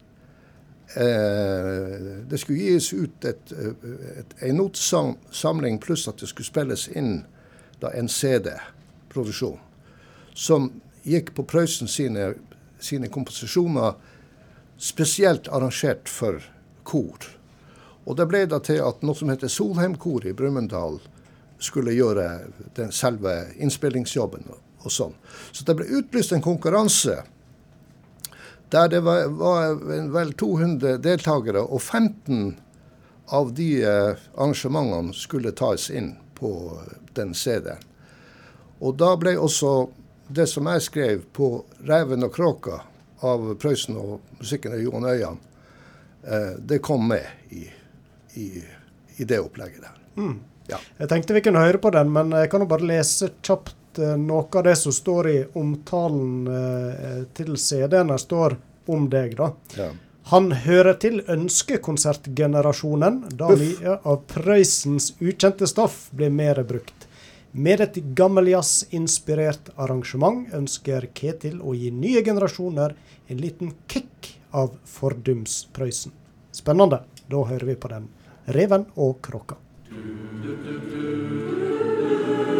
eh, 0.95 1.99
Det 2.29 2.39
skulle 2.39 2.59
gis 2.59 2.93
ut 2.93 3.25
en 4.41 4.55
notesamling 4.55 5.79
pluss 5.79 6.07
at 6.07 6.19
det 6.19 6.29
skulle 6.29 6.45
spilles 6.45 6.87
inn 6.87 7.25
da, 7.81 7.87
en 7.93 8.09
CD-produksjon 8.09 9.59
som 10.39 10.71
gikk 11.03 11.33
på 11.35 11.45
Prøysen 11.47 11.89
sine, 11.91 12.33
sine 12.79 13.09
komposisjoner 13.11 13.95
spesielt 14.79 15.47
arrangert 15.51 16.09
for 16.09 16.39
kor. 16.83 17.27
Og 18.05 18.17
det 18.17 18.27
ble 18.29 18.45
da 18.49 18.61
til 18.63 18.81
at 18.83 19.03
noe 19.05 19.17
som 19.17 19.29
heter 19.31 19.51
Solheimkoret 19.51 20.31
i 20.31 20.35
Brumunddal 20.37 20.99
skulle 21.59 21.93
gjøre 21.93 22.29
den 22.77 22.93
selve 22.95 23.33
innspillingsjobben 23.59 24.47
og 24.49 24.93
sånn. 24.93 25.13
Så 25.51 25.67
det 25.67 25.75
ble 25.77 25.89
utlyst 25.99 26.33
en 26.33 26.45
konkurranse 26.45 27.19
der 28.69 28.89
det 28.91 29.01
var, 29.01 29.27
var 29.33 29.79
vel 30.13 30.33
200 30.37 30.99
deltakere, 31.01 31.63
og 31.65 31.81
15 31.81 32.51
av 33.33 33.53
de 33.57 33.69
eh, 33.81 34.19
arrangementene 34.37 35.13
skulle 35.17 35.55
tas 35.57 35.87
inn 35.89 36.11
på 36.37 36.51
den 37.17 37.33
CD-en. 37.33 37.81
Og 38.79 38.95
da 39.01 39.15
ble 39.19 39.33
også 39.41 39.89
det 40.29 40.47
som 40.47 40.67
jeg 40.69 40.81
skrev 40.85 41.21
på 41.33 41.65
'Reven 41.83 42.23
og 42.23 42.35
kråka' 42.35 42.81
av 43.19 43.55
Prøysen 43.59 43.97
og 43.99 44.19
musikken 44.39 44.73
av 44.73 44.81
Johan 44.81 45.05
Øyan, 45.05 45.39
eh, 46.23 46.55
det 46.59 46.79
kom 46.79 47.07
med 47.07 47.25
i, 47.49 47.65
i, 48.33 48.63
i 49.17 49.23
det 49.23 49.39
opplegget 49.39 49.81
der. 49.81 49.97
Mm. 50.15 50.39
Ja. 50.69 50.77
Jeg 50.97 51.09
tenkte 51.09 51.33
vi 51.33 51.41
kunne 51.41 51.63
høre 51.65 51.81
på 51.81 51.91
den, 51.91 52.11
men 52.13 52.31
jeg 52.31 52.51
kan 52.51 52.63
jo 52.63 52.69
bare 52.69 52.87
lese 52.87 53.31
kjapt 53.41 53.99
eh, 53.99 54.15
noe 54.21 54.45
av 54.53 54.67
det 54.69 54.75
som 54.79 54.93
står 54.95 55.29
i 55.29 55.39
omtalen 55.57 56.47
eh, 56.47 57.23
til 57.33 57.57
CD-en. 57.57 58.13
Det 58.13 58.21
står 58.21 58.57
om 58.89 59.09
deg, 59.09 59.35
da. 59.39 59.51
Ja. 59.77 59.89
Han 60.29 60.51
hører 60.61 60.93
til 61.01 61.23
ønskekonsertgenerasjonen, 61.25 63.23
da 63.33 63.49
mye 63.57 63.95
av 64.05 64.21
Prøysens 64.29 65.15
ukjente 65.17 65.65
stoff 65.69 66.03
blir 66.13 66.29
mer 66.29 66.61
brukt. 66.69 66.98
Med 67.51 67.81
et 67.81 67.95
gammeljazz-inspirert 68.13 69.71
arrangement 69.81 70.51
ønsker 70.53 71.07
Ketil 71.17 71.55
å 71.65 71.73
gi 71.73 71.89
nye 71.89 72.21
generasjoner 72.21 72.93
en 73.25 73.41
liten 73.41 73.71
kick 73.89 74.35
av 74.53 74.75
fordums 74.85 75.63
Prøysen. 75.73 76.13
Spennende. 76.53 77.01
Da 77.29 77.41
hører 77.49 77.65
vi 77.71 77.75
på 77.75 77.89
den. 77.89 78.05
Reven 78.53 78.85
og 78.95 79.17
kråka. 79.25 79.57
Du, 79.89 79.97
du, 80.45 80.53
du, 80.93 82.58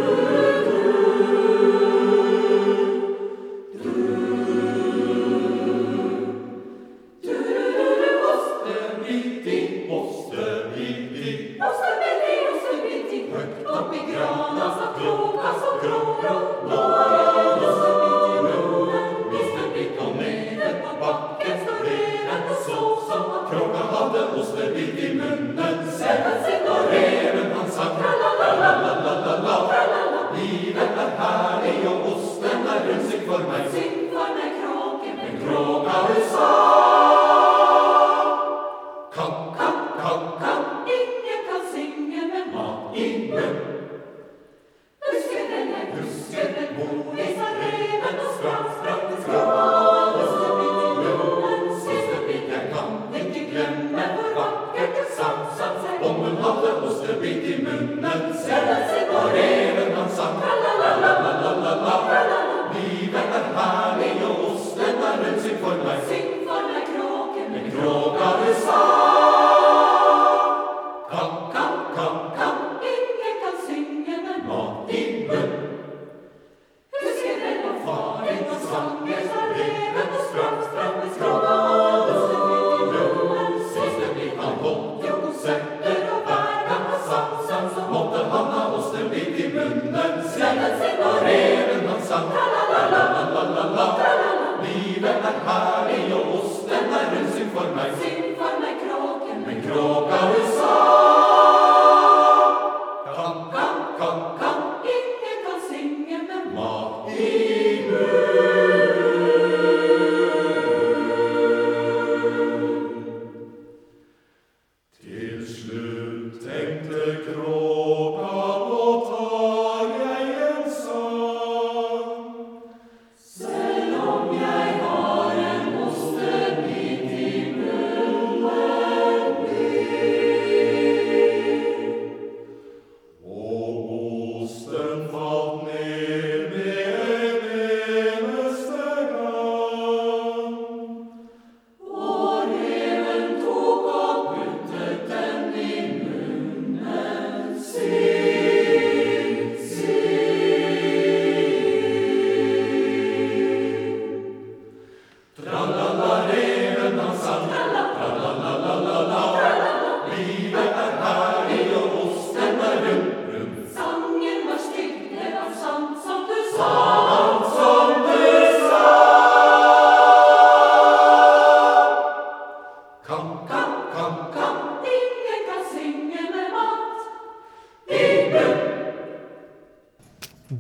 Sing 32.90 33.22
for 33.28 33.38
meg, 33.50 33.70
sing 33.72 34.10
for 34.10 34.30
meg, 34.38 34.56
kråke. 34.62 35.10
Men 35.18 35.38
kråka 35.44 35.98
hun 36.08 36.24
song. 36.32 36.59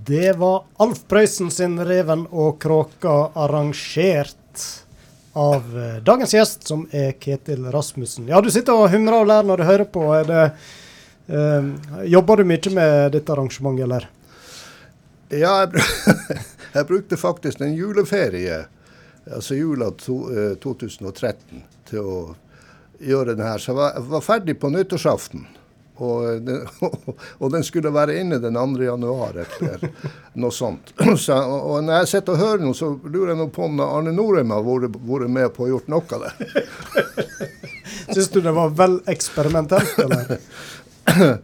Det 0.10 0.38
var 0.38 0.64
Alf 0.78 1.04
Prøysen 1.08 1.52
sin 1.52 1.78
'Reven 1.86 2.24
og 2.32 2.56
kråka', 2.62 3.32
arrangert 3.36 4.64
av 5.34 5.78
eh, 5.78 6.00
dagens 6.04 6.34
gjest, 6.34 6.66
som 6.68 6.88
er 6.92 7.12
Ketil 7.12 7.68
Rasmussen. 7.70 8.26
Ja, 8.28 8.40
du 8.42 8.50
sitter 8.50 8.74
og 8.74 8.90
humrer 8.90 9.20
og 9.20 9.28
ler 9.30 9.46
når 9.46 9.62
du 9.62 9.64
hører 9.68 9.86
på. 9.86 10.08
Det, 10.26 10.48
eh, 11.30 11.68
jobber 12.10 12.42
du 12.42 12.50
mye 12.50 12.74
med 12.74 13.12
dette 13.14 13.36
arrangementet, 13.36 13.84
eller? 13.86 14.10
Ja, 15.30 15.54
jeg, 15.62 15.86
jeg 16.80 16.90
brukte 16.90 17.22
faktisk 17.28 17.62
en 17.62 17.78
juleferie, 17.78 18.64
altså 19.30 19.62
jula 19.62 19.92
to, 19.94 20.24
eh, 20.34 20.56
2013, 20.58 21.62
til 21.92 22.02
å 22.02 22.20
gjøre 22.98 23.38
den 23.38 23.46
her. 23.46 23.62
Så 23.62 23.76
jeg 23.76 23.82
var, 23.84 23.94
jeg 23.94 24.10
var 24.18 24.26
ferdig 24.32 24.58
på 24.58 24.74
nyttårsaften. 24.74 25.46
Og 26.00 26.42
den, 26.42 26.62
og 27.42 27.52
den, 27.52 27.64
skulle 27.68 27.92
være 27.94 28.20
inne 28.22 28.40
den 28.40 28.56
2. 28.56 28.84
januar, 28.84 29.40
eller 29.44 29.86
noe 30.40 30.56
sånt. 30.56 30.94
Så, 31.26 31.36
og 31.36 31.84
når 31.84 32.04
jeg 32.04 32.12
sitter 32.14 32.36
og 32.36 32.44
hører 32.44 32.66
noe, 32.66 32.78
så 32.78 32.92
lurer 33.04 33.34
jeg 33.34 33.42
nå 33.42 33.50
på 33.56 33.66
om 33.68 33.82
Arne 33.84 34.14
Norheim 34.16 34.54
har 34.56 34.66
vært, 34.66 35.00
med 35.30 35.50
på 35.56 35.66
å 35.66 35.72
gjort 35.74 35.90
noe 35.92 36.20
av 36.20 36.28
det. 36.28 36.68
Syns 38.14 38.30
du 38.34 38.40
det 38.42 38.54
var 38.56 38.72
vel 38.78 39.02
eksperimentelt, 39.12 39.98
eller? 40.06 40.38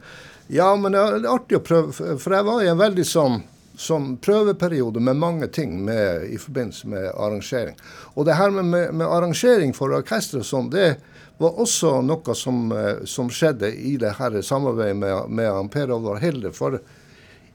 Ja, 0.47 0.75
men 0.77 0.93
det 0.93 0.99
er 1.01 1.23
artig 1.25 1.57
å 1.57 1.63
prøve, 1.65 1.89
for 2.21 2.33
jeg 2.35 2.45
var 2.45 2.59
i 2.61 2.67
en 2.69 2.77
veldig 2.77 3.05
sånn, 3.09 3.39
som 3.81 4.11
prøveperiode 4.21 5.01
med 5.03 5.17
mange 5.17 5.47
ting 5.51 5.73
med, 5.83 6.27
i 6.29 6.37
forbindelse 6.39 6.87
med 6.87 7.07
arrangering. 7.09 7.73
Og 8.13 8.27
det 8.27 8.37
her 8.37 8.53
med, 8.53 8.69
med, 8.69 8.93
med 9.01 9.09
arrangering 9.09 9.73
for 9.75 9.95
orkester 9.97 10.43
og 10.43 10.47
sånn, 10.47 10.69
det 10.71 10.99
var 11.37 11.59
også 11.59 11.99
noe 12.01 12.35
som, 12.35 12.71
eh, 12.71 13.03
som 13.05 13.29
skjedde 13.29 13.71
i 13.75 13.97
det 13.97 14.15
her 14.19 14.41
samarbeidet 14.41 14.95
med, 14.97 15.29
med 15.29 15.71
Per 15.71 15.91
Olvar 15.91 16.21
Hilde. 16.23 16.51
For 16.55 16.79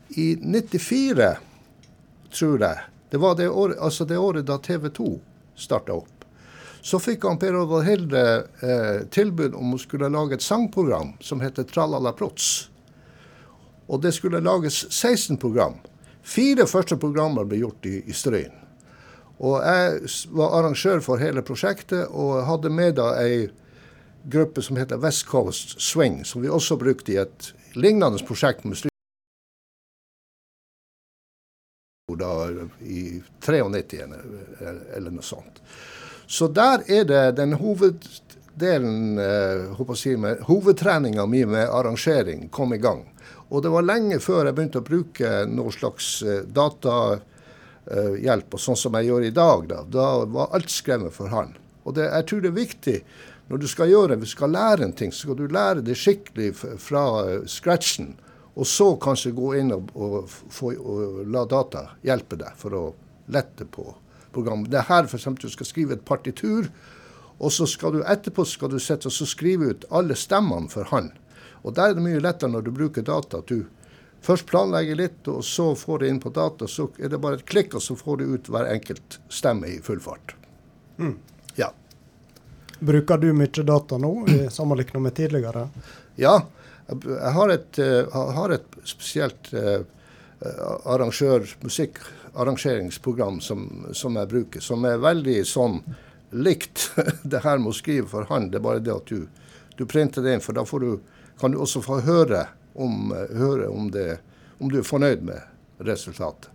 i 0.08 0.36
94, 0.36 1.36
tror 2.34 2.60
jeg, 2.60 2.78
det 3.10 3.18
var 3.18 3.34
det 3.34 3.48
året, 3.48 3.78
altså 3.78 4.04
det 4.04 4.18
året 4.18 4.46
da 4.46 4.58
TV 4.58 4.88
2 4.88 5.10
starta 5.56 5.96
opp, 5.96 6.24
så 6.82 6.98
fikk 7.00 7.24
han 7.28 7.38
Per 7.38 7.56
Olvar 7.56 7.84
Hilde 7.84 8.24
eh, 8.62 9.06
tilbud 9.10 9.54
om 9.54 9.74
å 9.74 9.80
skulle 9.80 10.08
lage 10.12 10.38
et 10.38 10.44
sangprogram 10.44 11.14
som 11.20 11.40
heter 11.40 11.68
Tralala 11.68 12.12
Prots. 12.16 12.68
Og 13.90 14.00
det 14.04 14.12
skulle 14.14 14.40
lages 14.40 14.84
16 14.92 15.36
program. 15.40 15.80
Fire 16.22 16.66
første 16.68 16.96
programmer 17.00 17.48
ble 17.48 17.58
gjort 17.64 17.86
i, 17.88 18.00
i 18.06 18.14
Stryn. 18.14 18.54
Og 19.40 19.56
jeg 19.64 20.10
var 20.36 20.58
arrangør 20.58 21.00
for 21.04 21.20
hele 21.20 21.42
prosjektet 21.42 22.12
og 22.12 22.44
hadde 22.44 22.70
med 22.72 22.98
da 23.00 23.14
ei 23.22 23.48
gruppe 24.24 24.62
som 24.62 24.76
heter 24.76 25.00
West 25.00 25.26
Coast 25.26 25.80
Swing, 25.80 26.24
som 26.24 26.42
vi 26.42 26.48
også 26.48 26.76
brukte 26.76 27.12
i 27.12 27.20
et 27.22 27.52
lignende 27.74 28.20
prosjekt 28.26 28.64
med 28.64 28.76
da 32.20 32.48
i 32.80 33.22
93 33.40 34.00
eller, 34.96 35.10
noe 35.10 35.22
sånt. 35.24 35.62
Så 36.26 36.48
der 36.54 36.84
er 36.90 37.04
det 37.08 37.36
den 37.38 37.52
hoveddelen, 37.58 39.18
eh, 39.18 39.94
si, 39.96 40.16
med, 40.16 40.40
hovedtreninga 40.46 41.26
mi 41.26 41.46
med 41.46 41.68
arrangering 41.68 42.48
kom 42.48 42.74
i 42.74 42.78
gang. 42.78 43.06
Og 43.50 43.62
det 43.62 43.68
var 43.72 43.82
lenge 43.82 44.20
før 44.22 44.46
jeg 44.46 44.54
begynte 44.54 44.78
å 44.78 44.86
bruke 44.86 45.46
noe 45.50 45.72
slags 45.74 46.22
eh, 46.22 46.42
datahjelp, 46.46 48.54
og 48.54 48.60
sånn 48.60 48.76
som 48.78 48.94
jeg 48.98 49.06
gjør 49.10 49.22
i 49.26 49.34
dag. 49.34 49.66
Da, 49.72 49.82
da 49.86 50.24
var 50.30 50.54
alt 50.54 50.70
skrevet 50.70 51.12
for 51.14 51.28
hånd. 51.34 51.54
Og 51.82 51.94
det, 51.96 52.06
jeg 52.06 52.24
tror 52.28 52.40
det 52.44 52.50
er 52.52 52.62
viktig 52.62 52.98
når 53.50 53.58
du 53.58 53.66
skal 53.66 53.90
gjøre, 53.90 54.16
hvis 54.20 54.30
du 54.30 54.38
skal 54.38 54.52
lære 54.54 54.86
en 54.86 54.92
ting, 54.94 55.10
så 55.10 55.24
skal 55.26 55.38
du 55.40 55.48
lære 55.50 55.82
det 55.82 55.96
skikkelig 55.98 56.52
fra 56.78 57.04
eh, 57.26 57.46
scratchen. 57.50 58.12
Og 58.54 58.66
så 58.66 58.92
kanskje 59.02 59.32
gå 59.34 59.54
inn 59.58 59.72
og, 59.74 59.90
og, 59.98 60.30
få, 60.30 60.70
og 60.78 61.24
la 61.30 61.42
data 61.50 61.88
hjelpe 62.06 62.38
deg 62.38 62.54
for 62.58 62.76
å 62.78 62.84
lette 63.34 63.66
på 63.66 63.88
programmet. 64.34 64.70
Det 64.70 64.78
er 64.78 64.86
her 64.90 65.08
f.eks. 65.08 65.26
du 65.42 65.48
skal 65.50 65.66
skrive 65.66 65.96
et 65.96 66.06
partitur, 66.06 66.68
og 67.40 67.50
så 67.54 67.66
skal 67.66 67.96
du 67.96 68.04
etterpå 68.04 68.44
skal 68.46 68.70
du 68.70 68.78
sette 68.82 69.10
og 69.10 69.30
skrive 69.30 69.72
ut 69.72 69.86
alle 69.90 70.14
stemmene 70.18 70.70
for 70.70 70.86
han. 70.92 71.10
Og 71.64 71.74
der 71.74 71.90
er 71.90 71.98
det 71.98 72.04
mye 72.04 72.22
lettere 72.22 72.52
når 72.52 72.68
du 72.68 72.72
bruker 72.76 73.02
data. 73.06 73.40
at 73.40 73.50
du 73.50 73.64
først 74.22 74.46
planlegger 74.46 74.98
litt, 74.98 75.26
og 75.28 75.42
så 75.44 75.72
får 75.74 76.04
det 76.04 76.12
inn 76.12 76.22
på 76.22 76.30
data. 76.30 76.68
Så 76.68 76.90
er 76.98 77.10
det 77.10 77.20
bare 77.20 77.40
et 77.40 77.48
klikk, 77.48 77.74
og 77.74 77.82
så 77.82 77.96
får 77.98 78.20
du 78.20 78.34
ut 78.36 78.52
hver 78.52 78.70
enkelt 78.70 79.18
stemme 79.28 79.74
i 79.74 79.80
full 79.82 80.00
fart. 80.04 80.36
Mm. 81.00 81.16
Bruker 82.80 83.18
du 83.20 83.32
mye 83.36 83.64
data 83.66 83.98
nå, 84.00 84.12
sammenlignet 84.50 85.02
med 85.02 85.14
tidligere? 85.14 85.66
Ja, 86.16 86.38
jeg 86.90 87.32
har 87.36 87.52
et, 87.52 87.78
jeg 87.78 88.06
eh, 88.08 88.30
har 88.34 88.54
et 88.54 88.78
spesielt 88.88 89.50
uh, 89.54 89.82
arrangør, 90.88 91.44
musikkarrangeringsprogram 91.62 93.40
som, 93.44 93.66
som, 93.92 94.16
jeg 94.16 94.30
bruker, 94.30 94.64
som 94.64 94.86
er 94.88 95.02
veldig 95.02 95.42
sånn 95.46 95.80
likt 96.30 96.88
det 97.22 97.42
her 97.44 97.60
med 97.60 97.74
å 97.74 97.76
skrive 97.76 98.08
for 98.10 98.26
hånd. 98.30 98.50
Det 98.50 98.58
er 98.58 98.64
bare 98.64 98.82
det 98.82 98.94
at 98.94 99.12
du, 99.12 99.26
du 99.76 99.84
printer 99.86 100.24
det 100.24 100.38
inn, 100.38 100.44
for 100.44 100.56
da 100.56 100.64
du, 100.64 100.96
kan 101.40 101.52
du 101.52 101.60
også 101.60 101.82
få 101.84 102.00
høre 102.06 102.46
om, 102.74 103.12
høre 103.12 103.68
om, 103.68 103.90
det, 103.92 104.18
om 104.58 104.72
du 104.72 104.80
er 104.80 104.88
fornøyd 104.88 105.22
med 105.28 105.84
resultatet. 105.86 106.50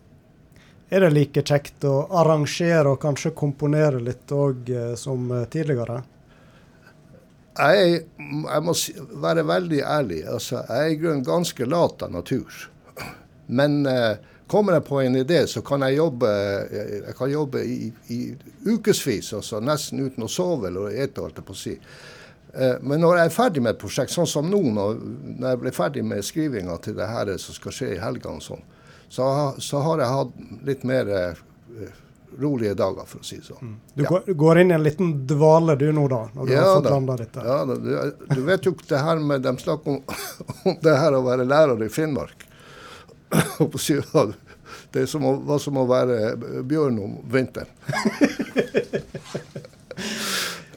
Er 0.89 1.01
det 1.01 1.15
like 1.15 1.41
kjekt 1.41 1.85
å 1.89 1.95
arrangere 2.13 2.91
og 2.91 2.99
kanskje 3.01 3.31
komponere 3.33 3.97
litt 4.03 4.29
òg 4.31 4.69
som 5.01 5.31
tidligere? 5.49 6.03
Jeg, 7.55 7.99
jeg, 8.19 8.63
må 8.63 8.73
være 9.23 9.45
veldig 9.47 9.81
ærlig. 9.81 10.23
Altså, 10.27 10.63
jeg 10.67 10.79
er 10.79 10.93
i 10.93 10.97
grunnen 10.99 11.25
ganske 11.25 11.67
lat 11.67 12.03
av 12.03 12.11
natur. 12.11 12.57
Men 13.47 13.85
eh, 13.87 14.17
kommer 14.51 14.77
jeg 14.77 14.85
på 14.89 14.99
en 15.01 15.15
idé, 15.15 15.45
så 15.47 15.61
kan 15.65 15.85
jeg 15.85 15.99
jobbe, 15.99 16.31
jeg 16.73 17.15
kan 17.17 17.31
jobbe 17.31 17.63
i, 17.65 17.91
i 18.13 18.19
ukevis, 18.65 19.31
altså 19.37 19.61
nesten 19.63 20.03
uten 20.05 20.25
å 20.25 20.29
sove 20.31 20.69
eller 20.69 20.97
ete, 20.97 21.21
holdt 21.23 21.41
jeg 21.41 21.47
på 21.47 21.55
å 21.55 21.61
si. 21.61 21.75
Eh, 22.55 22.77
men 22.81 23.03
når 23.03 23.19
jeg 23.19 23.29
er 23.29 23.35
ferdig 23.35 23.63
med 23.63 23.75
et 23.75 23.81
prosjekt, 23.81 24.13
sånn 24.15 24.29
som 24.29 24.47
nå, 24.49 24.61
når, 24.75 25.01
når 25.35 25.49
jeg 25.49 25.61
ble 25.63 25.75
ferdig 25.75 26.05
med 26.07 26.25
skrivinga 26.25 26.77
til 26.83 26.97
det 26.99 27.09
her 27.09 27.33
som 27.41 27.57
skal 27.57 27.75
skje 27.75 27.91
i 27.95 28.01
helgene, 28.01 28.43
sånn, 28.43 28.63
så, 29.09 29.27
så, 29.61 29.81
har 29.85 30.01
jeg 30.01 30.15
hatt 30.17 30.39
litt 30.67 30.85
mer 30.87 31.11
eh, 31.13 31.43
rolige 32.39 32.73
dager, 32.77 33.05
for 33.07 33.23
å 33.23 33.27
si 33.27 33.37
det 33.39 33.47
sånn. 33.47 33.61
Mm. 33.61 33.75
Du 33.93 34.03
ja. 34.03 34.21
går 34.43 34.61
inn 34.61 34.71
i 34.71 34.75
en 34.77 34.83
liten 34.85 35.11
dvale 35.27 35.75
du 35.79 35.87
nå, 35.95 36.07
da? 36.11 36.21
når 36.33 36.49
du 36.49 36.53
ja, 36.53 36.63
har 36.63 36.79
fått 36.79 36.89
landa 36.91 37.17
dette? 37.19 37.43
Ja, 37.45 37.59
da, 37.65 37.75
du, 37.75 38.25
du, 38.31 38.41
vet 38.47 38.65
jo 38.67 38.75
det 38.87 39.03
her 39.07 39.21
med 39.21 39.45
De 39.45 39.53
snakker 39.61 39.95
om, 39.95 40.01
om 40.71 40.75
det 40.81 40.97
her 40.99 41.17
å 41.17 41.21
være 41.25 41.47
lærer 41.47 41.85
i 41.85 41.91
Finnmark. 41.91 42.47
Det 44.95 45.03
som 45.11 45.25
å, 45.27 45.33
var 45.43 45.59
som 45.59 45.75
å 45.77 45.83
være 45.89 46.61
bjørn 46.63 46.99
om 47.03 47.17
vinteren. 47.31 47.67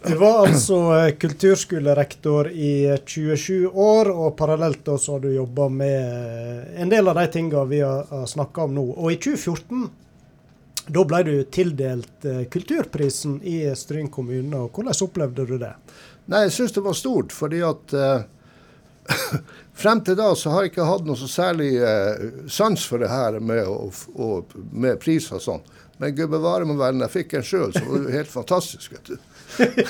Du 0.08 0.14
var 0.14 0.46
altså 0.46 0.76
eh, 0.96 1.14
kulturskolerektor 1.18 2.48
i 2.48 2.98
27 3.06 3.66
år, 3.68 4.08
og 4.08 4.36
parallelt 4.38 4.84
da 4.86 4.94
så 4.98 5.16
har 5.16 5.24
du 5.24 5.32
jobba 5.34 5.66
med 5.68 6.68
en 6.80 6.92
del 6.92 7.10
av 7.10 7.18
de 7.18 7.26
tinga 7.34 7.64
vi 7.68 7.80
har 7.82 8.26
snakka 8.26 8.68
om 8.68 8.76
nå. 8.78 8.84
Og 8.94 9.12
i 9.12 9.18
2014 9.18 9.88
da 10.92 11.02
ble 11.04 11.22
du 11.26 11.32
tildelt 11.52 12.24
kulturprisen 12.52 13.38
i 13.44 13.60
Stryn 13.76 14.08
kommune. 14.12 14.56
og 14.56 14.72
Hvordan 14.76 15.04
opplevde 15.04 15.44
du 15.48 15.56
det? 15.60 15.74
Nei, 16.28 16.44
Jeg 16.44 16.52
syns 16.58 16.74
det 16.76 16.84
var 16.84 16.96
stort, 16.96 17.32
fordi 17.32 17.62
at 17.64 17.94
uh, 17.96 18.26
Frem 19.78 20.02
til 20.04 20.18
da 20.18 20.32
så 20.36 20.52
har 20.52 20.66
jeg 20.66 20.74
ikke 20.74 20.88
hatt 20.88 21.06
noe 21.08 21.16
så 21.16 21.28
særlig 21.30 21.70
uh, 21.80 22.42
sans 22.52 22.82
for 22.90 23.00
det 23.00 23.08
her 23.08 23.38
med, 23.40 23.62
å, 23.64 23.88
og, 24.18 24.52
med 24.72 24.98
pris 25.00 25.30
og 25.32 25.40
sånn. 25.44 25.64
Men 25.98 26.12
gud 26.14 26.30
bevare 26.34 26.66
meg 26.68 26.78
vel, 26.78 27.00
jeg 27.06 27.14
fikk 27.14 27.38
en 27.38 27.46
sjøl, 27.46 27.72
så 27.74 27.82
var 27.86 28.04
det 28.04 28.14
helt 28.18 28.30
fantastisk. 28.30 28.98
vet 28.98 29.08
du. 29.08 29.16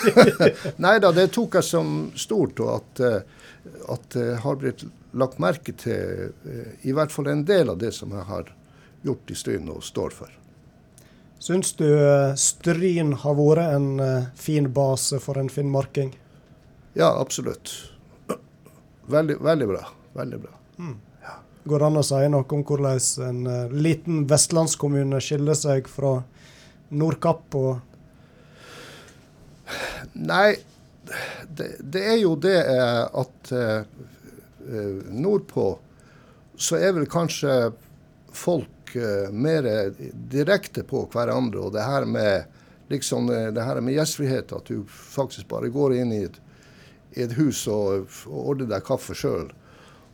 Nei 0.85 0.95
da, 1.03 1.11
det 1.17 1.27
tok 1.35 1.59
jeg 1.59 1.67
som 1.67 1.97
stort, 2.17 2.63
og 2.63 2.77
at, 2.77 3.03
uh, 3.03 3.83
at 3.97 4.09
det 4.15 4.29
har 4.45 4.61
blitt 4.63 4.87
lagt 5.19 5.41
merke 5.43 5.73
til 5.81 6.31
i 6.85 6.93
hvert 6.95 7.11
fall 7.11 7.33
en 7.33 7.47
del 7.49 7.73
av 7.73 7.81
det 7.81 7.91
som 7.97 8.13
jeg 8.13 8.29
har 8.29 8.53
gjort 9.09 9.33
i 9.33 9.37
Stryn 9.41 9.73
og 9.73 9.81
står 9.83 10.15
for. 10.15 10.39
Syns 11.39 11.73
du 11.79 11.87
Stryn 12.37 13.13
har 13.23 13.37
vært 13.39 13.77
en 13.77 13.91
fin 14.35 14.67
base 14.75 15.21
for 15.23 15.39
en 15.39 15.51
finnmarking? 15.53 16.11
Ja, 16.99 17.13
absolutt. 17.21 17.71
Veldig, 19.07 19.37
veldig 19.41 19.69
bra. 19.71 19.85
Veldig 20.19 20.41
bra. 20.43 20.51
Mm. 20.79 20.97
Ja. 21.23 21.37
Går 21.65 21.79
det 21.79 21.87
an 21.87 22.01
å 22.01 22.07
si 22.09 22.23
noe 22.33 22.57
om 22.57 22.65
hvordan 22.67 23.29
en 23.29 23.41
uh, 23.47 23.77
liten 23.87 24.25
vestlandskommune 24.29 25.21
skiller 25.23 25.57
seg 25.59 25.89
fra 25.91 26.19
Nordkapp 26.91 27.59
og 27.61 27.77
Nei, 30.17 30.57
det, 31.45 31.75
det, 31.79 32.01
er 32.01 32.17
jo 32.23 32.31
det 32.41 32.57
at 32.65 33.51
nordpå 35.13 35.67
så 36.57 36.79
er 36.81 36.95
vel 36.97 37.05
kanskje 37.11 37.53
folk 38.33 38.78
mer 39.33 39.67
direkte 40.33 40.85
på 40.87 41.05
hverandre. 41.13 41.67
Og 41.67 41.75
det 41.75 41.85
her 41.85 42.07
med 42.09 42.45
liksom, 42.89 43.27
det 43.29 43.65
her 43.65 43.81
med 43.85 43.97
gjestfrihet, 43.97 44.53
at 44.53 44.71
du 44.71 44.85
faktisk 44.89 45.49
bare 45.51 45.73
går 45.73 45.99
inn 46.01 46.15
i 46.17 46.23
et 46.29 46.39
i 47.19 47.25
et 47.25 47.35
hus 47.39 47.65
og, 47.71 48.09
og 48.29 48.53
ordner 48.53 48.71
deg 48.75 48.87
kaffe 48.87 49.17
sjøl 49.17 49.51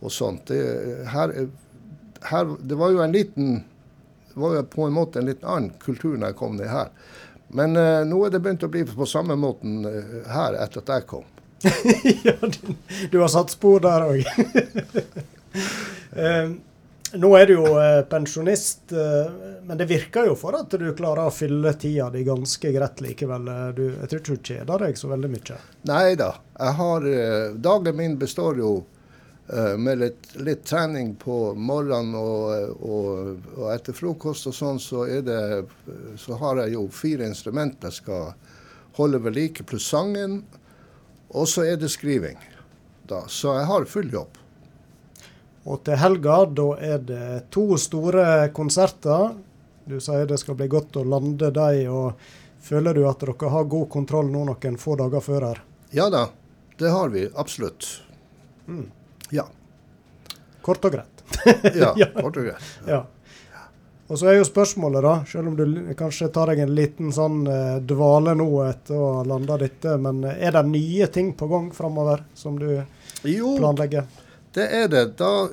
og 0.04 0.12
sånt. 0.12 0.48
Det, 0.50 0.60
her, 1.12 1.34
her, 2.30 2.56
det 2.60 2.78
var 2.80 2.94
jo 2.94 3.04
en 3.04 3.14
liten 3.14 3.54
det 4.34 4.40
var 4.42 4.56
jo 4.56 4.64
på 4.66 4.88
en 4.88 4.96
måte 4.96 5.20
en 5.20 5.28
litt 5.28 5.44
annen 5.46 5.70
kultur 5.82 6.16
når 6.16 6.32
jeg 6.32 6.38
kom 6.40 6.56
ned 6.58 6.70
her. 6.70 6.90
Men 7.54 7.78
uh, 7.78 8.02
nå 8.08 8.18
er 8.26 8.32
det 8.34 8.40
begynt 8.42 8.66
å 8.66 8.70
bli 8.72 8.82
på 8.88 9.06
samme 9.06 9.36
måten 9.38 9.84
uh, 9.86 10.24
her 10.26 10.56
etter 10.58 10.82
at 10.82 10.90
jeg 10.90 11.06
kom. 11.12 11.28
ja, 12.26 12.34
du, 12.42 12.74
du, 13.12 13.20
har 13.20 13.30
satt 13.30 13.54
spor 13.54 13.78
der 13.84 14.08
òg. 14.08 14.26
um, 16.18 16.56
Nå 17.14 17.30
er 17.38 17.46
du 17.46 17.52
jo 17.54 17.74
eh, 17.78 18.00
pensjonist, 18.10 18.92
eh, 18.92 19.34
men 19.62 19.78
det 19.78 19.86
virker 19.86 20.26
jo 20.26 20.34
for 20.38 20.56
at 20.58 20.72
du 20.74 20.88
klarer 20.96 21.28
å 21.28 21.34
fylle 21.34 21.74
tida 21.78 22.08
di 22.10 22.24
ganske 22.26 22.72
greit 22.74 23.02
likevel. 23.04 23.46
Eh, 23.50 23.68
du, 23.76 23.84
jeg 23.92 24.10
tror 24.10 24.22
ikke 24.22 24.34
du 24.34 24.48
kjeder 24.50 24.84
deg 24.86 24.98
så 24.98 25.10
veldig 25.12 25.30
mye? 25.30 25.58
Nei 25.90 26.16
da. 26.18 26.32
Dagen 27.68 27.96
min 27.98 28.18
består 28.18 28.58
jo 28.58 28.74
med 29.44 29.98
litt, 30.00 30.30
litt, 30.40 30.62
trening 30.64 31.10
på 31.20 31.52
morgenen 31.52 32.14
og, 32.16 32.78
og, 32.80 33.42
og, 33.58 33.66
etter 33.74 33.92
frokost 33.92 34.48
og 34.48 34.54
sånn, 34.56 34.78
så, 34.80 35.02
det, 35.20 35.40
så 36.16 36.38
har 36.40 36.62
jeg 36.62 36.72
jo 36.78 36.86
fire 36.88 37.28
instrumenter 37.28 37.92
jeg 37.92 37.98
skal 37.98 38.30
holde 38.96 39.20
ved 39.20 39.36
like, 39.36 39.66
pluss 39.68 39.90
sangen. 39.92 40.40
Og 41.36 41.50
så 41.50 41.66
er 41.68 41.76
det 41.76 41.92
skriving. 41.92 42.40
Da. 43.04 43.26
Så 43.28 43.52
jeg 43.58 43.68
har 43.68 43.84
full 43.90 44.08
jobb. 44.08 44.40
Og 45.64 45.80
til 45.84 45.96
helga, 45.96 46.44
da 46.44 46.70
er 46.76 47.04
det 47.04 47.26
to 47.54 47.78
store 47.80 48.50
konserter. 48.56 49.32
Du 49.84 49.96
sier 50.00 50.26
det 50.28 50.40
skal 50.40 50.58
bli 50.58 50.68
godt 50.72 50.96
å 51.00 51.04
lande 51.08 51.50
de, 51.54 51.86
og 51.88 52.24
Føler 52.64 52.96
du 52.96 53.02
at 53.04 53.20
dere 53.20 53.48
har 53.52 53.66
god 53.68 53.90
kontroll 53.92 54.30
nå 54.32 54.46
noen 54.48 54.78
få 54.80 54.96
dager 54.96 55.20
før 55.20 55.50
her? 55.50 55.58
Ja 55.92 56.06
da, 56.10 56.30
det 56.80 56.92
har 56.94 57.10
vi 57.12 57.26
absolutt. 57.36 57.88
Mm. 58.66 58.86
Ja. 59.36 59.44
Kort 60.64 60.86
og 60.88 60.94
greit. 60.94 61.24
ja, 61.82 61.92
kort 62.16 62.38
og 62.40 62.46
greit. 62.46 62.70
Ja. 62.88 63.02
ja. 63.52 63.66
Og 64.08 64.20
så 64.20 64.30
er 64.30 64.38
jo 64.38 64.46
spørsmålet, 64.48 65.04
da, 65.04 65.12
selv 65.28 65.50
om 65.50 65.58
du 65.58 65.92
kanskje 65.98 66.30
tar 66.32 66.52
deg 66.52 66.64
en 66.64 66.72
liten 66.76 67.12
sånn 67.12 67.44
eh, 67.52 67.76
dvale 67.84 68.34
nå 68.36 68.48
etter 68.64 68.96
å 68.96 69.12
ha 69.18 69.22
landa 69.28 69.60
dette, 69.60 69.98
men 70.00 70.24
er 70.32 70.56
det 70.56 70.64
nye 70.70 71.08
ting 71.12 71.34
på 71.36 71.48
gang 71.52 71.70
framover 71.72 72.24
som 72.36 72.56
du 72.60 72.68
jo, 73.28 73.54
planlegger? 73.60 74.08
Det 74.54 74.66
er 74.70 74.88
det. 74.88 75.16
Da 75.18 75.48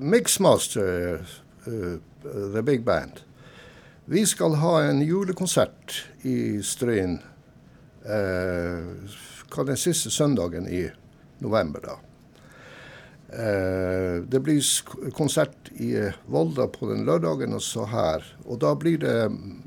Mixmaster, 0.00 1.20
uh, 1.66 1.96
The 2.24 2.62
Big 2.62 2.84
Band 2.84 3.20
Vi 4.06 4.22
skal 4.26 4.54
ha 4.62 4.78
en 4.86 5.02
julekonsert 5.02 6.06
i 6.24 6.62
Stryn 6.64 7.18
uh, 8.06 9.64
den 9.66 9.76
siste 9.76 10.10
søndagen 10.10 10.68
i 10.68 10.86
november. 11.38 11.80
da. 11.80 11.96
Uh, 13.26 14.24
det 14.24 14.40
blir 14.40 14.62
konsert 15.12 15.72
i 15.74 15.92
Volda 16.26 16.68
på 16.70 16.88
den 16.92 17.04
lørdagen 17.04 17.52
og 17.52 17.62
så 17.62 17.84
her. 17.90 18.24
Og 18.46 18.60
da 18.62 18.72
blir 18.74 19.02
det 19.02 19.18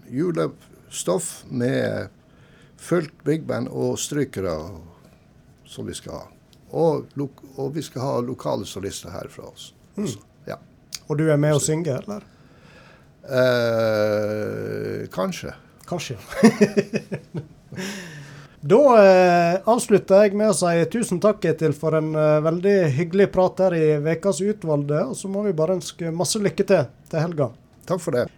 julestoff 0.09 1.43
med 1.51 2.09
fullt 2.77 3.23
big 3.27 3.45
band 3.45 3.67
og 3.69 3.99
strykere 3.99 4.55
som 5.67 5.85
vi 5.85 5.93
skal 5.93 6.23
ha. 6.23 6.38
Og, 6.72 7.05
og, 7.55 7.70
vi 7.74 7.82
skal 7.82 8.01
ha 8.01 8.17
lokale 8.22 8.65
solister 8.65 9.13
her 9.13 9.30
fra 9.32 9.47
oss. 9.49 9.72
Mm. 9.97 10.11
Ja. 10.47 10.59
Og 11.07 11.17
du 11.17 11.26
er 11.30 11.39
med 11.41 11.57
og 11.57 11.63
synger, 11.65 12.03
eller? 12.03 12.28
Eh, 13.30 15.07
kanskje. 15.13 15.53
Kanskje. 15.89 16.17
da 18.74 18.82
eh, 19.01 19.61
avslutter 19.70 20.26
jeg 20.26 20.38
med 20.38 20.53
å 20.53 20.57
si 20.57 20.86
tusen 20.93 21.22
takk 21.24 21.45
Etil, 21.51 21.74
for 21.78 21.97
en 21.97 22.13
eh, 22.13 22.41
veldig 22.45 22.78
hyggelig 22.97 23.32
prat 23.34 23.65
her 23.65 23.78
i 23.78 23.86
Vekas 24.05 24.43
utvalgte. 24.45 25.07
Og 25.09 25.17
så 25.17 25.32
må 25.32 25.45
vi 25.47 25.57
bare 25.57 25.80
ønske 25.80 26.13
masse 26.13 26.41
lykke 26.41 26.67
til 26.70 26.86
til 27.09 27.26
helga. 27.26 27.51
Takk 27.89 28.05
for 28.05 28.17
det. 28.17 28.30